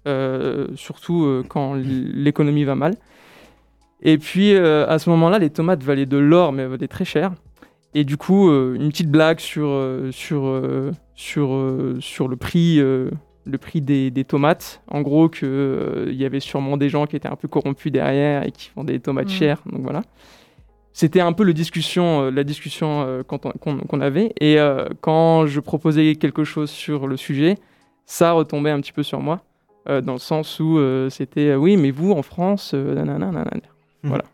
euh, 0.08 0.66
surtout 0.74 1.24
euh, 1.24 1.44
quand 1.48 1.74
l'économie 1.74 2.64
va 2.64 2.74
mal. 2.74 2.94
Et 4.02 4.18
puis 4.18 4.54
euh, 4.54 4.86
à 4.88 4.98
ce 4.98 5.10
moment-là, 5.10 5.38
les 5.38 5.50
tomates 5.50 5.82
valaient 5.84 6.06
de 6.06 6.16
l'or, 6.16 6.52
mais 6.52 6.62
elles 6.62 6.68
valaient 6.70 6.88
très 6.88 7.04
cher. 7.04 7.32
Et 7.94 8.04
du 8.04 8.16
coup, 8.16 8.48
euh, 8.50 8.74
une 8.78 8.90
petite 8.90 9.10
blague 9.10 9.40
sur, 9.40 9.66
euh, 9.66 10.10
sur, 10.12 10.46
euh, 10.46 10.92
sur, 11.14 11.50
sur 12.00 12.28
le 12.28 12.36
prix, 12.36 12.76
le 12.78 13.58
prix 13.60 13.80
des, 13.80 14.10
des 14.10 14.24
tomates. 14.24 14.80
En 14.88 15.00
gros, 15.02 15.28
qu'il 15.28 16.12
y 16.14 16.24
avait 16.24 16.40
sûrement 16.40 16.76
des 16.76 16.88
gens 16.88 17.06
qui 17.06 17.16
étaient 17.16 17.28
un 17.28 17.36
peu 17.36 17.48
corrompus 17.48 17.90
derrière 17.92 18.46
et 18.46 18.52
qui 18.52 18.70
vendaient 18.76 18.92
des 18.94 19.00
tomates 19.00 19.26
Mm. 19.26 19.30
chères. 19.30 19.62
Donc 19.66 19.82
voilà. 19.82 20.02
C'était 20.92 21.20
un 21.20 21.32
peu 21.32 21.44
le 21.44 21.54
discussion, 21.54 22.30
la 22.30 22.42
discussion 22.44 23.22
qu'on 23.26 23.38
qu'on 23.38 24.00
avait. 24.00 24.32
Et 24.40 24.58
quand 25.00 25.46
je 25.46 25.60
proposais 25.60 26.16
quelque 26.16 26.44
chose 26.44 26.68
sur 26.70 27.06
le 27.06 27.16
sujet, 27.16 27.56
ça 28.06 28.32
retombait 28.32 28.70
un 28.70 28.80
petit 28.80 28.92
peu 28.92 29.02
sur 29.02 29.20
moi. 29.20 29.40
dans 29.86 30.12
le 30.12 30.18
sens 30.18 30.60
où 30.60 30.78
c'était 31.10 31.54
oui, 31.54 31.76
mais 31.76 31.90
vous 31.90 32.12
en 32.12 32.22
France, 32.22 32.74
nanana, 32.74 33.26
nanana. 33.26 33.50
Peut-être- 34.02 34.24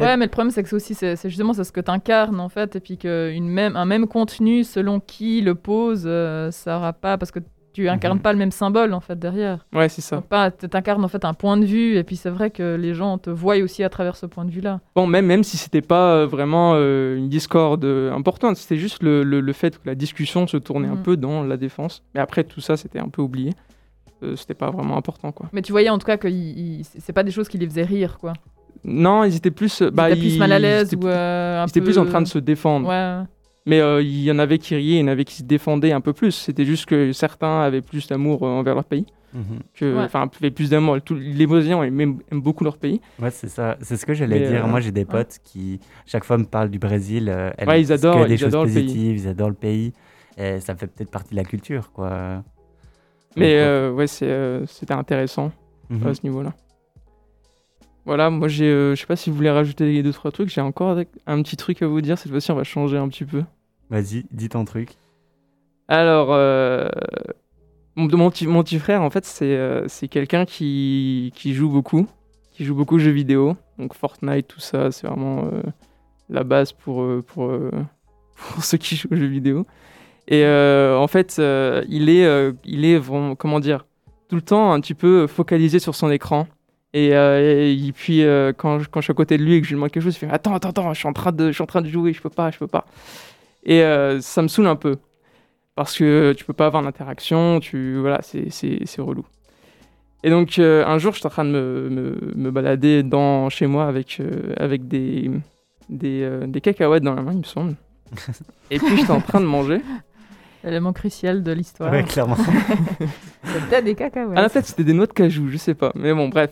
Ouais, 0.00 0.16
mais 0.16 0.26
le 0.26 0.30
problème, 0.30 0.50
c'est 0.50 0.62
que 0.62 0.68
c'est 0.68 0.76
aussi, 0.76 0.94
c'est 0.94 1.16
justement 1.28 1.52
ce 1.52 1.70
que 1.70 1.80
tu 1.80 1.90
incarnes, 1.90 2.40
en 2.40 2.48
fait, 2.48 2.76
et 2.76 2.80
puis 2.80 2.96
qu'un 2.98 3.40
même, 3.40 3.76
un 3.76 3.84
même 3.84 4.06
contenu, 4.06 4.64
selon 4.64 5.00
qui 5.00 5.40
le 5.40 5.54
pose, 5.54 6.04
euh, 6.06 6.50
ça 6.50 6.78
aura 6.78 6.92
pas, 6.92 7.18
parce 7.18 7.30
que 7.30 7.40
tu 7.74 7.88
incarnes 7.88 8.16
Mhm. 8.18 8.22
pas 8.22 8.32
le 8.34 8.38
même 8.38 8.50
symbole, 8.50 8.92
en 8.92 9.00
fait, 9.00 9.18
derrière. 9.18 9.64
Ouais, 9.72 9.88
c'est 9.88 10.02
ça. 10.02 10.22
Tu 10.60 10.76
incarnes, 10.76 11.02
en 11.02 11.08
fait, 11.08 11.24
un 11.24 11.32
point 11.32 11.56
de 11.56 11.64
vue, 11.64 11.96
et 11.96 12.04
puis 12.04 12.16
c'est 12.16 12.28
vrai 12.28 12.50
que 12.50 12.76
les 12.76 12.92
gens 12.92 13.16
te 13.16 13.30
voient 13.30 13.56
aussi 13.62 13.82
à 13.82 13.88
travers 13.88 14.14
ce 14.16 14.26
point 14.26 14.44
de 14.44 14.50
vue-là. 14.50 14.80
Bon, 14.94 15.06
même, 15.06 15.24
même 15.24 15.42
si 15.42 15.56
c'était 15.56 15.80
pas 15.80 16.16
euh, 16.16 16.26
vraiment 16.26 16.72
euh, 16.74 17.16
une 17.16 17.30
discorde 17.30 17.86
importante, 17.86 18.58
c'était 18.58 18.76
juste 18.76 19.02
le, 19.02 19.22
le- 19.22 19.40
le 19.40 19.52
fait 19.54 19.78
que 19.78 19.86
la 19.86 19.94
discussion 19.94 20.46
se 20.46 20.58
tournait 20.58 20.88
un 20.88 20.96
Mhm. 20.96 21.02
peu 21.02 21.16
dans 21.16 21.42
la 21.44 21.56
défense. 21.56 22.02
Mais 22.14 22.20
après, 22.20 22.44
tout 22.44 22.60
ça, 22.60 22.76
c'était 22.76 22.98
un 22.98 23.08
peu 23.08 23.22
oublié. 23.22 23.52
Euh, 24.22 24.36
c'était 24.36 24.54
pas 24.54 24.70
vraiment 24.70 24.98
important, 24.98 25.32
quoi. 25.32 25.48
Mais 25.54 25.62
tu 25.62 25.72
voyais 25.72 25.88
en 25.88 25.96
tout 25.98 26.06
cas 26.06 26.18
que 26.18 26.28
c'est 26.98 27.12
pas 27.14 27.22
des 27.24 27.30
choses 27.32 27.48
qui 27.48 27.56
les 27.56 27.66
faisaient 27.66 27.84
rire, 27.84 28.18
quoi. 28.18 28.34
Non, 28.84 29.24
ils 29.24 29.36
étaient 29.36 29.50
plus. 29.50 29.80
euh, 29.82 29.88
Ils 29.90 29.94
Bah, 29.94 30.10
étaient 30.10 30.18
plus 30.20 30.34
ils- 30.34 30.38
mal 30.38 30.52
à 30.52 30.58
ils 30.58 30.62
l'aise 30.62 30.94
ou 30.94 31.06
euh, 31.06 31.62
un 31.62 31.66
Ils 31.66 31.68
étaient 31.70 31.80
peu... 31.80 31.86
plus 31.86 31.98
en 31.98 32.04
train 32.06 32.20
de 32.22 32.26
se 32.28 32.38
défendre. 32.38 32.88
Ouais. 32.88 33.24
Mais 33.64 33.80
euh, 33.80 34.02
il 34.02 34.22
y 34.24 34.32
en 34.32 34.40
avait 34.40 34.58
qui 34.58 34.74
riaient, 34.74 34.96
il 34.96 35.00
y 35.00 35.04
en 35.04 35.08
avait 35.08 35.24
qui 35.24 35.34
se 35.36 35.42
défendaient 35.44 35.92
un 35.92 36.00
peu 36.00 36.12
plus. 36.12 36.32
C'était 36.32 36.64
juste 36.64 36.86
que 36.86 37.12
certains 37.12 37.60
avaient 37.60 37.80
plus 37.82 38.08
d'amour 38.08 38.42
euh, 38.42 38.48
envers 38.50 38.74
leur 38.74 38.84
pays. 38.84 39.06
Mhm. 39.34 39.94
Ouais. 39.96 40.02
Enfin, 40.04 40.28
avaient 40.40 40.50
plus 40.50 40.68
d'amour. 40.68 40.98
Les 41.10 41.46
Brésiliens 41.46 41.82
aiment, 41.84 42.00
aiment 42.00 42.40
beaucoup 42.42 42.64
leur 42.64 42.76
pays. 42.76 43.00
Ouais, 43.20 43.30
c'est 43.30 43.48
ça. 43.48 43.76
C'est 43.80 43.96
ce 43.96 44.04
que 44.04 44.14
j'allais 44.14 44.40
dire. 44.48 44.64
euh, 44.64 44.68
Moi, 44.68 44.80
j'ai 44.80 44.90
des 44.90 45.04
potes 45.04 45.38
qui, 45.44 45.78
chaque 46.06 46.24
fois, 46.24 46.36
me 46.38 46.44
parlent 46.44 46.70
du 46.70 46.78
Brésil. 46.80 47.28
euh, 47.30 47.50
elles 47.56 47.68
Ouais, 47.68 47.80
ils 47.80 47.86
disent 47.86 48.00
que 48.00 48.06
adorent- 48.06 48.26
des 48.26 48.34
ils 48.34 48.38
choses 48.38 48.48
adorent 48.48 48.64
le 48.66 48.72
pays. 48.72 48.82
positives, 48.84 49.16
ils 49.16 49.28
adorent 49.28 49.48
le 49.50 49.54
pays. 49.54 49.92
Et 50.36 50.60
ça 50.60 50.74
fait 50.74 50.86
peut-être 50.88 51.10
partie 51.10 51.30
de 51.30 51.36
la 51.36 51.44
culture, 51.44 51.92
quoi. 51.92 52.42
Mais 53.36 53.52
Donc, 53.54 53.60
euh, 53.60 53.92
ouais, 53.92 54.06
euh, 54.22 54.64
c'était 54.66 54.92
intéressant. 54.94 55.52
mhm. 55.88 56.06
à 56.06 56.14
ce 56.14 56.20
niveau-là. 56.24 56.52
Voilà, 58.04 58.30
moi 58.30 58.48
j'ai, 58.48 58.66
euh, 58.66 58.94
je 58.94 59.00
sais 59.00 59.06
pas 59.06 59.14
si 59.16 59.30
vous 59.30 59.36
voulez 59.36 59.50
rajouter 59.50 60.02
deux 60.02 60.12
trois 60.12 60.32
trucs, 60.32 60.48
j'ai 60.48 60.60
encore 60.60 60.98
un 61.26 61.42
petit 61.42 61.56
truc 61.56 61.82
à 61.82 61.86
vous 61.86 62.00
dire. 62.00 62.18
Cette 62.18 62.32
fois-ci, 62.32 62.50
on 62.50 62.56
va 62.56 62.64
changer 62.64 62.96
un 62.96 63.08
petit 63.08 63.24
peu. 63.24 63.44
Vas-y, 63.90 64.24
dis 64.32 64.48
ton 64.48 64.64
truc. 64.64 64.96
Alors, 65.86 66.28
euh, 66.30 66.88
mon, 67.94 68.08
mon 68.16 68.30
petit, 68.30 68.46
mon 68.46 68.62
petit 68.64 68.78
frère, 68.78 69.02
en 69.02 69.10
fait, 69.10 69.24
c'est, 69.24 69.56
euh, 69.56 69.86
c'est 69.86 70.08
quelqu'un 70.08 70.44
qui, 70.44 71.32
qui 71.36 71.54
joue 71.54 71.68
beaucoup, 71.68 72.08
qui 72.50 72.64
joue 72.64 72.74
beaucoup 72.74 72.96
aux 72.96 73.00
jeux 73.00 73.12
vidéo. 73.12 73.56
Donc 73.78 73.94
Fortnite, 73.94 74.48
tout 74.48 74.60
ça, 74.60 74.90
c'est 74.90 75.06
vraiment 75.06 75.48
la 76.28 76.42
base 76.42 76.72
pour, 76.72 77.06
pour, 77.26 77.52
pour 78.52 78.64
ceux 78.64 78.78
qui 78.78 78.96
jouent 78.96 79.08
aux 79.12 79.16
jeux 79.16 79.26
vidéo. 79.26 79.64
Et 80.26 80.44
en 80.44 81.06
fait, 81.06 81.40
il 81.88 82.08
est, 82.08 82.54
il 82.64 82.84
est 82.84 82.98
vraiment, 82.98 83.36
comment 83.36 83.60
dire, 83.60 83.86
tout 84.28 84.36
le 84.36 84.42
temps 84.42 84.72
un 84.72 84.80
petit 84.80 84.94
peu 84.94 85.26
focalisé 85.28 85.78
sur 85.78 85.94
son 85.94 86.10
écran. 86.10 86.46
Et, 86.94 87.14
euh, 87.16 87.72
et 87.72 87.92
puis 87.92 88.22
euh, 88.22 88.52
quand, 88.56 88.78
je- 88.80 88.88
quand 88.88 89.00
je 89.00 89.04
suis 89.06 89.12
à 89.12 89.14
côté 89.14 89.38
de 89.38 89.42
lui 89.42 89.54
et 89.54 89.60
que 89.60 89.66
je 89.66 89.70
lui 89.70 89.76
demande 89.76 89.90
quelque 89.90 90.02
chose, 90.02 90.14
il 90.14 90.18
fait 90.18 90.28
attends 90.30 90.54
attends 90.54 90.68
attends, 90.70 90.92
je 90.92 90.98
suis 90.98 91.08
en 91.08 91.12
train 91.14 91.32
de, 91.32 91.46
je 91.48 91.52
suis 91.52 91.62
en 91.62 91.66
train 91.66 91.80
de 91.80 91.88
jouer, 91.88 92.12
je 92.12 92.20
peux 92.20 92.28
pas, 92.30 92.50
je 92.50 92.58
peux 92.58 92.66
pas. 92.66 92.84
Et 93.64 93.82
euh, 93.82 94.20
ça 94.20 94.42
me 94.42 94.48
saoule 94.48 94.66
un 94.66 94.76
peu 94.76 94.96
parce 95.74 95.96
que 95.96 96.34
tu 96.36 96.44
peux 96.44 96.52
pas 96.52 96.66
avoir 96.66 96.82
d'interaction, 96.82 97.60
tu 97.60 97.96
voilà, 97.98 98.20
c'est 98.22 99.00
relou. 99.00 99.24
Et 100.22 100.28
donc 100.30 100.58
euh, 100.58 100.84
un 100.86 100.98
jour, 100.98 101.14
j'étais 101.14 101.26
en 101.26 101.30
train 101.30 101.44
de 101.46 101.50
me, 101.50 101.88
me, 101.88 102.32
me 102.36 102.50
balader 102.50 103.02
dans 103.02 103.48
chez 103.48 103.66
moi 103.66 103.86
avec 103.86 104.18
euh, 104.20 104.52
avec 104.58 104.86
des 104.86 105.30
des, 105.88 106.22
euh, 106.22 106.46
des 106.46 106.60
cacahuètes 106.60 107.02
dans 107.02 107.14
la 107.14 107.22
main, 107.22 107.32
il 107.32 107.38
me 107.38 107.42
semble. 107.44 107.74
Et 108.70 108.78
puis 108.78 108.98
j'étais 108.98 109.10
en 109.10 109.20
train 109.22 109.40
de 109.40 109.46
manger. 109.46 109.80
L'élément 110.64 110.92
crucial 110.92 111.42
de 111.42 111.50
l'histoire. 111.52 111.90
Ouais, 111.90 112.04
clairement. 112.04 112.36
C'était 113.44 113.82
des 113.82 113.94
cacahuètes. 113.96 114.38
Ah, 114.38 114.42
la 114.42 114.48
fait, 114.48 114.64
c'était 114.64 114.84
des 114.84 114.92
noix 114.92 115.06
de 115.06 115.12
cajou, 115.12 115.48
je 115.48 115.56
sais 115.56 115.74
pas. 115.74 115.90
Mais 115.96 116.14
bon, 116.14 116.28
bref. 116.28 116.50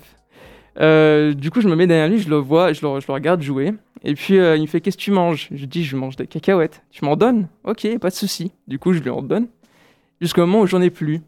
Euh, 0.81 1.35
du 1.35 1.51
coup, 1.51 1.61
je 1.61 1.69
me 1.69 1.77
mets 1.77 1.87
derrière 1.87 2.09
lui, 2.09 2.19
je 2.19 2.29
le 2.29 2.37
vois, 2.37 2.73
je 2.73 2.81
le, 2.83 2.89
regarde 2.89 3.43
jouer. 3.43 3.73
Et 4.03 4.15
puis, 4.15 4.39
euh, 4.39 4.57
il 4.57 4.63
me 4.63 4.67
fait 4.67 4.81
Qu'est-ce 4.81 4.97
que 4.97 5.03
tu 5.03 5.11
manges? 5.11 5.49
Je 5.53 5.67
dis 5.67 5.85
Je 5.85 5.97
mange 5.97 6.17
des 6.17 6.27
cacahuètes. 6.27 6.83
Tu 6.91 7.05
m'en 7.05 7.17
donnes? 7.17 7.49
Ok, 7.65 7.87
pas 7.99 8.09
de 8.09 8.15
souci. 8.15 8.53
Du 8.67 8.79
coup, 8.79 8.93
je 8.93 9.01
lui 9.01 9.11
en 9.11 9.23
donne. 9.23 9.49
Jusqu'au 10.21 10.43
moment 10.43 10.61
où 10.61 10.67
j'en 10.67 10.81
ai 10.81 10.91
plus. 10.91 11.21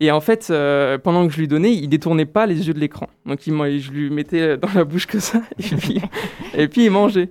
Et 0.00 0.10
en 0.10 0.20
fait, 0.20 0.48
euh, 0.50 0.98
pendant 0.98 1.26
que 1.26 1.32
je 1.32 1.38
lui 1.38 1.48
donnais, 1.48 1.72
il 1.72 1.88
détournait 1.88 2.26
pas 2.26 2.46
les 2.46 2.66
yeux 2.66 2.74
de 2.74 2.80
l'écran. 2.80 3.08
Donc, 3.24 3.40
je 3.44 3.90
lui 3.90 4.10
mettais 4.10 4.56
dans 4.58 4.68
la 4.74 4.84
bouche 4.84 5.06
que 5.06 5.20
ça. 5.20 5.40
Et 6.54 6.68
puis 6.68 6.84
il 6.84 6.90
mangeait. 6.90 7.30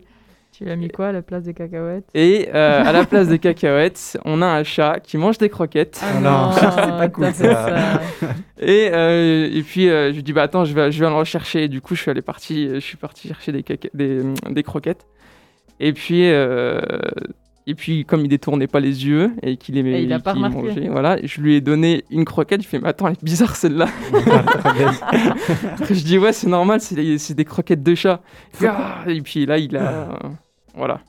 Tu 0.57 0.69
as 0.69 0.75
mis 0.77 0.87
quoi 0.87 1.07
à 1.07 1.11
la 1.11 1.21
place 1.21 1.43
des 1.43 1.53
cacahuètes 1.53 2.05
Et 2.13 2.47
euh, 2.53 2.81
à 2.83 2.91
la 2.93 3.03
place 3.05 3.27
des 3.27 3.39
cacahuètes, 3.39 4.17
on 4.23 4.41
a 4.41 4.45
un 4.45 4.63
chat 4.63 4.99
qui 5.01 5.17
mange 5.17 5.37
des 5.37 5.49
croquettes. 5.49 5.99
Ah 6.01 6.19
non, 6.21 6.51
c'est 6.53 6.61
pas 6.97 7.09
cool, 7.09 7.33
ça. 7.33 7.99
Et, 8.59 8.89
euh, 8.93 9.49
et 9.51 9.61
puis 9.63 9.89
euh, 9.89 10.11
je 10.11 10.15
lui 10.15 10.23
dis 10.23 10.31
bah 10.31 10.43
attends 10.43 10.63
je 10.63 10.73
vais, 10.73 10.91
je 10.93 10.99
vais 10.99 11.07
en 11.07 11.17
rechercher. 11.17 11.67
Du 11.67 11.81
coup 11.81 11.93
je 11.95 12.01
suis 12.03 12.11
allé 12.11 12.21
parti, 12.21 12.69
je 12.73 12.79
suis 12.79 12.95
parti 12.97 13.27
chercher 13.27 13.51
des, 13.51 13.63
caca- 13.63 13.89
des, 13.93 14.21
des 14.49 14.63
croquettes. 14.63 15.05
Et 15.81 15.91
puis 15.91 16.29
euh, 16.29 16.79
et 17.67 17.73
puis 17.75 18.05
comme 18.05 18.21
il 18.21 18.29
détournait 18.29 18.67
pas 18.67 18.79
les 18.79 19.05
yeux 19.07 19.31
et 19.41 19.57
qu'il 19.57 19.77
aimait 19.77 19.99
Et 19.99 20.03
il 20.03 20.13
a 20.13 20.19
pas 20.19 20.33
qu'il 20.33 20.41
remarqué. 20.45 20.67
mangeait, 20.69 20.87
voilà, 20.87 21.17
je 21.21 21.41
lui 21.41 21.55
ai 21.55 21.61
donné 21.61 22.05
une 22.11 22.23
croquette. 22.23 22.61
Il 22.61 22.65
fait 22.65 22.79
mais 22.79 22.87
attends 22.89 23.07
elle 23.07 23.13
est 23.13 23.23
bizarre 23.25 23.55
celle-là. 23.57 23.87
je 25.89 26.03
dis 26.03 26.17
ouais 26.17 26.31
c'est 26.31 26.47
normal 26.47 26.79
c'est 26.79 26.95
des- 27.33 27.45
croquettes 27.45 27.83
de 27.83 27.93
chat. 27.95 28.21
Ah 28.65 29.03
et 29.07 29.19
puis 29.21 29.45
là 29.45 29.57
il 29.57 29.75
a 29.75 30.17
voilà. 30.75 30.99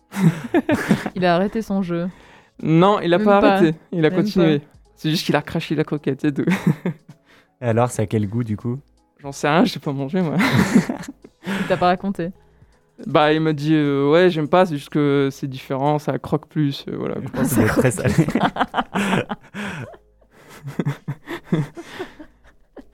Il 1.14 1.24
a 1.24 1.34
arrêté 1.34 1.62
son 1.62 1.82
jeu. 1.82 2.08
Non 2.62 3.00
il 3.00 3.12
a 3.12 3.18
Même 3.18 3.26
pas, 3.26 3.40
pas. 3.40 3.52
arrêté, 3.56 3.78
il 3.92 4.04
a 4.04 4.10
Même 4.10 4.20
continué. 4.20 4.62
C'est 4.94 5.10
juste 5.10 5.26
qu'il 5.26 5.36
a 5.36 5.40
recraché 5.40 5.74
la 5.74 5.84
croquette 5.84 6.20
c'est 6.22 6.32
tout. 6.32 6.44
Et 7.60 7.64
alors, 7.66 7.90
c'est 7.90 8.02
à 8.02 8.06
quel 8.06 8.28
goût, 8.28 8.44
du 8.44 8.56
coup? 8.56 8.78
J'en 9.18 9.32
sais 9.32 9.48
rien, 9.48 9.64
j'ai 9.64 9.78
pas 9.80 9.92
mangé 9.92 10.20
moi. 10.20 10.36
Il 11.46 11.66
t'a 11.68 11.76
pas 11.78 11.86
raconté. 11.86 12.30
Bah, 13.06 13.32
il 13.32 13.40
m'a 13.40 13.52
dit 13.52 13.74
euh, 13.74 14.10
ouais, 14.10 14.30
j'aime 14.30 14.48
pas, 14.48 14.64
c'est 14.66 14.76
juste 14.76 14.88
que 14.88 15.28
c'est 15.30 15.46
différent, 15.46 15.98
ça 15.98 16.18
croque 16.18 16.48
plus, 16.48 16.84
euh, 16.88 16.96
voilà. 16.96 17.16
Ça 17.44 17.62
être 17.62 17.76
très 17.78 17.90
salé. 17.90 18.14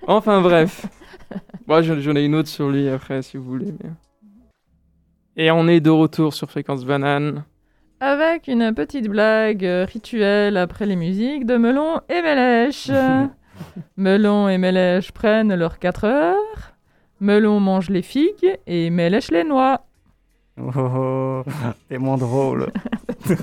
Enfin 0.06 0.40
bref. 0.40 0.86
Moi, 1.66 1.82
j'en 1.82 2.00
j'en 2.00 2.16
ai 2.16 2.24
une 2.24 2.34
autre 2.34 2.48
sur 2.48 2.68
lui 2.68 2.88
après, 2.88 3.22
si 3.22 3.36
vous 3.36 3.44
voulez. 3.44 3.72
mais- 3.82 3.90
Et 5.36 5.50
on 5.50 5.66
est 5.66 5.80
de 5.80 5.90
retour 5.90 6.34
sur 6.34 6.50
Fréquence 6.50 6.84
Banane. 6.84 7.44
Avec 8.00 8.48
une 8.48 8.74
petite 8.74 9.08
blague 9.08 9.64
euh, 9.64 9.86
rituelle 9.90 10.56
après 10.56 10.84
les 10.86 10.96
musiques 10.96 11.46
de 11.46 11.56
Melon 11.56 12.00
et 12.08 12.20
Mélèche. 12.20 12.90
Melon 13.96 14.48
et 14.48 14.58
Mélèche 14.58 15.12
prennent 15.12 15.54
leurs 15.54 15.78
4 15.78 16.04
heures. 16.04 16.74
Melon 17.20 17.60
mange 17.60 17.88
les 17.88 18.02
figues 18.02 18.58
et 18.66 18.90
Mélèche 18.90 19.30
les 19.30 19.44
noix. 19.44 19.86
Oh, 20.60 20.70
oh, 20.76 21.42
oh, 21.46 21.50
t'es 21.88 21.96
moins 21.96 22.18
drôle. 22.18 22.70
C'est 23.24 23.40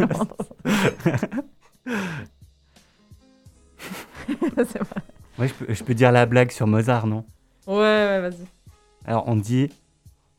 vrai. 4.78 5.02
Ouais, 5.40 5.48
je 5.48 5.54
peux, 5.54 5.74
je 5.74 5.84
peux 5.84 5.94
dire 5.96 6.12
la 6.12 6.26
blague 6.28 6.52
sur 6.52 6.68
Mozart, 6.68 7.08
non? 7.08 7.26
Ouais, 7.66 7.76
ouais, 7.76 8.22
vas-y. 8.22 8.46
Alors, 9.06 9.24
on 9.28 9.36
dit 9.36 9.70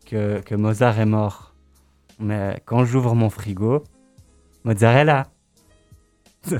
que, 0.06 0.40
que 0.40 0.54
Mozart 0.54 1.00
est 1.00 1.06
mort. 1.06 1.49
Mais 2.20 2.60
quand 2.66 2.84
j'ouvre 2.84 3.14
mon 3.14 3.30
frigo, 3.30 3.82
mozzarella. 4.64 5.28
bon, 6.50 6.58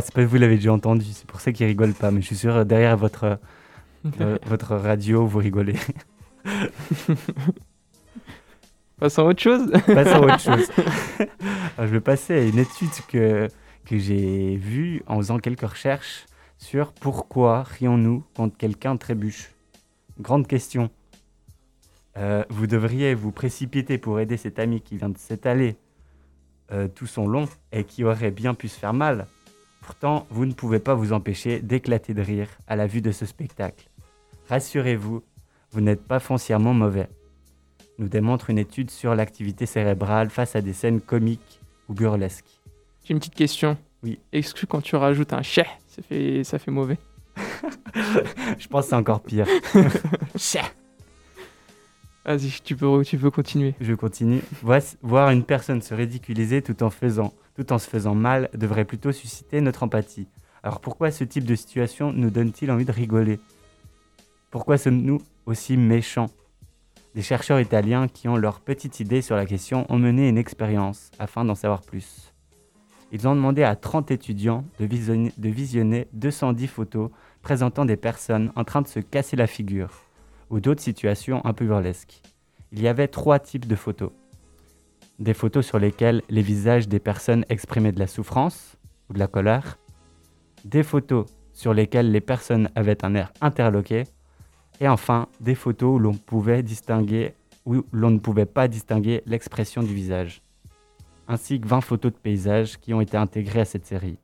c'est 0.00 0.12
pas 0.12 0.22
que 0.22 0.26
vous 0.26 0.36
l'avez 0.36 0.56
déjà 0.56 0.72
entendu, 0.72 1.06
c'est 1.12 1.26
pour 1.26 1.40
ça 1.40 1.52
qu'il 1.52 1.66
rigole 1.66 1.94
pas. 1.94 2.10
Mais 2.10 2.20
je 2.20 2.26
suis 2.26 2.36
sûr, 2.36 2.66
derrière 2.66 2.96
votre, 2.96 3.38
euh, 4.20 4.38
votre 4.46 4.74
radio, 4.74 5.24
vous 5.26 5.38
rigolez. 5.38 5.76
Passons 8.98 9.22
à 9.22 9.26
autre 9.26 9.42
chose. 9.42 9.70
Passons 9.86 10.22
à 10.22 10.30
autre 10.34 10.40
chose. 10.40 10.68
Alors, 11.76 11.86
je 11.86 11.92
vais 11.92 12.00
passer 12.00 12.34
à 12.34 12.42
une 12.42 12.58
étude 12.58 12.88
que, 13.08 13.46
que 13.84 13.98
j'ai 13.98 14.56
vue 14.56 15.02
en 15.06 15.18
faisant 15.18 15.38
quelques 15.38 15.68
recherches 15.68 16.24
sur 16.58 16.92
pourquoi 16.92 17.62
rions-nous 17.62 18.24
quand 18.34 18.56
quelqu'un 18.56 18.96
trébuche. 18.96 19.50
Grande 20.18 20.46
question. 20.46 20.90
Euh, 22.18 22.44
vous 22.48 22.66
devriez 22.66 23.14
vous 23.14 23.30
précipiter 23.30 23.98
pour 23.98 24.20
aider 24.20 24.36
cet 24.36 24.58
ami 24.58 24.80
qui 24.80 24.96
vient 24.96 25.08
de 25.08 25.18
s'étaler 25.18 25.76
euh, 26.72 26.88
tout 26.88 27.06
son 27.06 27.28
long 27.28 27.48
et 27.72 27.84
qui 27.84 28.04
aurait 28.04 28.30
bien 28.30 28.54
pu 28.54 28.68
se 28.68 28.78
faire 28.78 28.94
mal. 28.94 29.26
Pourtant, 29.82 30.26
vous 30.30 30.46
ne 30.46 30.52
pouvez 30.52 30.78
pas 30.78 30.94
vous 30.94 31.12
empêcher 31.12 31.60
d'éclater 31.60 32.14
de 32.14 32.22
rire 32.22 32.48
à 32.66 32.74
la 32.74 32.86
vue 32.86 33.02
de 33.02 33.12
ce 33.12 33.26
spectacle. 33.26 33.88
Rassurez-vous, 34.48 35.22
vous 35.70 35.80
n'êtes 35.80 36.02
pas 36.02 36.18
foncièrement 36.18 36.74
mauvais. 36.74 37.08
Nous 37.98 38.08
démontre 38.08 38.50
une 38.50 38.58
étude 38.58 38.90
sur 38.90 39.14
l'activité 39.14 39.66
cérébrale 39.66 40.30
face 40.30 40.56
à 40.56 40.60
des 40.60 40.72
scènes 40.72 41.00
comiques 41.00 41.60
ou 41.88 41.94
burlesques. 41.94 42.60
J'ai 43.04 43.12
une 43.12 43.20
petite 43.20 43.34
question. 43.34 43.76
Oui. 44.02 44.18
Est-ce 44.32 44.54
que 44.54 44.66
quand 44.66 44.80
tu 44.80 44.96
rajoutes 44.96 45.32
un 45.32 45.42
chè, 45.42 45.64
ça 45.88 46.02
fait, 46.02 46.44
ça 46.44 46.58
fait 46.58 46.70
mauvais? 46.70 46.98
Je 48.58 48.66
pense 48.68 48.84
que 48.84 48.90
c'est 48.90 48.96
encore 48.96 49.22
pire. 49.22 49.46
Chè. 50.36 50.60
Vas-y, 52.26 52.60
tu 52.64 52.74
peux, 52.74 53.04
tu 53.04 53.18
peux 53.18 53.30
continuer. 53.30 53.76
Je 53.80 53.94
continue. 53.94 54.42
Voir 55.00 55.30
une 55.30 55.44
personne 55.44 55.80
se 55.80 55.94
ridiculiser 55.94 56.60
tout 56.60 56.82
en, 56.82 56.90
faisant, 56.90 57.32
tout 57.54 57.72
en 57.72 57.78
se 57.78 57.88
faisant 57.88 58.16
mal 58.16 58.50
devrait 58.52 58.84
plutôt 58.84 59.12
susciter 59.12 59.60
notre 59.60 59.84
empathie. 59.84 60.26
Alors 60.64 60.80
pourquoi 60.80 61.12
ce 61.12 61.22
type 61.22 61.44
de 61.44 61.54
situation 61.54 62.12
nous 62.12 62.30
donne-t-il 62.30 62.72
envie 62.72 62.84
de 62.84 62.90
rigoler? 62.90 63.38
Pourquoi 64.50 64.76
sommes-nous 64.76 65.22
aussi 65.46 65.76
méchants? 65.76 66.30
Des 67.14 67.22
chercheurs 67.22 67.60
italiens 67.60 68.08
qui 68.08 68.26
ont 68.26 68.36
leur 68.36 68.58
petite 68.58 68.98
idée 68.98 69.22
sur 69.22 69.36
la 69.36 69.46
question 69.46 69.86
ont 69.88 69.98
mené 69.98 70.28
une 70.28 70.36
expérience 70.36 71.12
afin 71.20 71.44
d'en 71.44 71.54
savoir 71.54 71.82
plus. 71.82 72.34
Ils 73.12 73.28
ont 73.28 73.36
demandé 73.36 73.62
à 73.62 73.76
30 73.76 74.10
étudiants 74.10 74.64
de 74.80 74.84
visionner, 74.84 75.32
de 75.38 75.48
visionner 75.48 76.08
210 76.12 76.66
photos 76.66 77.10
présentant 77.40 77.84
des 77.84 77.96
personnes 77.96 78.50
en 78.56 78.64
train 78.64 78.82
de 78.82 78.88
se 78.88 78.98
casser 78.98 79.36
la 79.36 79.46
figure 79.46 80.05
ou 80.50 80.60
d'autres 80.60 80.82
situations 80.82 81.44
un 81.44 81.52
peu 81.52 81.66
burlesques. 81.66 82.22
Il 82.72 82.80
y 82.82 82.88
avait 82.88 83.08
trois 83.08 83.38
types 83.38 83.66
de 83.66 83.74
photos. 83.74 84.10
Des 85.18 85.34
photos 85.34 85.66
sur 85.66 85.78
lesquelles 85.78 86.22
les 86.28 86.42
visages 86.42 86.88
des 86.88 87.00
personnes 87.00 87.44
exprimaient 87.48 87.92
de 87.92 87.98
la 87.98 88.06
souffrance 88.06 88.76
ou 89.08 89.14
de 89.14 89.18
la 89.18 89.28
colère. 89.28 89.78
Des 90.64 90.82
photos 90.82 91.26
sur 91.52 91.72
lesquelles 91.72 92.12
les 92.12 92.20
personnes 92.20 92.68
avaient 92.74 93.04
un 93.04 93.14
air 93.14 93.32
interloqué. 93.40 94.04
Et 94.80 94.88
enfin, 94.88 95.28
des 95.40 95.54
photos 95.54 95.96
où 95.96 95.98
l'on 95.98 96.14
pouvait 96.14 96.62
distinguer 96.62 97.34
où 97.66 97.84
l'on 97.92 98.10
ne 98.10 98.18
pouvait 98.18 98.46
pas 98.46 98.68
distinguer 98.68 99.22
l'expression 99.26 99.82
du 99.82 99.92
visage. 99.92 100.40
Ainsi 101.28 101.60
que 101.60 101.66
20 101.66 101.80
photos 101.80 102.12
de 102.12 102.16
paysages 102.16 102.78
qui 102.78 102.94
ont 102.94 103.00
été 103.00 103.16
intégrées 103.16 103.60
à 103.60 103.64
cette 103.64 103.86
série. 103.86 104.18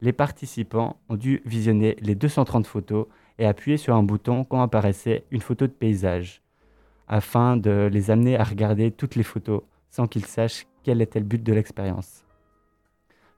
Les 0.00 0.12
participants 0.12 0.96
ont 1.08 1.16
dû 1.16 1.40
visionner 1.46 1.96
les 2.00 2.16
230 2.16 2.66
photos 2.66 3.06
et 3.38 3.46
appuyer 3.46 3.76
sur 3.76 3.94
un 3.94 4.02
bouton 4.02 4.44
quand 4.44 4.62
apparaissait 4.62 5.24
une 5.30 5.40
photo 5.40 5.66
de 5.66 5.72
paysage, 5.72 6.42
afin 7.06 7.56
de 7.56 7.88
les 7.92 8.10
amener 8.10 8.36
à 8.36 8.44
regarder 8.44 8.90
toutes 8.90 9.14
les 9.14 9.22
photos 9.22 9.62
sans 9.90 10.06
qu'ils 10.06 10.26
sachent 10.26 10.66
quel 10.82 11.00
était 11.00 11.20
le 11.20 11.24
but 11.24 11.42
de 11.42 11.52
l'expérience. 11.52 12.24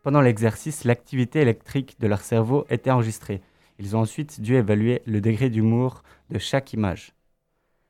Pendant 0.02 0.20
l'exercice, 0.20 0.84
l'activité 0.84 1.40
électrique 1.40 1.96
de 2.00 2.06
leur 2.06 2.20
cerveau 2.20 2.64
était 2.70 2.90
enregistrée. 2.90 3.42
Ils 3.78 3.96
ont 3.96 4.00
ensuite 4.00 4.40
dû 4.40 4.54
évaluer 4.54 5.02
le 5.06 5.20
degré 5.20 5.50
d'humour 5.50 6.02
de 6.30 6.38
chaque 6.38 6.72
image. 6.72 7.12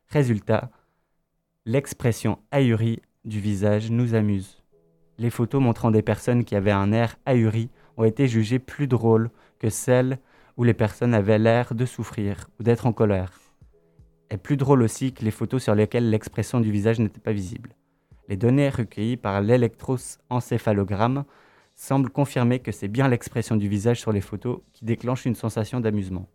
Résultat, 0.08 0.70
l'expression 1.66 2.38
ahurie 2.50 3.00
du 3.24 3.38
visage 3.38 3.90
nous 3.90 4.14
amuse. 4.14 4.62
Les 5.18 5.30
photos 5.30 5.62
montrant 5.62 5.90
des 5.90 6.02
personnes 6.02 6.44
qui 6.44 6.56
avaient 6.56 6.70
un 6.70 6.92
air 6.92 7.16
ahuri 7.26 7.68
ont 7.96 8.04
été 8.04 8.26
jugées 8.26 8.58
plus 8.58 8.88
drôles 8.88 9.30
que 9.58 9.68
celles 9.68 10.18
où 10.61 10.62
les 10.62 10.74
personnes 10.74 11.14
avaient 11.14 11.38
l'air 11.38 11.74
de 11.74 11.86
souffrir 11.86 12.50
ou 12.58 12.62
d'être 12.62 12.84
en 12.84 12.92
colère. 12.92 13.40
Et 14.30 14.36
plus 14.36 14.58
drôle 14.58 14.82
aussi 14.82 15.14
que 15.14 15.24
les 15.24 15.30
photos 15.30 15.62
sur 15.62 15.74
lesquelles 15.74 16.11
l'expression 16.11 16.61
du 16.61 16.70
visage 16.70 16.98
n'était 16.98 17.18
pas 17.18 17.32
visible. 17.32 17.70
Les 18.28 18.36
données 18.36 18.68
recueillies 18.68 19.16
par 19.16 19.40
l'électroencéphalogramme 19.40 21.24
semblent 21.76 22.11
confirmer 22.11 22.58
que 22.58 22.72
c'est 22.72 22.88
bien 22.88 23.08
l'expression 23.08 23.56
du 23.56 23.68
visage 23.68 24.00
sur 24.00 24.12
les 24.12 24.20
photos 24.20 24.61
qui 24.74 24.84
déclenche 24.84 25.24
une 25.24 25.34
sensation 25.34 25.80
d'amusement. 25.80 26.28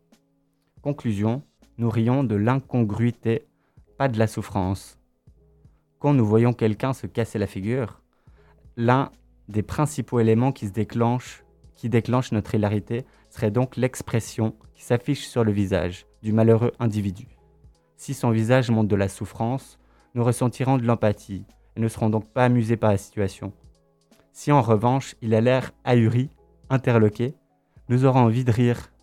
Conclusion, 0.82 1.43
nous 1.78 1.91
rions 1.91 2.23
de 2.23 2.34
l'incongruité, 2.36 3.45
pas 3.99 4.07
de 4.07 4.17
la 4.17 4.26
souffrance. 4.26 4.97
Quand 5.99 6.15
nous 6.15 6.26
voyons 6.26 6.53
quelqu'un 6.53 6.93
se 6.93 7.05
casser 7.05 7.38
la 7.38 7.45
figure, 7.45 8.01
l'un 8.76 9.11
des 9.49 9.61
principaux 9.61 10.19
éléments 10.19 10.51
qui 10.51 10.65
se 10.65 10.73
déclenchent, 10.73 11.43
qui 11.76 11.89
déclenche 11.89 12.32
notre 12.32 12.55
hilarité, 12.55 13.05
serait 13.36 13.51
donc 13.51 13.75
l'expression 13.75 14.55
qui 14.73 14.83
s'affiche 14.86 15.27
sur 15.27 15.43
le 15.43 15.51
visage 15.51 16.05
du 16.23 16.31
malheureux 16.31 16.71
individu. 16.79 17.27
Si 17.97 18.13
son 18.13 18.29
visage 18.29 18.71
montre 18.71 18.88
de 18.88 18.95
la 18.95 19.09
souffrance, 19.09 19.77
nous 20.13 20.23
ressentirons 20.23 20.77
de 20.77 20.86
l'empathie 20.86 21.43
et 21.75 21.81
ne 21.81 21.89
serons 21.89 22.09
donc 22.09 22.29
pas 22.29 22.45
amusés 22.45 22.77
par 22.77 22.91
la 22.91 22.97
situation. 22.97 23.51
Si 24.31 24.53
en 24.53 24.61
revanche 24.61 25.15
il 25.21 25.36
a 25.36 25.41
l'air 25.41 25.71
ahuri, 25.83 26.29
interloqué, 26.69 27.36
nous 27.89 28.05
aurons 28.05 28.21
envie 28.21 28.45
de 28.45 28.53
rire. 28.53 28.93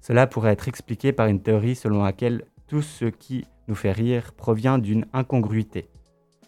Cela 0.00 0.28
pourrait 0.28 0.52
être 0.52 0.68
expliqué 0.68 1.10
par 1.10 1.26
une 1.26 1.42
théorie 1.42 1.74
selon 1.74 2.04
laquelle 2.04 2.44
tout 2.68 2.82
ce 2.82 3.06
qui 3.06 3.46
nous 3.66 3.74
fait 3.74 3.90
rire 3.90 4.32
provient 4.32 4.78
d'une 4.78 5.06
incongruité, 5.12 5.88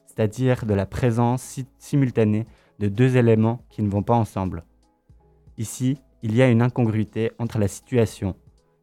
c'est-à-dire 0.06 0.66
de 0.66 0.74
la 0.74 0.86
présence 0.86 1.42
si- 1.42 1.66
simultanée 1.80 2.46
de 2.78 2.86
deux 2.86 3.16
éléments 3.16 3.64
qui 3.70 3.82
ne 3.82 3.90
vont 3.90 4.04
pas 4.04 4.14
ensemble. 4.14 4.62
Ici, 5.56 5.98
il 6.22 6.34
y 6.34 6.42
a 6.42 6.48
une 6.48 6.62
incongruité 6.62 7.32
entre 7.38 7.58
la 7.58 7.68
situation, 7.68 8.34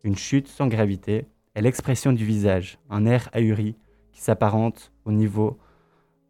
une 0.04 0.16
chute 0.16 0.48
sans 0.48 0.68
gravité, 0.68 1.28
et 1.56 1.62
l'expression 1.62 2.14
du 2.14 2.26
visage, 2.26 2.80
un 2.90 3.06
air 3.06 3.30
ahuri 3.34 3.76
qui 4.12 4.22
s'apparente 4.22 4.92
au 5.06 5.12
niveau 5.12 5.58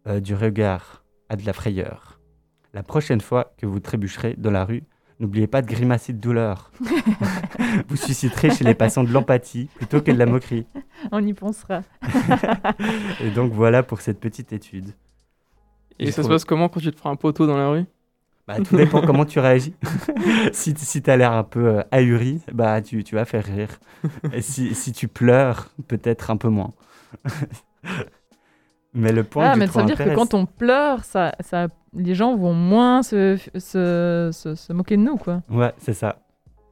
euh, 0.07 0.19
du 0.19 0.35
regard 0.35 1.03
à 1.29 1.35
de 1.35 1.45
la 1.45 1.53
frayeur. 1.53 2.19
La 2.73 2.83
prochaine 2.83 3.21
fois 3.21 3.53
que 3.57 3.65
vous 3.65 3.79
trébucherez 3.79 4.35
dans 4.37 4.51
la 4.51 4.65
rue, 4.65 4.83
n'oubliez 5.19 5.47
pas 5.47 5.61
de 5.61 5.67
grimacer 5.67 6.13
de 6.13 6.19
douleur. 6.19 6.71
vous 7.87 7.95
susciterez 7.95 8.51
chez 8.51 8.63
les 8.63 8.75
passants 8.75 9.03
de 9.03 9.11
l'empathie 9.11 9.69
plutôt 9.75 10.01
que 10.01 10.11
de 10.11 10.17
la 10.17 10.25
moquerie. 10.25 10.67
On 11.11 11.25
y 11.25 11.33
pensera. 11.33 11.81
Et 13.21 13.29
donc 13.31 13.51
voilà 13.51 13.81
pour 13.81 14.01
cette 14.01 14.19
petite 14.19 14.53
étude. 14.53 14.89
Et 15.97 16.05
J'ai 16.05 16.11
ça 16.11 16.23
se 16.23 16.27
passe 16.27 16.45
comment 16.45 16.69
quand 16.69 16.79
tu 16.79 16.91
te 16.91 16.97
prends 16.97 17.11
un 17.11 17.15
poteau 17.15 17.47
dans 17.47 17.57
la 17.57 17.69
rue? 17.69 17.85
Bah, 18.47 18.57
tout 18.59 18.77
dépend 18.77 19.01
comment 19.05 19.25
tu 19.25 19.39
réagis. 19.39 19.75
si 20.53 20.73
si 20.77 21.01
tu 21.01 21.09
as 21.09 21.17
l'air 21.17 21.31
un 21.31 21.43
peu 21.43 21.79
euh, 21.79 21.83
ahuri, 21.91 22.41
bah, 22.51 22.81
tu, 22.81 23.03
tu 23.03 23.15
vas 23.15 23.25
faire 23.25 23.43
rire. 23.45 23.69
Et 24.33 24.41
si, 24.41 24.75
si 24.75 24.91
tu 24.91 25.07
pleures, 25.07 25.69
peut-être 25.87 26.29
un 26.29 26.37
peu 26.37 26.49
moins. 26.49 26.71
mais 28.93 29.11
le 29.11 29.23
point 29.23 29.49
Ah, 29.49 29.53
que 29.53 29.59
mais 29.59 29.67
ça 29.67 29.81
veut 29.81 29.87
dire 29.87 29.97
que 29.97 30.15
quand 30.15 30.33
on 30.33 30.45
pleure, 30.45 31.03
ça, 31.03 31.33
ça, 31.39 31.67
les 31.93 32.13
gens 32.13 32.35
vont 32.35 32.53
moins 32.53 33.01
se, 33.03 33.37
se, 33.55 34.29
se, 34.31 34.55
se 34.55 34.73
moquer 34.73 34.97
de 34.97 35.01
nous, 35.01 35.17
quoi. 35.17 35.41
Ouais, 35.49 35.73
c'est 35.77 35.93
ça. 35.93 36.19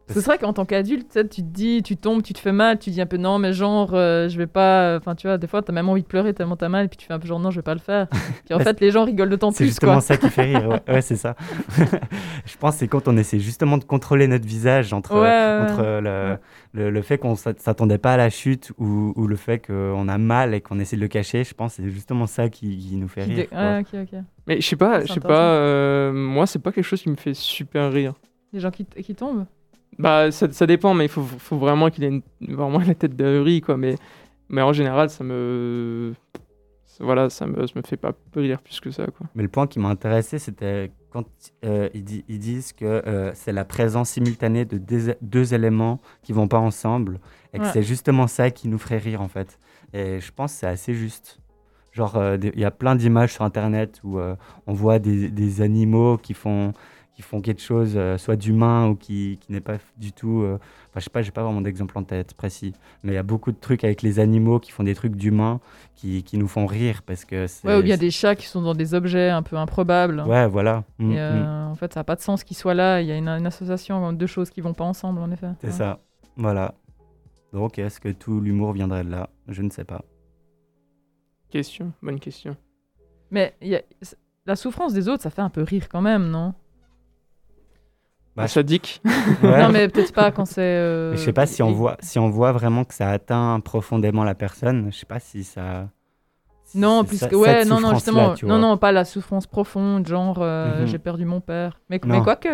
C'est 0.10 0.20
vrai 0.26 0.38
qu'en 0.38 0.54
tant 0.54 0.66
qu'adulte, 0.66 1.12
tu 1.30 1.42
te 1.42 1.48
dis, 1.48 1.82
tu 1.82 1.96
tombes, 1.98 2.22
tu 2.22 2.34
te 2.34 2.40
fais 2.40 2.52
mal, 2.52 2.78
tu 2.78 2.90
dis 2.92 3.00
un 3.02 3.06
peu 3.06 3.18
non, 3.18 3.40
mais 3.40 3.54
genre, 3.54 3.92
euh, 3.94 4.28
je 4.28 4.38
vais 4.38 4.48
pas. 4.48 4.98
Enfin, 4.98 5.16
tu 5.16 5.28
vois, 5.28 5.38
des 5.38 5.48
fois, 5.48 5.62
t'as 5.62 5.72
même 5.74 5.88
envie 5.90 6.02
de 6.04 6.08
pleurer 6.08 6.34
tellement 6.34 6.58
t'as 6.58 6.68
mal, 6.70 6.86
et 6.86 6.88
puis 6.90 6.98
tu 6.98 7.06
fais 7.06 7.14
un 7.14 7.20
peu 7.20 7.28
genre 7.28 7.40
non, 7.40 7.52
je 7.52 7.58
vais 7.60 7.64
pas 7.64 7.74
le 7.74 7.80
faire. 7.80 8.08
Puis 8.46 8.54
en 8.54 8.60
fait, 8.60 8.80
les 8.82 8.92
gens 8.92 9.06
rigolent 9.06 9.30
d'autant 9.30 9.52
C'est 9.52 9.64
plus, 9.64 9.68
justement 9.68 9.94
quoi. 9.94 10.02
ça 10.02 10.18
qui 10.18 10.30
fait 10.30 10.44
rire. 10.44 10.68
Ouais, 10.70 10.82
ouais, 10.96 11.02
c'est 11.02 11.16
ça. 11.16 11.36
je 12.46 12.58
pense 12.58 12.74
que 12.76 12.80
c'est 12.80 12.88
quand 12.88 13.08
on 13.08 13.18
essaie 13.18 13.40
justement 13.40 13.78
de 13.78 13.84
contrôler 13.86 14.28
notre 14.28 14.46
visage 14.46 14.94
entre, 14.94 15.14
Ouais, 15.16 15.20
ouais, 15.22 15.72
entre 15.72 15.82
le, 16.02 16.38
le, 16.74 16.90
le 16.90 17.02
fait 17.02 17.18
qu'on 17.18 17.36
s'at- 17.36 17.58
s'attendait 17.60 17.98
pas 17.98 18.14
à 18.14 18.18
la 18.18 18.30
chute 18.30 18.72
ou, 18.78 19.14
ou 19.16 19.28
le 19.28 19.36
fait 19.36 19.60
qu'on 19.66 20.08
a 20.08 20.18
mal 20.18 20.54
et 20.54 20.62
qu'on 20.62 20.80
essaie 20.80 20.96
de 20.98 21.02
le 21.02 21.08
cacher. 21.08 21.44
Je 21.44 21.54
pense 21.54 21.78
que 21.78 21.84
c'est 21.84 21.90
justement 21.90 22.28
ça 22.28 22.50
qui, 22.50 22.78
qui 22.78 22.96
nous 22.98 23.08
fait 23.08 23.24
Qui 23.24 23.36
rire. 23.36 23.48
Ah, 23.54 23.80
ok, 23.80 23.88
ok. 24.04 24.20
Mais 24.48 24.60
je 24.60 24.68
sais 24.68 24.76
pas, 24.76 25.02
c'est 25.02 25.08
je 25.08 25.14
sais 25.14 25.20
pas. 25.22 25.54
euh, 25.56 26.12
moi, 26.12 26.46
c'est 26.46 26.60
pas 26.60 26.72
quelque 26.72 26.84
chose 26.84 27.02
qui 27.02 27.10
me 27.10 27.16
fait 27.16 27.34
super 27.34 27.92
rire. 27.92 28.14
Les 28.52 28.60
gens 28.60 28.70
qui, 28.72 28.86
qui 28.86 29.16
tombent? 29.16 29.46
Bah, 30.00 30.32
ça, 30.32 30.52
ça 30.52 30.66
dépend, 30.66 30.94
mais 30.94 31.06
il 31.06 31.10
faut, 31.10 31.22
faut 31.24 31.58
vraiment 31.58 31.90
qu'il 31.90 32.04
ait 32.04 32.08
une- 32.08 32.24
vraiment 32.56 32.80
la 32.80 32.96
tête 32.96 33.16
d'ahuri, 33.16 33.62
quoi. 33.62 33.78
Mais, 33.78 33.96
mais 34.50 34.62
en 34.62 34.74
général, 34.74 35.10
ça 35.10 35.24
me. 35.24 36.14
Voilà, 37.00 37.30
ça 37.32 37.48
me, 37.48 37.66
ça 37.66 37.74
me 37.76 37.82
fait 37.82 37.98
pas 37.98 38.14
rire 38.36 38.62
plus 38.62 38.80
que 38.80 38.92
ça, 38.92 39.06
quoi. 39.08 39.26
Mais 39.34 39.42
le 39.42 39.50
point 39.50 39.66
qui 39.66 39.80
m'a 39.80 39.90
intéressé, 39.90 40.38
c'était 40.38 40.92
quand 41.10 41.26
euh, 41.66 41.90
ils, 41.96 42.04
di- 42.04 42.24
ils 42.28 42.38
disent 42.40 42.72
que 42.72 42.86
euh, 42.86 43.32
c'est 43.34 43.52
la 43.52 43.66
présence 43.66 44.12
simultanée 44.12 44.66
de 44.66 44.78
deux, 44.78 45.16
deux 45.22 45.54
éléments 45.56 46.00
qui 46.22 46.34
vont 46.34 46.48
pas 46.48 46.60
ensemble 46.60 47.20
et 47.54 47.58
que 47.58 47.64
Ouais. 47.64 47.70
c'est 47.74 47.82
justement 47.84 48.28
ça 48.28 48.52
qui 48.52 48.68
nous 48.68 48.78
ferait 48.78 49.00
rire 49.00 49.22
en 49.22 49.28
fait. 49.28 49.58
Et 49.94 50.20
je 50.20 50.32
pense 50.32 50.54
que 50.54 50.60
c'est 50.60 50.68
assez 50.68 50.94
juste. 50.94 51.40
Genre, 51.94 52.16
euh, 52.16 52.38
il 52.42 52.60
y 52.60 52.66
a 52.66 52.72
plein 52.72 52.96
d'images 52.96 53.34
sur 53.34 53.44
Internet 53.44 54.00
où 54.04 54.20
euh, 54.20 54.36
on 54.68 54.74
voit 54.74 55.00
des, 55.00 55.30
des 55.30 55.62
animaux 55.62 56.18
qui 56.18 56.34
font, 56.36 56.74
qui 57.16 57.22
font 57.22 57.42
quelque 57.42 57.62
chose, 57.62 57.94
euh, 57.96 58.18
soit 58.18 58.36
d'humain 58.36 58.88
ou 58.90 58.96
qui, 58.96 59.38
qui 59.42 59.52
n'est 59.52 59.62
pas 59.62 59.78
du 59.98 60.12
tout. 60.12 60.42
euh, 60.42 60.56
Enfin, 60.90 61.00
je 61.00 61.04
sais 61.06 61.10
pas, 61.10 61.22
j'ai 61.22 61.32
pas 61.32 61.44
vraiment 61.44 61.62
d'exemple 61.62 61.98
en 61.98 62.04
tête 62.04 62.34
précis, 62.34 62.74
mais 63.04 63.12
il 63.14 63.16
y 63.16 63.20
a 63.20 63.24
beaucoup 63.24 63.52
de 63.52 63.58
trucs 63.60 63.84
avec 63.84 64.02
les 64.02 64.20
animaux 64.20 64.60
qui 64.60 64.72
font 64.72 64.84
des 64.84 64.96
trucs 64.96 65.16
d'humains 65.16 65.60
qui, 65.96 66.24
qui 66.24 66.38
nous 66.38 66.48
font 66.48 66.66
rire 66.66 67.02
parce 67.04 67.24
que 67.26 67.46
c'est. 67.48 67.68
Ouais, 67.68 67.78
ou 67.78 67.84
bien 67.84 67.98
des 67.98 68.10
chats 68.12 68.36
qui 68.36 68.46
sont 68.48 68.62
dans 68.62 68.74
des 68.76 68.94
objets 68.94 69.30
un 69.30 69.44
peu 69.44 69.58
improbables. 69.58 70.22
Ouais, 70.28 70.48
voilà. 70.48 70.84
Mm, 71.00 71.12
Et, 71.12 71.16
mm. 71.16 71.18
euh, 71.20 71.66
En 71.68 71.76
fait, 71.76 71.94
ça 71.94 72.00
n'a 72.00 72.04
pas 72.04 72.16
de 72.16 72.22
sens 72.22 72.44
qu'ils 72.44 72.58
soient 72.58 72.74
là. 72.76 73.02
Il 73.02 73.08
y 73.08 73.12
a 73.12 73.18
une, 73.18 73.28
une 73.30 73.46
association 73.48 74.12
de 74.12 74.18
deux 74.18 74.28
choses 74.28 74.50
qui 74.50 74.62
vont 74.62 74.74
pas 74.74 74.84
ensemble, 74.86 75.20
en 75.20 75.30
effet. 75.32 75.50
C'est 75.62 75.68
Ouais. 75.68 75.74
ça. 75.74 76.00
Voilà. 76.38 76.74
Donc, 77.54 77.78
est-ce 77.78 78.00
que 78.00 78.10
tout 78.10 78.40
l'humour 78.42 78.74
viendrait 78.74 79.04
de 79.04 79.10
là? 79.12 79.30
Je 79.48 79.62
ne 79.62 79.70
sais 79.70 79.84
pas. 79.84 80.02
Question, 81.50 81.92
bonne 82.02 82.20
question. 82.20 82.56
Mais 83.30 83.54
y 83.62 83.76
a- 83.76 83.82
la 84.46 84.56
souffrance 84.56 84.94
des 84.94 85.08
autres, 85.08 85.24
ça 85.24 85.30
fait 85.30 85.42
un 85.42 85.50
peu 85.50 85.62
rire 85.64 85.88
quand 85.90 86.02
même, 86.02 86.30
non? 86.30 86.54
Bah, 88.36 88.48
Sadique. 88.48 89.02
Ouais. 89.44 89.62
Non, 89.62 89.70
mais 89.70 89.88
peut-être 89.88 90.14
pas 90.14 90.32
quand 90.32 90.46
c'est. 90.46 90.62
euh, 90.62 91.12
Mais 91.12 91.18
Je 91.18 91.22
sais 91.24 91.34
pas 91.34 91.46
si 91.46 91.62
on 91.64 91.72
voit 91.72 91.98
si 92.00 92.20
on 92.20 92.30
voit 92.30 92.52
vraiment 92.52 92.84
que 92.84 92.94
ça 92.94 93.10
atteint 93.10 93.60
profondément 93.60 94.24
la 94.24 94.36
personne. 94.36 94.90
Je 94.92 94.98
sais 94.98 95.06
pas 95.06 95.20
si 95.20 95.44
ça. 95.44 95.88
si 96.66 96.78
Non, 96.80 97.04
plus 97.04 97.18
ça- 97.18 97.28
que 97.28 97.36
ouais, 97.36 97.64
non, 97.66 97.80
non, 97.80 97.94
justement, 97.94 98.34
non, 98.44 98.58
non, 98.60 98.78
pas 98.78 98.92
la 98.92 99.06
souffrance 99.06 99.48
profonde, 99.48 100.08
genre 100.08 100.40
euh, 100.42 100.82
Mhm. 100.82 100.88
j'ai 100.88 100.98
perdu 101.00 101.26
mon 101.26 101.40
père. 101.42 101.80
Mais, 101.90 102.00
Non. 102.04 102.16
mais 102.18 102.22
quoique, 102.24 102.50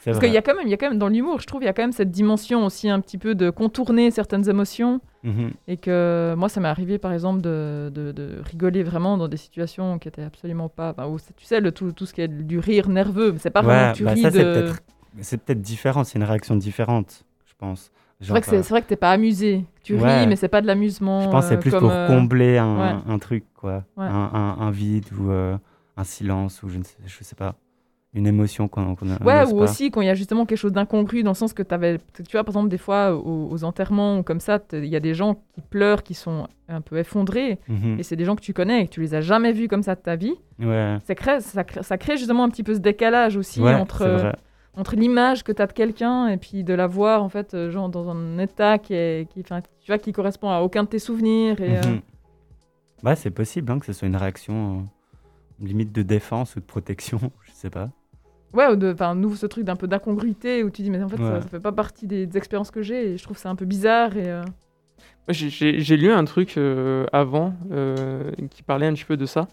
C'est 0.00 0.10
parce 0.10 0.18
qu'il 0.24 0.32
y 0.32 0.36
a 0.36 0.42
quand 0.42 0.54
même, 0.54 0.66
il 0.66 0.70
y 0.70 0.74
a 0.74 0.76
quand 0.76 0.88
même 0.88 0.98
dans 0.98 1.08
l'humour, 1.08 1.40
je 1.40 1.46
trouve, 1.46 1.62
il 1.62 1.66
y 1.66 1.68
a 1.68 1.72
quand 1.72 1.82
même 1.82 1.92
cette 1.92 2.10
dimension 2.10 2.64
aussi 2.66 2.88
un 2.90 3.00
petit 3.00 3.18
peu 3.18 3.34
de 3.34 3.50
contourner 3.50 4.10
certaines 4.10 4.48
émotions. 4.48 5.00
Mhm. 5.24 5.50
Et 5.66 5.76
que 5.76 6.34
moi, 6.36 6.48
ça 6.48 6.60
m'est 6.60 6.68
arrivé, 6.68 6.98
par 6.98 7.12
exemple, 7.12 7.40
de, 7.40 7.90
de, 7.92 8.12
de 8.12 8.40
rigoler 8.44 8.82
vraiment 8.82 9.16
dans 9.18 9.26
des 9.28 9.36
situations 9.36 9.98
qui 9.98 10.08
étaient 10.08 10.22
absolument 10.22 10.68
pas. 10.68 10.90
Enfin, 10.90 11.06
où 11.08 11.18
tu 11.36 11.44
sais, 11.44 11.60
le, 11.60 11.72
tout, 11.72 11.92
tout 11.92 12.06
ce 12.06 12.12
qui 12.14 12.20
est 12.20 12.28
du 12.28 12.58
rire 12.58 12.88
nerveux, 12.88 13.34
c'est 13.38 13.50
pas 13.50 13.62
vraiment 13.62 13.86
Ouais, 13.88 13.92
que 13.92 13.96
tu 13.98 14.04
bah 14.04 14.16
ça, 14.16 14.30
c'est 14.30 14.38
de. 14.44 14.52
peut-être 14.52 14.82
c'est 15.20 15.42
peut-être 15.42 15.60
différent. 15.60 16.04
C'est 16.04 16.18
une 16.18 16.24
réaction 16.24 16.54
différente, 16.56 17.24
je 17.46 17.52
pense. 17.58 17.90
C'est 18.20 18.30
vrai 18.30 18.42
c'est 18.42 18.68
vrai 18.68 18.82
que 18.82 18.88
t'es 18.88 18.96
pas 18.96 19.12
amusé. 19.12 19.64
Tu 19.82 19.94
Ouais. 19.96 20.20
ris, 20.20 20.26
mais 20.26 20.36
c'est 20.36 20.48
pas 20.48 20.60
de 20.60 20.66
l'amusement. 20.66 21.20
Je 21.22 21.28
pense 21.28 21.44
que 21.44 21.48
c'est 21.50 21.54
euh, 21.56 21.60
plus 21.60 21.70
comme, 21.70 21.80
pour 21.80 21.90
euh, 21.92 22.06
combler 22.08 22.58
un, 22.58 22.76
ouais. 22.78 23.12
un 23.12 23.18
truc, 23.18 23.44
quoi. 23.54 23.84
Ouais. 23.96 24.06
Un, 24.06 24.30
un- 24.32 24.56
un 24.60 24.70
vide 24.70 25.06
ou 25.18 25.30
euh, 25.30 25.56
un 25.96 26.04
silence 26.04 26.62
ou 26.62 26.68
je 26.68 26.78
ne 26.78 26.84
sais, 26.84 26.96
je 27.06 27.24
sais 27.24 27.36
pas. 27.36 27.54
Une 28.14 28.26
émotion 28.26 28.68
qu'on 28.68 28.94
qu'on 28.94 29.10
a. 29.10 29.22
Ouais, 29.22 29.52
ou 29.52 29.58
aussi 29.60 29.90
quand 29.90 30.00
il 30.00 30.06
y 30.06 30.10
a 30.10 30.14
justement 30.14 30.46
quelque 30.46 30.58
chose 30.58 30.72
d'incongru 30.72 31.22
dans 31.22 31.32
le 31.32 31.36
sens 31.36 31.52
que 31.52 31.62
tu 31.62 31.74
avais. 31.74 31.98
Tu 32.14 32.22
vois, 32.32 32.42
par 32.42 32.52
exemple, 32.54 32.70
des 32.70 32.78
fois, 32.78 33.14
aux, 33.14 33.48
aux 33.50 33.64
enterrements 33.64 34.18
ou 34.18 34.22
comme 34.22 34.40
ça, 34.40 34.60
il 34.72 34.86
y 34.86 34.96
a 34.96 35.00
des 35.00 35.12
gens 35.12 35.34
qui 35.54 35.60
pleurent, 35.60 36.02
qui 36.02 36.14
sont 36.14 36.48
un 36.68 36.80
peu 36.80 36.96
effondrés. 36.96 37.58
Mhm. 37.68 37.96
Et 37.98 38.02
c'est 38.02 38.16
des 38.16 38.24
gens 38.24 38.34
que 38.34 38.40
tu 38.40 38.54
connais 38.54 38.80
et 38.82 38.86
que 38.86 38.92
tu 38.92 39.02
les 39.02 39.14
as 39.14 39.20
jamais 39.20 39.52
vus 39.52 39.68
comme 39.68 39.82
ça 39.82 39.94
de 39.94 40.00
ta 40.00 40.16
vie. 40.16 40.34
Ouais, 40.58 40.96
Ça 41.04 41.14
crée, 41.14 41.40
ça 41.40 41.64
crée, 41.64 41.82
ça 41.82 41.98
crée 41.98 42.16
justement 42.16 42.44
un 42.44 42.48
petit 42.48 42.62
peu 42.62 42.74
ce 42.74 42.80
décalage 42.80 43.36
aussi 43.36 43.60
ouais 43.60 43.74
entre, 43.74 44.08
vrai. 44.08 44.34
entre 44.74 44.96
l'image 44.96 45.44
que 45.44 45.52
tu 45.52 45.60
as 45.60 45.66
de 45.66 45.72
quelqu'un 45.74 46.28
et 46.28 46.38
puis 46.38 46.64
de 46.64 46.72
la 46.72 46.86
voir, 46.86 47.22
en 47.22 47.28
fait, 47.28 47.52
euh, 47.52 47.70
genre 47.70 47.90
dans 47.90 48.08
un 48.08 48.38
état 48.38 48.78
qui, 48.78 48.94
est, 48.94 49.28
qui, 49.30 49.42
tu 49.44 49.52
vois, 49.86 49.98
qui 49.98 50.12
correspond 50.12 50.48
à 50.48 50.60
aucun 50.60 50.84
de 50.84 50.88
tes 50.88 50.98
souvenirs. 50.98 51.60
Et, 51.60 51.76
euh, 51.76 51.80
Mhm. 51.82 52.00
Ouais, 53.04 53.16
c'est 53.16 53.30
possible 53.30 53.70
hein, 53.70 53.78
que 53.78 53.86
ce 53.86 53.92
soit 53.92 54.08
une 54.08 54.16
réaction 54.16 54.78
euh, 55.60 55.66
limite 55.66 55.92
de 55.92 56.02
défense 56.02 56.56
ou 56.56 56.60
de 56.60 56.64
protection, 56.64 57.18
je 57.44 57.52
sais 57.52 57.70
pas. 57.70 57.90
Ouais, 58.54 58.66
ou 58.68 58.76
de, 58.76 58.92
enfin, 58.92 59.14
nous, 59.14 59.34
ce 59.36 59.46
truc 59.46 59.64
d'un 59.64 59.76
peu 59.76 59.86
d'incongruité 59.86 60.62
où 60.64 60.70
tu 60.70 60.82
dis, 60.82 60.90
mais 60.90 61.02
en 61.02 61.08
fait, 61.08 61.16
ça, 61.18 61.22
Ouais. 61.34 61.40
ça 61.42 61.48
fait 61.48 61.60
pas 61.60 61.72
partie 61.72 62.06
des, 62.06 62.26
des 62.26 62.38
expériences 62.38 62.70
que 62.70 62.82
j'ai 62.82 63.12
et 63.12 63.18
je 63.18 63.22
trouve 63.22 63.36
ça 63.36 63.50
un 63.50 63.54
peu 63.56 63.66
bizarre. 63.66 64.16
Et, 64.16 64.28
euh, 64.28 64.42
j'ai- 65.28 65.50
J'ai 65.50 65.80
j'ai 65.80 65.96
lu 65.98 66.10
un 66.10 66.24
truc 66.24 66.56
euh, 66.56 67.04
avant 67.12 67.54
euh, 67.70 68.30
qui 68.50 68.62
parlait 68.62 68.86
un 68.86 68.94
petit 68.94 69.04
peu 69.04 69.16
de 69.18 69.26
ça. 69.26 69.48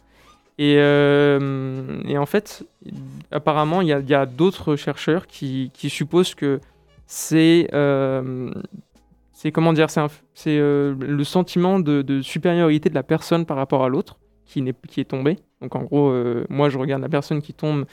Et, 0.58 0.76
euh, 0.78 2.02
et 2.06 2.18
en 2.18 2.26
fait, 2.26 2.64
apparemment, 3.32 3.82
il 3.82 3.90
y 3.90 3.94
a, 3.94 4.00
il 4.00 4.10
y 4.10 4.14
a 4.14 4.26
d'autres 4.26 4.78
chercheurs 4.78 5.28
qui, 5.28 5.72
qui 5.74 5.90
supposent 5.90 6.34
que 6.36 6.62
c'est. 7.06 7.68
euh, 7.74 8.50
c'est 9.34 9.52
comment 9.52 9.74
dire 9.74 9.90
C'est 9.90 10.00
un- 10.00 10.08
c'est, 10.34 10.58
euh, 10.58 10.96
le 10.98 11.24
sentiment 11.26 11.80
de, 11.80 12.02
de 12.02 12.22
supériorité 12.22 12.90
de 12.90 12.96
la 12.96 13.04
personne 13.04 13.46
par 13.46 13.58
rapport 13.58 13.84
à 13.84 13.90
l'autre 13.90 14.18
qui, 14.46 14.62
n'est- 14.62 14.74
qui 14.88 15.02
est 15.02 15.06
tombé. 15.06 15.38
Donc 15.62 15.76
en 15.76 15.84
gros, 15.84 16.10
euh, 16.10 16.46
moi, 16.50 16.70
je 16.70 16.78
regarde 16.78 17.02
la 17.02 17.10
personne 17.10 17.42
qui 17.42 17.54
tombe 17.54 17.86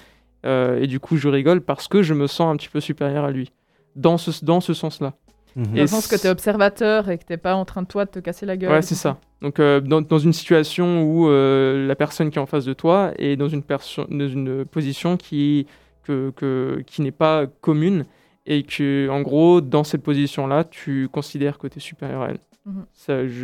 euh, 0.44 0.80
et 0.80 0.86
du 0.86 1.00
coup, 1.00 1.16
je 1.16 1.28
rigole 1.28 1.60
parce 1.60 1.88
que 1.88 2.02
je 2.02 2.14
me 2.14 2.26
sens 2.26 2.52
un 2.52 2.56
petit 2.56 2.68
peu 2.68 2.80
supérieur 2.80 3.24
à 3.24 3.30
lui. 3.30 3.50
Dans 3.96 4.16
ce, 4.18 4.44
dans 4.44 4.60
ce 4.60 4.72
sens-là. 4.74 5.14
Dans 5.54 5.74
Et 5.74 5.80
le 5.82 5.86
sens 5.86 6.06
que 6.06 6.16
tu 6.18 6.26
es 6.26 6.30
observateur 6.30 7.10
et 7.10 7.18
que 7.18 7.24
t'es 7.24 7.36
pas 7.36 7.54
en 7.54 7.64
train 7.66 7.82
de 7.82 7.86
toi 7.86 8.06
de 8.06 8.10
te 8.10 8.18
casser 8.20 8.46
la 8.46 8.56
gueule. 8.56 8.72
Ouais, 8.72 8.80
c'est 8.82 8.94
ça. 8.94 9.18
Donc, 9.42 9.60
euh, 9.60 9.80
dans, 9.80 10.00
dans 10.00 10.18
une 10.18 10.32
situation 10.32 11.02
où 11.02 11.28
euh, 11.28 11.86
la 11.86 11.94
personne 11.94 12.30
qui 12.30 12.38
est 12.38 12.40
en 12.42 12.46
face 12.46 12.64
de 12.64 12.72
toi 12.72 13.12
est 13.18 13.36
dans 13.36 13.48
une, 13.48 13.62
dans 14.08 14.64
position 14.64 15.16
qui, 15.18 15.66
que, 16.04 16.30
que- 16.36 16.82
qui 16.86 17.02
n'est 17.02 17.10
pas 17.10 17.46
commune 17.60 18.06
et 18.46 18.62
que, 18.62 19.08
en 19.10 19.20
gros, 19.20 19.60
dans 19.60 19.84
cette 19.84 20.02
position-là, 20.02 20.64
tu 20.64 21.08
considères 21.12 21.58
que 21.58 21.66
tu 21.66 21.78
es 21.78 21.80
supérieur 21.80 22.22
à 22.22 22.30
elle. 22.30 22.38
Mhm. 22.64 22.86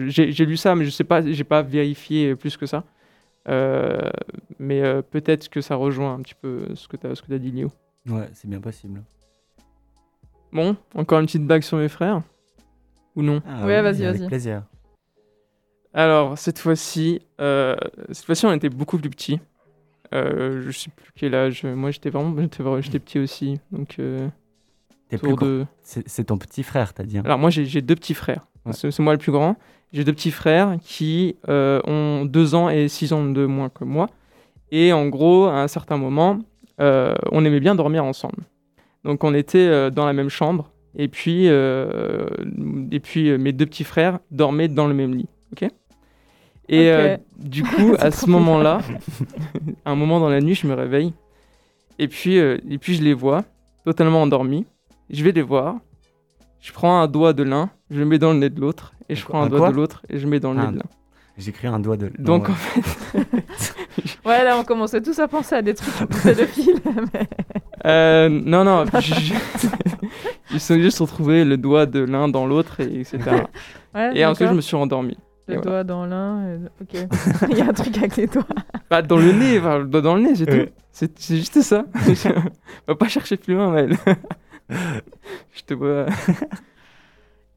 J'ai 0.08 0.46
lu 0.46 0.56
ça, 0.56 0.74
mais 0.74 0.84
je 0.84 0.90
sais 0.90 1.04
pas, 1.04 1.20
j'ai 1.24 1.44
pas 1.44 1.60
vérifié 1.62 2.34
plus 2.36 2.56
que 2.56 2.66
ça. 2.66 2.84
Euh, 3.48 4.10
mais 4.58 4.82
euh, 4.82 5.02
peut-être 5.02 5.48
que 5.48 5.60
ça 5.60 5.74
rejoint 5.76 6.14
un 6.14 6.20
petit 6.22 6.34
peu 6.34 6.66
ce 6.74 6.86
que 6.88 6.96
tu 6.96 7.06
as, 7.06 7.38
dit, 7.38 7.50
Léo. 7.50 7.70
Ouais, 8.06 8.28
c'est 8.32 8.48
bien 8.48 8.60
possible. 8.60 9.02
Bon, 10.52 10.76
encore 10.94 11.20
une 11.20 11.26
petite 11.26 11.46
bague 11.46 11.62
sur 11.62 11.78
mes 11.78 11.88
frères? 11.88 12.22
Ou 13.16 13.22
non? 13.22 13.42
Ah 13.46 13.66
Ouais, 13.66 13.76
oui, 13.78 13.82
vas-y, 13.82 14.04
avec 14.06 14.20
vas-y. 14.20 14.28
plaisir. 14.28 14.62
Alors, 15.94 16.38
cette 16.38 16.58
fois-ci, 16.58 17.20
euh, 17.40 17.76
cette 18.12 18.24
fois-ci, 18.26 18.46
on 18.46 18.52
était 18.52 18.68
beaucoup 18.68 18.98
plus 18.98 19.10
petits. 19.10 19.40
Euh, 20.14 20.62
je 20.62 20.70
sais 20.70 20.90
plus 20.90 21.12
quel 21.14 21.34
âge. 21.34 21.64
Moi, 21.64 21.90
j'étais 21.90 22.10
vraiment, 22.10 22.34
j'étais 22.80 22.98
petit 22.98 23.18
aussi. 23.18 23.60
Donc, 23.72 23.96
euh, 23.98 24.28
de. 25.10 25.66
C'est 25.82 26.24
ton 26.24 26.38
petit 26.38 26.62
frère, 26.62 26.94
t'as 26.94 27.04
dit. 27.04 27.18
hein 27.18 27.22
Alors, 27.24 27.38
moi, 27.38 27.50
j'ai 27.50 27.82
deux 27.82 27.94
petits 27.94 28.14
frères. 28.14 28.46
Ouais. 28.64 28.72
C'est 28.72 28.98
moi 29.00 29.12
le 29.12 29.18
plus 29.18 29.32
grand. 29.32 29.56
J'ai 29.92 30.04
deux 30.04 30.12
petits 30.12 30.30
frères 30.30 30.76
qui 30.82 31.36
euh, 31.48 31.80
ont 31.86 32.24
deux 32.24 32.54
ans 32.54 32.68
et 32.68 32.88
six 32.88 33.12
ans 33.12 33.24
de 33.24 33.46
moins 33.46 33.68
que 33.68 33.84
moi. 33.84 34.08
Et 34.70 34.92
en 34.92 35.06
gros, 35.06 35.46
à 35.46 35.62
un 35.62 35.68
certain 35.68 35.96
moment, 35.96 36.38
euh, 36.80 37.14
on 37.32 37.44
aimait 37.44 37.60
bien 37.60 37.74
dormir 37.74 38.04
ensemble. 38.04 38.42
Donc, 39.04 39.24
on 39.24 39.32
était 39.32 39.58
euh, 39.58 39.90
dans 39.90 40.06
la 40.06 40.12
même 40.12 40.28
chambre. 40.28 40.70
Et 40.96 41.08
puis, 41.08 41.46
et 41.46 43.00
puis 43.00 43.38
mes 43.38 43.52
deux 43.52 43.66
petits 43.66 43.84
frères 43.84 44.18
dormaient 44.30 44.68
dans 44.68 44.88
le 44.88 44.94
même 44.94 45.14
lit. 45.14 45.28
Ok? 45.52 45.70
Et 46.68 46.90
euh, 46.90 47.16
du 47.38 47.62
coup, 47.62 47.94
à 47.98 48.10
ce 48.10 48.28
moment-là, 48.28 48.80
un 49.84 49.94
moment 49.94 50.20
dans 50.20 50.28
la 50.28 50.40
nuit, 50.40 50.54
je 50.54 50.66
me 50.66 50.74
réveille. 50.74 51.12
Et 51.98 52.08
puis, 52.08 52.38
euh, 52.38 52.58
et 52.68 52.78
puis 52.78 52.94
je 52.94 53.02
les 53.02 53.14
vois, 53.14 53.44
totalement 53.84 54.22
endormis. 54.22 54.66
Je 55.10 55.24
vais 55.24 55.32
les 55.32 55.42
voir. 55.42 55.76
Je 56.60 56.72
prends 56.72 57.00
un 57.00 57.06
doigt 57.06 57.32
de 57.32 57.42
l'un, 57.42 57.70
je 57.90 57.98
le 58.00 58.04
mets 58.04 58.18
dans 58.18 58.32
le 58.32 58.38
nez 58.38 58.50
de 58.50 58.60
l'autre. 58.60 58.92
Et 59.08 59.14
je 59.14 59.24
prends 59.24 59.42
un 59.42 59.48
doigt 59.48 59.70
de 59.70 59.74
l'autre 59.76 60.02
et 60.10 60.18
je 60.18 60.24
le 60.24 60.30
mets 60.30 60.40
dans 60.40 60.52
le 60.52 60.60
Ah, 60.60 60.66
nez 60.66 60.72
de 60.72 60.76
l'un. 60.78 60.84
J'ai 61.38 61.52
cru 61.52 61.68
un 61.68 61.78
doigt 61.78 61.96
de. 61.96 62.06
non, 62.18 62.24
Donc, 62.38 62.48
ouais. 62.48 62.54
en 62.54 62.56
fait, 62.56 63.24
Ouais, 64.24 64.42
là, 64.44 64.58
on 64.58 64.64
commençait 64.64 65.00
tous 65.00 65.18
à 65.20 65.28
penser 65.28 65.54
à 65.54 65.62
des 65.62 65.72
trucs 65.74 65.94
pédophiles. 66.22 66.80
mais- 67.14 67.28
euh, 67.86 68.28
non, 68.28 68.64
non, 68.64 68.84
je- 69.00 69.34
ils 70.52 70.60
sont 70.60 70.74
juste 70.74 70.98
retrouvés 70.98 71.44
le 71.44 71.56
doigt 71.56 71.86
de 71.86 72.00
l'un 72.00 72.26
dans 72.28 72.44
l'autre, 72.46 72.80
et 72.80 73.00
etc. 73.00 73.18
Ouais, 73.94 74.16
et 74.18 74.26
ensuite, 74.26 74.48
je 74.48 74.54
me 74.54 74.60
suis 74.60 74.74
endormi. 74.76 75.16
Le 75.46 75.54
et 75.54 75.56
voilà. 75.58 75.70
doigt 75.70 75.84
dans 75.84 76.06
l'un. 76.06 76.44
et- 76.48 76.58
Ok. 76.82 77.06
Il 77.50 77.56
y 77.56 77.60
a 77.62 77.66
un 77.68 77.72
truc 77.72 77.96
avec 77.98 78.16
les 78.16 78.26
doigts. 78.26 78.44
Bah, 78.90 79.00
dans 79.00 79.16
le 79.16 79.32
nez, 79.32 79.58
enfin, 79.60 79.78
le 79.78 79.84
doigt 79.86 80.00
dans 80.02 80.16
le 80.16 80.22
nez, 80.22 80.34
c'est 80.34 80.44
tout. 80.46 80.52
Ouais. 80.52 80.72
C'est 80.90 81.18
c'est 81.20 81.36
juste 81.36 81.62
ça. 81.62 81.84
On 81.94 82.92
va 82.92 82.94
pas 82.96 83.08
chercher 83.08 83.36
plus 83.36 83.54
loin, 83.54 83.70
Maël. 83.70 83.96
je 85.54 85.62
te 85.66 85.74
vois. 85.74 86.06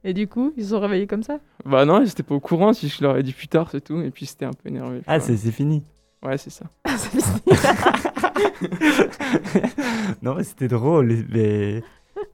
Et 0.03 0.13
du 0.13 0.27
coup, 0.27 0.51
ils 0.57 0.63
se 0.63 0.69
sont 0.71 0.79
réveillés 0.79 1.05
comme 1.07 1.21
ça? 1.23 1.39
Bah 1.63 1.85
non, 1.85 2.03
j'étais 2.03 2.23
pas 2.23 2.33
au 2.33 2.39
courant, 2.39 2.73
si 2.73 2.89
je 2.89 3.03
leur 3.03 3.17
ai 3.17 3.23
dit 3.23 3.33
plus 3.33 3.47
tard, 3.47 3.69
c'est 3.71 3.81
tout. 3.81 4.01
Et 4.01 4.09
puis 4.09 4.25
c'était 4.25 4.45
un 4.45 4.53
peu 4.53 4.69
énervé. 4.69 5.01
Ah, 5.05 5.19
c'est 5.19 5.37
c'est 5.37 5.51
fini. 5.51 5.83
Ouais, 6.23 6.37
c'est 6.37 6.49
ça. 6.49 6.65
C'est 6.87 7.21
fini. 7.21 7.41
non, 10.21 10.35
mais 10.35 10.43
c'était 10.43 10.67
drôle, 10.67 11.25
mais 11.29 11.83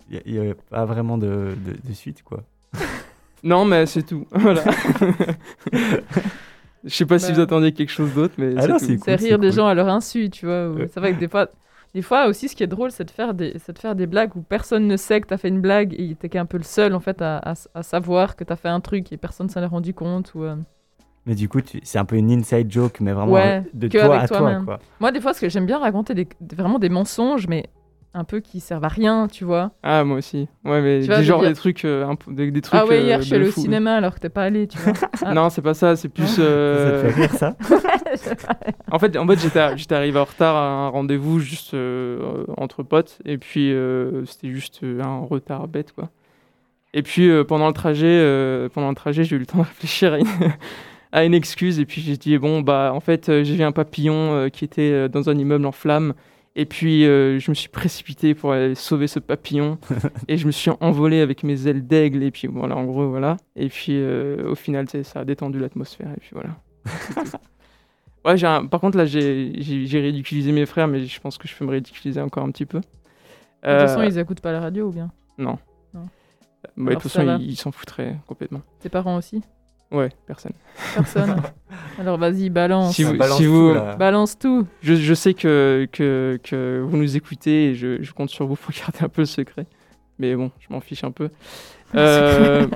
il 0.09 0.33
n'y 0.33 0.39
avait 0.39 0.55
pas 0.69 0.85
vraiment 0.85 1.17
de, 1.17 1.53
de- 1.65 1.87
de 1.89 1.93
suite, 1.93 2.23
quoi. 2.23 2.43
Non, 3.43 3.65
mais 3.65 3.85
c'est 3.85 4.03
tout. 4.03 4.25
Voilà. 4.31 4.63
Je 6.83 6.89
sais 6.89 7.05
pas 7.05 7.19
si 7.19 7.29
Bah. 7.29 7.33
vous 7.35 7.39
attendiez 7.41 7.71
quelque 7.73 7.91
chose 7.91 8.13
d'autre, 8.13 8.35
mais 8.37 8.53
Ah 8.57 8.77
c'est 8.79 8.97
cool. 8.97 9.13
Rire 9.15 9.39
des 9.39 9.47
cool. 9.49 9.55
gens 9.55 9.67
à 9.67 9.73
leur 9.73 9.87
insu, 9.89 10.29
tu 10.29 10.45
vois. 10.45 10.71
C'est 10.93 10.99
vrai 10.99 11.13
que 11.13 11.19
des 11.19 11.27
fois, 11.27 11.49
des 11.97 12.03
fois 12.03 12.27
aussi, 12.27 12.47
ce 12.47 12.55
qui 12.55 12.61
est 12.61 12.67
drôle, 12.67 12.91
c'est 12.91 13.05
de 13.05 13.09
faire 13.09 13.33
des, 13.33 13.55
c'est 13.57 13.73
de 13.73 13.79
faire 13.79 13.95
des 13.95 14.05
blagues 14.05 14.35
où 14.35 14.41
personne 14.43 14.85
ne 14.85 14.97
sait 14.97 15.19
que 15.19 15.25
t'as 15.25 15.37
fait 15.37 15.47
une 15.47 15.61
blague 15.61 15.95
et 15.99 16.13
t'es 16.13 16.29
qu'un 16.29 16.45
peu 16.45 16.57
le 16.57 16.63
seul 16.63 16.93
en 16.93 16.99
fait 16.99 17.23
à, 17.23 17.37
à- 17.39 17.53
à 17.73 17.81
savoir 17.81 18.35
que 18.35 18.43
t'as 18.43 18.55
fait 18.55 18.69
un 18.69 18.81
truc 18.81 19.11
et 19.11 19.17
personne 19.17 19.49
s'en 19.49 19.63
est 19.63 19.65
rendu 19.65 19.95
compte. 19.95 20.31
Ou, 20.35 20.43
euh. 20.43 20.57
Mais 21.25 21.33
du 21.33 21.49
coup, 21.49 21.59
tu- 21.59 21.79
c'est 21.81 21.97
un 21.97 22.05
peu 22.05 22.15
une 22.17 22.29
inside 22.31 22.71
joke, 22.71 22.99
mais 22.99 23.13
vraiment 23.13 23.33
Ouais, 23.33 23.63
de 23.73 23.87
toi 23.87 24.19
à 24.19 24.27
toi, 24.27 24.55
quoi. 24.63 24.79
Moi, 24.99 25.11
des 25.11 25.19
fois, 25.21 25.33
ce 25.33 25.41
que 25.41 25.49
j'aime 25.49 25.65
bien 25.65 25.79
raconter 25.79 26.13
des- 26.13 26.27
vraiment 26.53 26.77
des 26.77 26.89
mensonges, 26.89 27.47
mais 27.47 27.65
un 28.13 28.23
peu 28.23 28.39
qui 28.39 28.59
servent 28.59 28.83
à 28.83 28.87
rien, 28.87 29.27
tu 29.31 29.43
vois. 29.45 29.71
Ah, 29.83 30.03
moi 30.03 30.17
aussi. 30.17 30.47
Ouais, 30.65 30.81
mais 30.81 31.01
Tu 31.01 31.07
des, 31.07 31.15
je 31.17 31.21
genre 31.21 31.41
dire- 31.41 31.49
des 31.49 31.55
trucs, 31.55 31.85
euh, 31.85 32.05
un 32.07 32.15
peu- 32.15 32.33
des, 32.33 32.49
des 32.49 32.61
trucs. 32.61 32.79
ah 32.79 32.85
ouais, 32.85 33.03
hier 33.03 33.19
euh, 33.19 33.21
je 33.21 33.25
suis 33.27 33.35
allé 33.35 33.43
de 33.45 33.49
au 33.49 33.51
fou. 33.51 33.61
cinéma 33.61 33.95
alors 33.95 34.15
que 34.15 34.19
t'es 34.19 34.29
pas 34.29 34.43
allé, 34.43 34.67
tu 34.67 34.77
vois. 34.79 34.93
Ah. 35.23 35.33
Non, 35.33 35.49
c'est 35.49 35.61
pas 35.61 35.73
ça, 35.75 35.95
c'est 35.95 36.09
plus. 36.09 36.37
euh, 36.39 37.01
Ça 37.03 37.07
te 37.09 37.13
fait 37.13 37.21
rire 37.21 37.33
ça 37.33 37.55
En 38.91 38.99
fait, 38.99 39.15
en 39.17 39.27
fait 39.27 39.39
j'étais 39.39 39.77
j'étais 39.77 39.95
arrivé 39.95 40.17
en 40.19 40.23
retard 40.23 40.55
à 40.55 40.67
un 40.67 40.87
rendez-vous 40.89 41.39
juste 41.39 41.73
euh, 41.73 42.45
entre 42.57 42.81
potes, 42.83 43.19
et 43.25 43.37
puis 43.37 43.71
euh, 43.71 44.25
c'était 44.25 44.49
juste 44.51 44.79
euh, 44.83 45.01
un 45.03 45.19
retard 45.19 45.67
bête, 45.67 45.91
quoi. 45.93 46.09
Et 46.93 47.03
puis 47.03 47.29
euh, 47.29 47.43
pendant 47.43 47.67
le 47.67 47.73
trajet, 47.73 48.05
euh, 48.07 48.69
pendant 48.69 48.89
le 48.89 48.95
trajet, 48.95 49.23
j'ai 49.23 49.35
eu 49.35 49.39
le 49.39 49.45
temps 49.45 49.59
de 49.59 49.63
réfléchir 49.63 50.13
à 50.13 50.19
une, 50.19 50.25
à 51.11 51.23
une 51.25 51.33
excuse, 51.33 51.79
et 51.79 51.85
puis 51.85 52.01
j'ai 52.01 52.17
dit 52.17 52.37
bon 52.37 52.61
bah 52.61 52.91
en 52.95 52.99
fait 53.01 53.29
euh, 53.29 53.43
j'ai 53.43 53.55
vu 53.55 53.63
un 53.63 53.71
papillon 53.73 54.33
euh, 54.33 54.49
qui 54.49 54.65
était 54.65 54.91
euh, 54.91 55.07
dans 55.07 55.29
un 55.29 55.37
immeuble 55.37 55.65
en 55.65 55.71
flammes, 55.71 56.13
et 56.57 56.65
puis 56.65 57.05
euh, 57.05 57.39
je 57.39 57.49
me 57.51 57.55
suis 57.55 57.69
précipité 57.69 58.33
pour 58.35 58.51
aller 58.51 58.75
sauver 58.75 59.07
ce 59.07 59.19
papillon, 59.19 59.77
et 60.27 60.37
je 60.37 60.45
me 60.45 60.51
suis 60.51 60.71
envolé 60.81 61.21
avec 61.21 61.43
mes 61.43 61.67
ailes 61.67 61.87
d'aigle, 61.87 62.21
et 62.23 62.31
puis 62.31 62.47
voilà 62.47 62.75
en 62.75 62.83
gros 62.83 63.07
voilà, 63.09 63.37
et 63.55 63.69
puis 63.69 63.93
euh, 63.93 64.49
au 64.51 64.55
final 64.55 64.87
ça 64.89 65.21
a 65.21 65.23
détendu 65.25 65.59
l'atmosphère, 65.59 66.11
et 66.11 66.19
puis 66.19 66.31
voilà. 66.33 66.49
Ouais, 68.25 68.35
j'ai 68.35 68.47
un- 68.47 68.65
par 68.65 68.81
contre, 68.81 68.97
là, 68.97 69.05
j'ai 69.05 69.53
ridiculisé 70.01 70.51
mes 70.51 70.65
frères, 70.65 70.89
mais 70.89 71.05
je 71.05 71.19
pense 71.21 71.37
que 71.37 71.47
je 71.47 71.55
peux 71.55 71.63
me 71.63 71.71
ridiculiser 71.71 72.19
encore 72.19 72.43
un 72.43 72.51
petit 72.51 72.65
peu. 72.65 72.79
De 72.79 72.83
toute 72.83 73.79
façon, 73.87 74.01
Euh, 74.01 74.05
ils 74.05 74.17
écoutent 74.19 74.41
pas 74.41 74.51
la 74.51 74.59
radio 74.59 74.87
ou 74.87 74.91
bien? 74.91 75.09
Non. 75.37 75.57
Non. 75.93 76.01
Bah, 76.75 76.89
de 76.89 76.93
toute 76.95 77.03
façon, 77.03 77.21
ils 77.39 77.55
s'en 77.55 77.71
foutraient 77.71 78.17
complètement. 78.27 78.61
Tes 78.81 78.89
parents 78.89 79.15
aussi? 79.15 79.41
Ouais, 79.91 80.09
personne. 80.25 80.51
Personne. 80.95 81.41
Alors 81.99 82.17
vas-y, 82.17 82.49
balance. 82.49 82.95
Si 82.95 83.03
vous- 83.03 83.15
balance 83.17 83.37
si 83.37 83.45
tout, 83.45 83.51
vous- 83.51 83.73
là. 83.73 83.95
Balance 83.95 84.37
tout. 84.37 84.67
Je, 84.81 84.95
je 84.95 85.13
sais 85.13 85.33
que, 85.33 85.87
que, 85.91 86.39
que 86.43 86.81
vous 86.85 86.97
nous 86.97 87.15
écoutez 87.15 87.69
et 87.69 87.75
je, 87.75 88.01
je 88.03 88.11
compte 88.13 88.29
sur 88.29 88.45
vous 88.47 88.55
pour 88.55 88.73
garder 88.77 88.99
un 89.01 89.09
peu 89.09 89.21
le 89.21 89.25
secret. 89.27 89.65
Mais 90.19 90.35
bon, 90.35 90.51
je 90.59 90.67
m'en 90.73 90.81
fiche 90.81 91.03
un 91.03 91.11
peu. 91.11 91.29
Euh, 91.95 92.67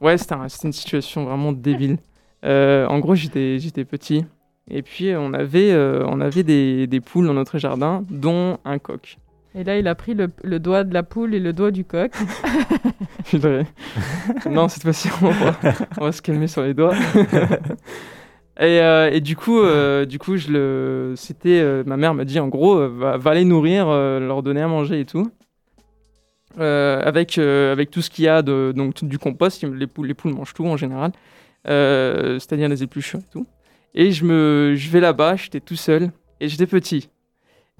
ouais, 0.00 0.16
c'était 0.16 0.34
un- 0.34 0.48
c'était 0.48 0.68
une 0.68 0.72
situation 0.72 1.24
vraiment 1.24 1.52
débile. 1.52 1.98
Euh, 2.44 2.86
en 2.86 2.98
gros, 2.98 3.14
j'étais 3.14 3.58
j'étais 3.58 3.84
petit. 3.84 4.24
Et 4.70 4.82
puis, 4.82 5.12
on 5.16 5.32
avait, 5.32 5.70
euh, 5.72 6.04
on 6.06 6.20
avait 6.20 6.42
des, 6.44 6.86
des 6.86 7.00
poules 7.00 7.26
dans 7.26 7.34
notre 7.34 7.58
jardin, 7.58 8.04
dont 8.10 8.58
un 8.64 8.78
coq. 8.78 9.16
Et 9.58 9.64
là, 9.64 9.76
il 9.76 9.88
a 9.88 9.96
pris 9.96 10.14
le, 10.14 10.60
doigt 10.60 10.84
de 10.84 10.94
la 10.94 11.02
poule 11.02 11.34
et 11.34 11.40
le 11.40 11.52
doigt 11.52 11.72
du 11.72 11.84
coq. 11.84 12.12
Non, 14.48 14.68
cette 14.68 14.84
fois-ci, 14.84 15.08
on 15.20 16.04
va, 16.04 16.12
se 16.12 16.22
calmer 16.22 16.46
sur 16.46 16.62
les 16.62 16.74
doigts. 16.74 16.94
et, 18.60 18.80
euh, 18.80 19.10
et 19.10 19.20
du 19.20 19.34
coup, 19.34 19.58
euh, 19.58 20.04
du 20.04 20.20
coup, 20.20 20.36
euh, 20.48 21.14
ma 21.86 21.96
mère 21.96 22.14
m'a 22.14 22.24
dit 22.24 22.38
en 22.38 22.46
gros, 22.46 22.88
va, 22.88 23.34
les 23.34 23.44
nourrir, 23.44 23.88
leur 23.88 24.44
donner 24.44 24.62
à 24.62 24.68
manger 24.68 25.00
et 25.00 25.04
tout. 25.04 25.28
Avec, 26.56 27.36
avec 27.38 27.90
tout 27.90 28.00
ce 28.00 28.10
qu'il 28.10 28.26
y 28.26 28.28
a 28.28 28.42
de, 28.42 28.72
donc 28.76 29.04
du 29.04 29.18
compost, 29.18 29.64
les 29.64 29.88
poules, 29.88 30.06
les 30.06 30.14
poules 30.14 30.34
mangent 30.34 30.54
tout 30.54 30.66
en 30.66 30.76
général, 30.76 31.10
c'est-à-dire 31.64 32.68
les 32.68 32.84
épluchures 32.84 33.18
et 33.18 33.32
tout. 33.32 33.46
Et 33.92 34.12
je 34.12 34.24
me, 34.24 34.74
je 34.76 34.88
vais 34.88 35.00
là-bas, 35.00 35.34
j'étais 35.34 35.60
tout 35.60 35.76
seul 35.76 36.12
et 36.38 36.48
j'étais 36.48 36.66
petit. 36.66 37.10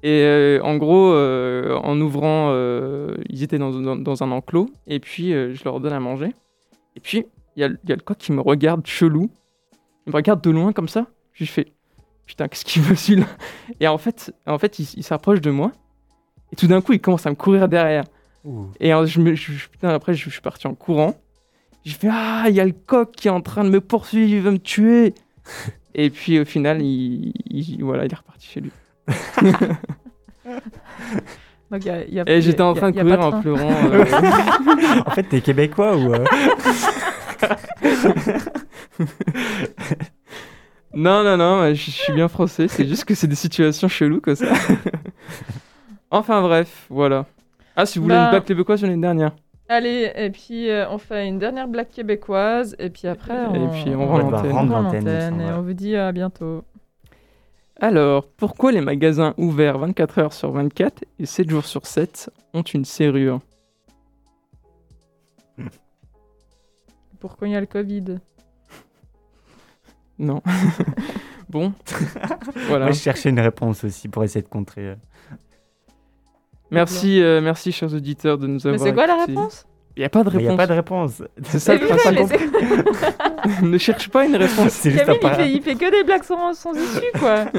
Et 0.03 0.23
euh, 0.23 0.61
en 0.63 0.77
gros, 0.77 1.13
euh, 1.13 1.77
en 1.83 2.01
ouvrant, 2.01 2.51
euh, 2.53 3.17
ils 3.29 3.43
étaient 3.43 3.59
dans, 3.59 3.71
dans- 3.73 3.97
dans 3.97 4.23
un 4.23 4.31
enclos, 4.31 4.71
et 4.87 5.01
puis 5.01 5.31
je 5.33 5.65
leur 5.65 5.81
donne 5.81 5.93
à 5.93 6.01
manger. 6.01 6.33
Et 6.97 7.01
puis, 7.01 7.27
il 7.57 7.61
y, 7.61 7.65
a 7.65 7.69
le- 7.69 7.79
il 7.85 7.91
y 7.91 7.93
a 7.93 7.97
le 7.97 8.03
coq 8.03 8.17
qui 8.19 8.31
me 8.33 8.41
regarde 8.41 8.87
chelou. 8.87 9.31
Il 10.07 10.11
me 10.11 10.17
regarde 10.17 10.41
de 10.41 10.51
loin 10.51 10.73
comme 10.73 10.89
ça. 10.89 11.07
Je 11.33 11.41
lui 11.45 11.47
fais 11.49 11.67
Putain, 12.27 12.47
qu'est-ce 12.47 12.65
qu'il 12.65 12.83
veut 12.83 12.95
celui-là? 12.95 13.27
Et 13.81 13.89
en 13.89 13.97
fait, 13.99 14.35
en 14.47 14.59
fait 14.59 14.79
il, 14.79 14.87
il 14.97 15.03
s'approche 15.03 15.41
de 15.41 15.51
moi. 15.51 15.73
Et 16.53 16.57
tout 16.57 16.67
d'un 16.67 16.81
coup, 16.83 16.93
il 16.93 17.01
commence 17.01 17.27
à 17.27 17.31
me 17.31 17.35
courir 17.35 17.69
derrière. 17.69 18.05
Ouh. 18.45 18.67
Et 18.81 18.91
je 18.91 19.21
me, 19.21 19.35
je- 19.35 19.53
je- 19.53 19.69
putain, 19.69 19.89
après, 19.89 20.13
je, 20.15 20.25
je 20.25 20.31
suis 20.31 20.41
parti 20.43 20.67
en 20.67 20.75
courant. 20.75 21.15
Je 21.87 21.95
fais 21.95 22.09
Ah, 22.11 22.45
il 22.49 22.55
y 22.55 22.61
a 22.61 22.65
le 22.67 22.73
coq 22.73 23.13
qui 23.17 23.29
est 23.29 23.31
en 23.31 23.41
train 23.41 23.65
de 23.65 23.71
me 23.71 23.81
poursuivre, 23.81 24.31
il 24.31 24.41
veut 24.43 24.51
me 24.51 24.59
tuer. 24.59 25.15
et 25.95 26.11
puis 26.11 26.39
au 26.39 26.45
final, 26.45 26.83
il, 26.83 27.33
il- 27.51 27.83
voilà, 27.83 28.05
il 28.05 28.13
est 28.13 28.17
reparti 28.17 28.47
chez 28.47 28.61
lui. 28.61 28.71
Donc, 31.71 31.85
y 31.85 31.91
a- 31.91 32.05
y 32.07 32.19
a- 32.21 32.25
Et 32.27 32.37
a- 32.37 32.41
j'étais 32.41 32.63
en 32.63 32.73
y 32.75 32.79
a- 32.79 32.81
train 32.81 32.91
de 32.91 32.99
courir 33.01 33.21
en 33.21 33.41
pleurant. 33.43 33.71
euh, 33.93 34.05
En 35.07 35.11
fait, 35.11 35.23
t'es 35.25 35.41
québécois 35.43 35.95
ou 35.97 36.15
euh 36.15 36.25
Non, 40.95 41.23
non, 41.23 41.37
non, 41.37 41.69
je, 41.75 41.91
suis 41.91 42.13
bien 42.15 42.29
français. 42.29 42.67
C'est 42.69 42.87
juste 42.87 43.05
que 43.05 43.15
c'est 43.15 43.27
des 43.27 43.35
situations 43.35 43.89
cheloues 43.89 44.21
comme 44.23 44.35
ça. 44.37 44.47
enfin 46.11 46.41
bref, 46.41 46.87
voilà. 46.89 47.27
Ah, 47.77 47.85
si 47.87 47.99
vous 47.99 48.05
voulez 48.05 48.15
Bah- 48.17 48.25
une 48.25 48.31
blague 48.31 48.45
québécoise, 48.45 48.81
j'en 48.81 48.89
ai 48.89 48.95
une 48.95 49.03
dernière. 49.03 49.33
Allez, 49.69 50.11
et 50.17 50.31
puis 50.31 50.71
euh, 50.71 50.87
on 50.91 50.97
fait 50.97 51.29
une 51.29 51.39
dernière 51.39 51.69
blague 51.69 51.91
québécoise, 51.91 52.75
et 52.79 52.89
puis 52.89 53.07
après 53.07 53.35
on, 53.51 53.55
Et 53.55 53.69
puis 53.83 53.95
on 53.95 54.01
On 54.01 54.07
rend 54.07 54.19
l'antenne. 54.65 55.41
et 55.43 55.53
on 55.53 55.61
vous 55.61 55.75
dit 55.75 55.95
à 55.95 56.11
bientôt. 56.11 56.65
Alors, 57.81 58.27
pourquoi 58.37 58.73
les 58.73 58.81
magasins 58.81 59.35
ouverts 59.37 59.79
24 59.79 60.19
heures 60.19 60.33
sur 60.33 60.51
24 60.51 61.05
et 61.21 61.27
7 61.27 61.49
jours 61.51 61.65
sur 61.65 61.87
7 61.87 62.31
ont 62.55 62.63
une 62.63 62.85
serrure 62.85 63.41
Pourquoi 67.21 67.47
il 67.49 67.53
y 67.53 67.57
a 67.57 67.61
le 67.61 67.67
Covid 67.67 68.19
Non. 70.19 70.43
bon. 71.49 71.73
voilà. 72.67 72.87
Moi, 72.87 72.93
je 72.95 73.01
cherchais 73.01 73.31
une 73.31 73.41
réponse 73.41 73.85
aussi 73.85 74.09
pour 74.09 74.25
essayer 74.25 74.43
de 74.43 74.49
contrer. 74.49 74.89
euh. 74.89 74.97
Merci, 76.71 77.23
euh, 77.23 77.41
merci, 77.41 77.73
chers 77.73 77.95
auditeurs, 77.95 78.39
de 78.39 78.47
nous 78.47 78.61
Mais 78.65 78.71
avoir 78.71 78.81
c'est 78.89 78.93
quoi 78.93 79.07
la 79.07 79.25
réponse? 79.25 79.67
Il 79.99 80.03
n'y 80.03 80.05
a 80.05 80.11
pas 80.11 80.23
de 80.23 80.31
Mais 80.31 80.37
il 80.37 80.41
n'y 80.43 80.47
a 80.47 80.51
réponse. 80.53 80.57
pas 80.57 80.67
de 80.69 80.73
réponse. 80.75 81.23
C'est 81.43 81.59
ça 81.59 81.75
le 81.75 81.81
principe. 81.81 82.41
ne 83.63 83.79
cherche 83.79 84.09
pas 84.11 84.25
une 84.27 84.37
réponse. 84.37 84.69
C'est 84.71 84.93
juste 84.93 85.05
Camille, 85.05 85.19
un 85.25 85.33
il 85.33 85.35
fait, 85.35 85.51
il 85.55 85.61
fait 85.63 85.75
que 85.75 85.91
des 85.91 86.05
blagues 86.05 86.23
sans, 86.23 86.55
sans 86.55 86.73
issue, 86.73 87.03
quoi. 87.19 87.47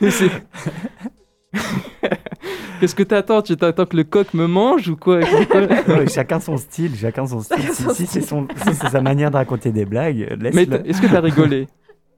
Qu'est-ce 2.80 2.94
que 2.94 3.02
t'attends? 3.02 3.42
Tu 3.42 3.56
t'attends 3.58 3.84
que 3.84 3.94
le 3.96 4.04
coq 4.04 4.32
me 4.32 4.46
mange 4.46 4.88
ou 4.88 4.96
quoi? 4.96 5.18
Ouais, 5.18 6.08
chacun 6.08 6.40
son 6.40 6.56
style, 6.56 6.96
chacun 6.96 7.26
son 7.26 7.40
style. 7.40 7.58
Chacun 7.60 7.72
Si, 7.74 7.82
son 7.82 7.90
si 7.94 8.06
c'est 8.06 8.20
son- 8.22 8.48
si 8.56 8.74
c'est 8.74 8.88
sa 8.88 9.02
manière 9.02 9.30
de 9.30 9.36
raconter 9.36 9.70
des 9.70 9.84
blagues, 9.84 10.34
Mais 10.54 10.62
est-ce 10.62 11.02
que 11.02 11.06
t'as 11.06 11.20
rigolé? 11.20 11.68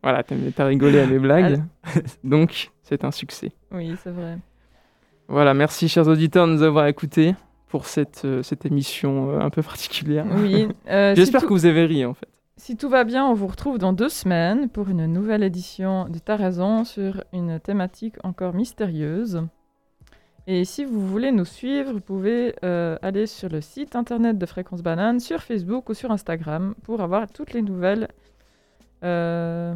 Voilà, 0.05 0.23
t'as 0.23 0.37
t'as 0.55 0.67
rigolé 0.67 1.01
à 1.01 1.07
mes 1.07 1.19
blagues. 1.19 1.63
Donc, 2.23 2.71
c'est 2.85 3.03
un 3.05 3.11
succès. 3.11 3.51
oui, 3.73 3.97
c'est 4.05 4.11
vrai. 4.11 4.39
Voilà, 5.29 5.55
merci 5.55 5.89
chers 5.89 6.07
auditeurs 6.07 6.47
de 6.47 6.53
nous 6.53 6.63
avoir 6.63 6.87
écoutés 6.87 7.35
pour 7.69 7.87
cette, 7.87 8.23
euh, 8.25 8.43
cette 8.43 8.65
émission 8.67 9.31
euh, 9.31 9.41
un 9.41 9.51
peu 9.51 9.63
particulière. 9.63 10.27
Oui. 10.37 10.69
euh, 10.89 11.11
si 11.15 11.21
J'espère 11.21 11.41
tout- 11.43 11.49
que 11.49 11.53
vous 11.53 11.67
avez 11.67 11.85
ri 11.87 12.05
en 12.05 12.15
fait. 12.15 12.29
Si 12.59 12.77
tout 12.77 12.89
va 12.89 13.05
bien, 13.05 13.27
on 13.27 13.35
vous 13.35 13.49
retrouve 13.49 13.77
dans 13.79 13.93
deux 13.93 14.09
semaines 14.09 14.69
pour 14.71 14.89
une 14.89 15.05
nouvelle 15.07 15.43
édition 15.43 16.09
de 16.09 16.19
Ta 16.19 16.37
raison 16.37 16.85
sur 16.85 17.23
une 17.35 17.61
thématique 17.61 18.15
encore 18.25 18.55
mystérieuse. 18.55 19.43
Et 20.47 20.65
si 20.65 20.85
vous 20.85 21.07
voulez 21.07 21.33
nous 21.33 21.45
suivre, 21.45 21.93
vous 21.93 22.01
pouvez 22.01 22.55
euh, 22.65 22.97
aller 23.03 23.27
sur 23.27 23.49
le 23.51 23.61
site 23.61 23.95
internet 23.97 24.39
de 24.39 24.47
Fréquence 24.47 24.81
Banane, 24.83 25.19
sur 25.21 25.43
Facebook 25.43 25.89
ou 25.91 25.95
sur 25.95 26.11
Instagram 26.13 26.75
pour 26.85 27.01
avoir 27.03 27.27
toutes 27.31 27.53
les 27.53 27.63
nouvelles 27.63 28.09
euh, 29.05 29.75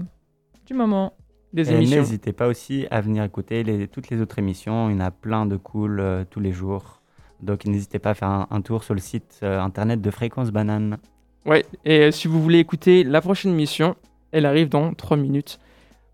du 0.66 0.74
moment. 0.74 1.12
Des 1.53 1.70
Et 1.70 1.74
émissions. 1.74 1.97
n'hésitez 1.99 2.32
pas 2.32 2.47
aussi 2.47 2.86
à 2.93 3.01
venir 3.01 3.24
écouter 3.24 3.64
les- 3.64 3.88
toutes 3.88 4.09
les 4.09 4.20
autres 4.20 4.38
émissions. 4.38 4.88
Il 4.88 4.93
y 4.95 4.97
en 4.97 5.01
a 5.05 5.11
plein 5.11 5.45
de 5.47 5.57
cool 5.57 5.99
euh, 5.99 6.24
tous 6.30 6.38
les 6.41 6.53
jours. 6.53 6.99
Donc 7.43 7.64
n'hésitez 7.64 7.99
pas 7.99 8.11
à 8.11 8.14
faire 8.14 8.28
un, 8.28 8.47
un 8.51 8.61
tour 8.61 8.84
sur 8.84 8.95
le 8.95 9.01
site 9.01 9.41
euh, 9.43 9.61
internet 9.61 10.01
de 10.01 10.11
Fréquence 10.11 10.51
Banane. 10.51 10.99
Ouais, 11.47 11.64
et 11.84 12.01
euh, 12.01 12.11
si 12.11 12.28
vous 12.28 12.43
voulez 12.43 12.59
écouter 12.59 13.03
la 13.03 13.20
prochaine 13.20 13.53
émission, 13.53 13.97
elle 14.32 14.45
arrive 14.47 14.68
dans 14.68 14.93
3 14.93 15.16
minutes. 15.16 15.59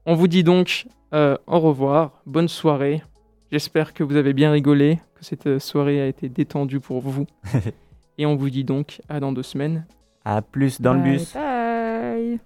On 0.07 0.15
vous 0.15 0.29
dit 0.29 0.45
donc 0.45 0.87
euh, 1.15 1.37
au 1.47 1.59
revoir, 1.61 2.23
bonne 2.27 2.49
soirée. 2.49 3.03
J'espère 3.51 3.95
que 3.95 4.03
vous 4.05 4.17
avez 4.17 4.33
bien 4.33 4.51
rigolé, 4.53 4.99
que 5.17 5.25
cette 5.25 5.59
soirée 5.59 6.01
a 6.01 6.07
été 6.07 6.29
détendue 6.29 6.81
pour 6.81 7.01
vous. 7.01 7.27
et 8.19 8.27
on 8.27 8.37
vous 8.37 8.51
dit 8.51 8.65
donc 8.65 9.01
à 9.09 9.21
dans 9.21 9.33
deux 9.33 9.43
semaines. 9.43 9.87
À 10.25 10.43
plus 10.43 10.81
dans 10.81 10.95
le 10.95 11.01
Bye 11.01 11.13
bus. 11.19 11.35
bye. 11.35 12.41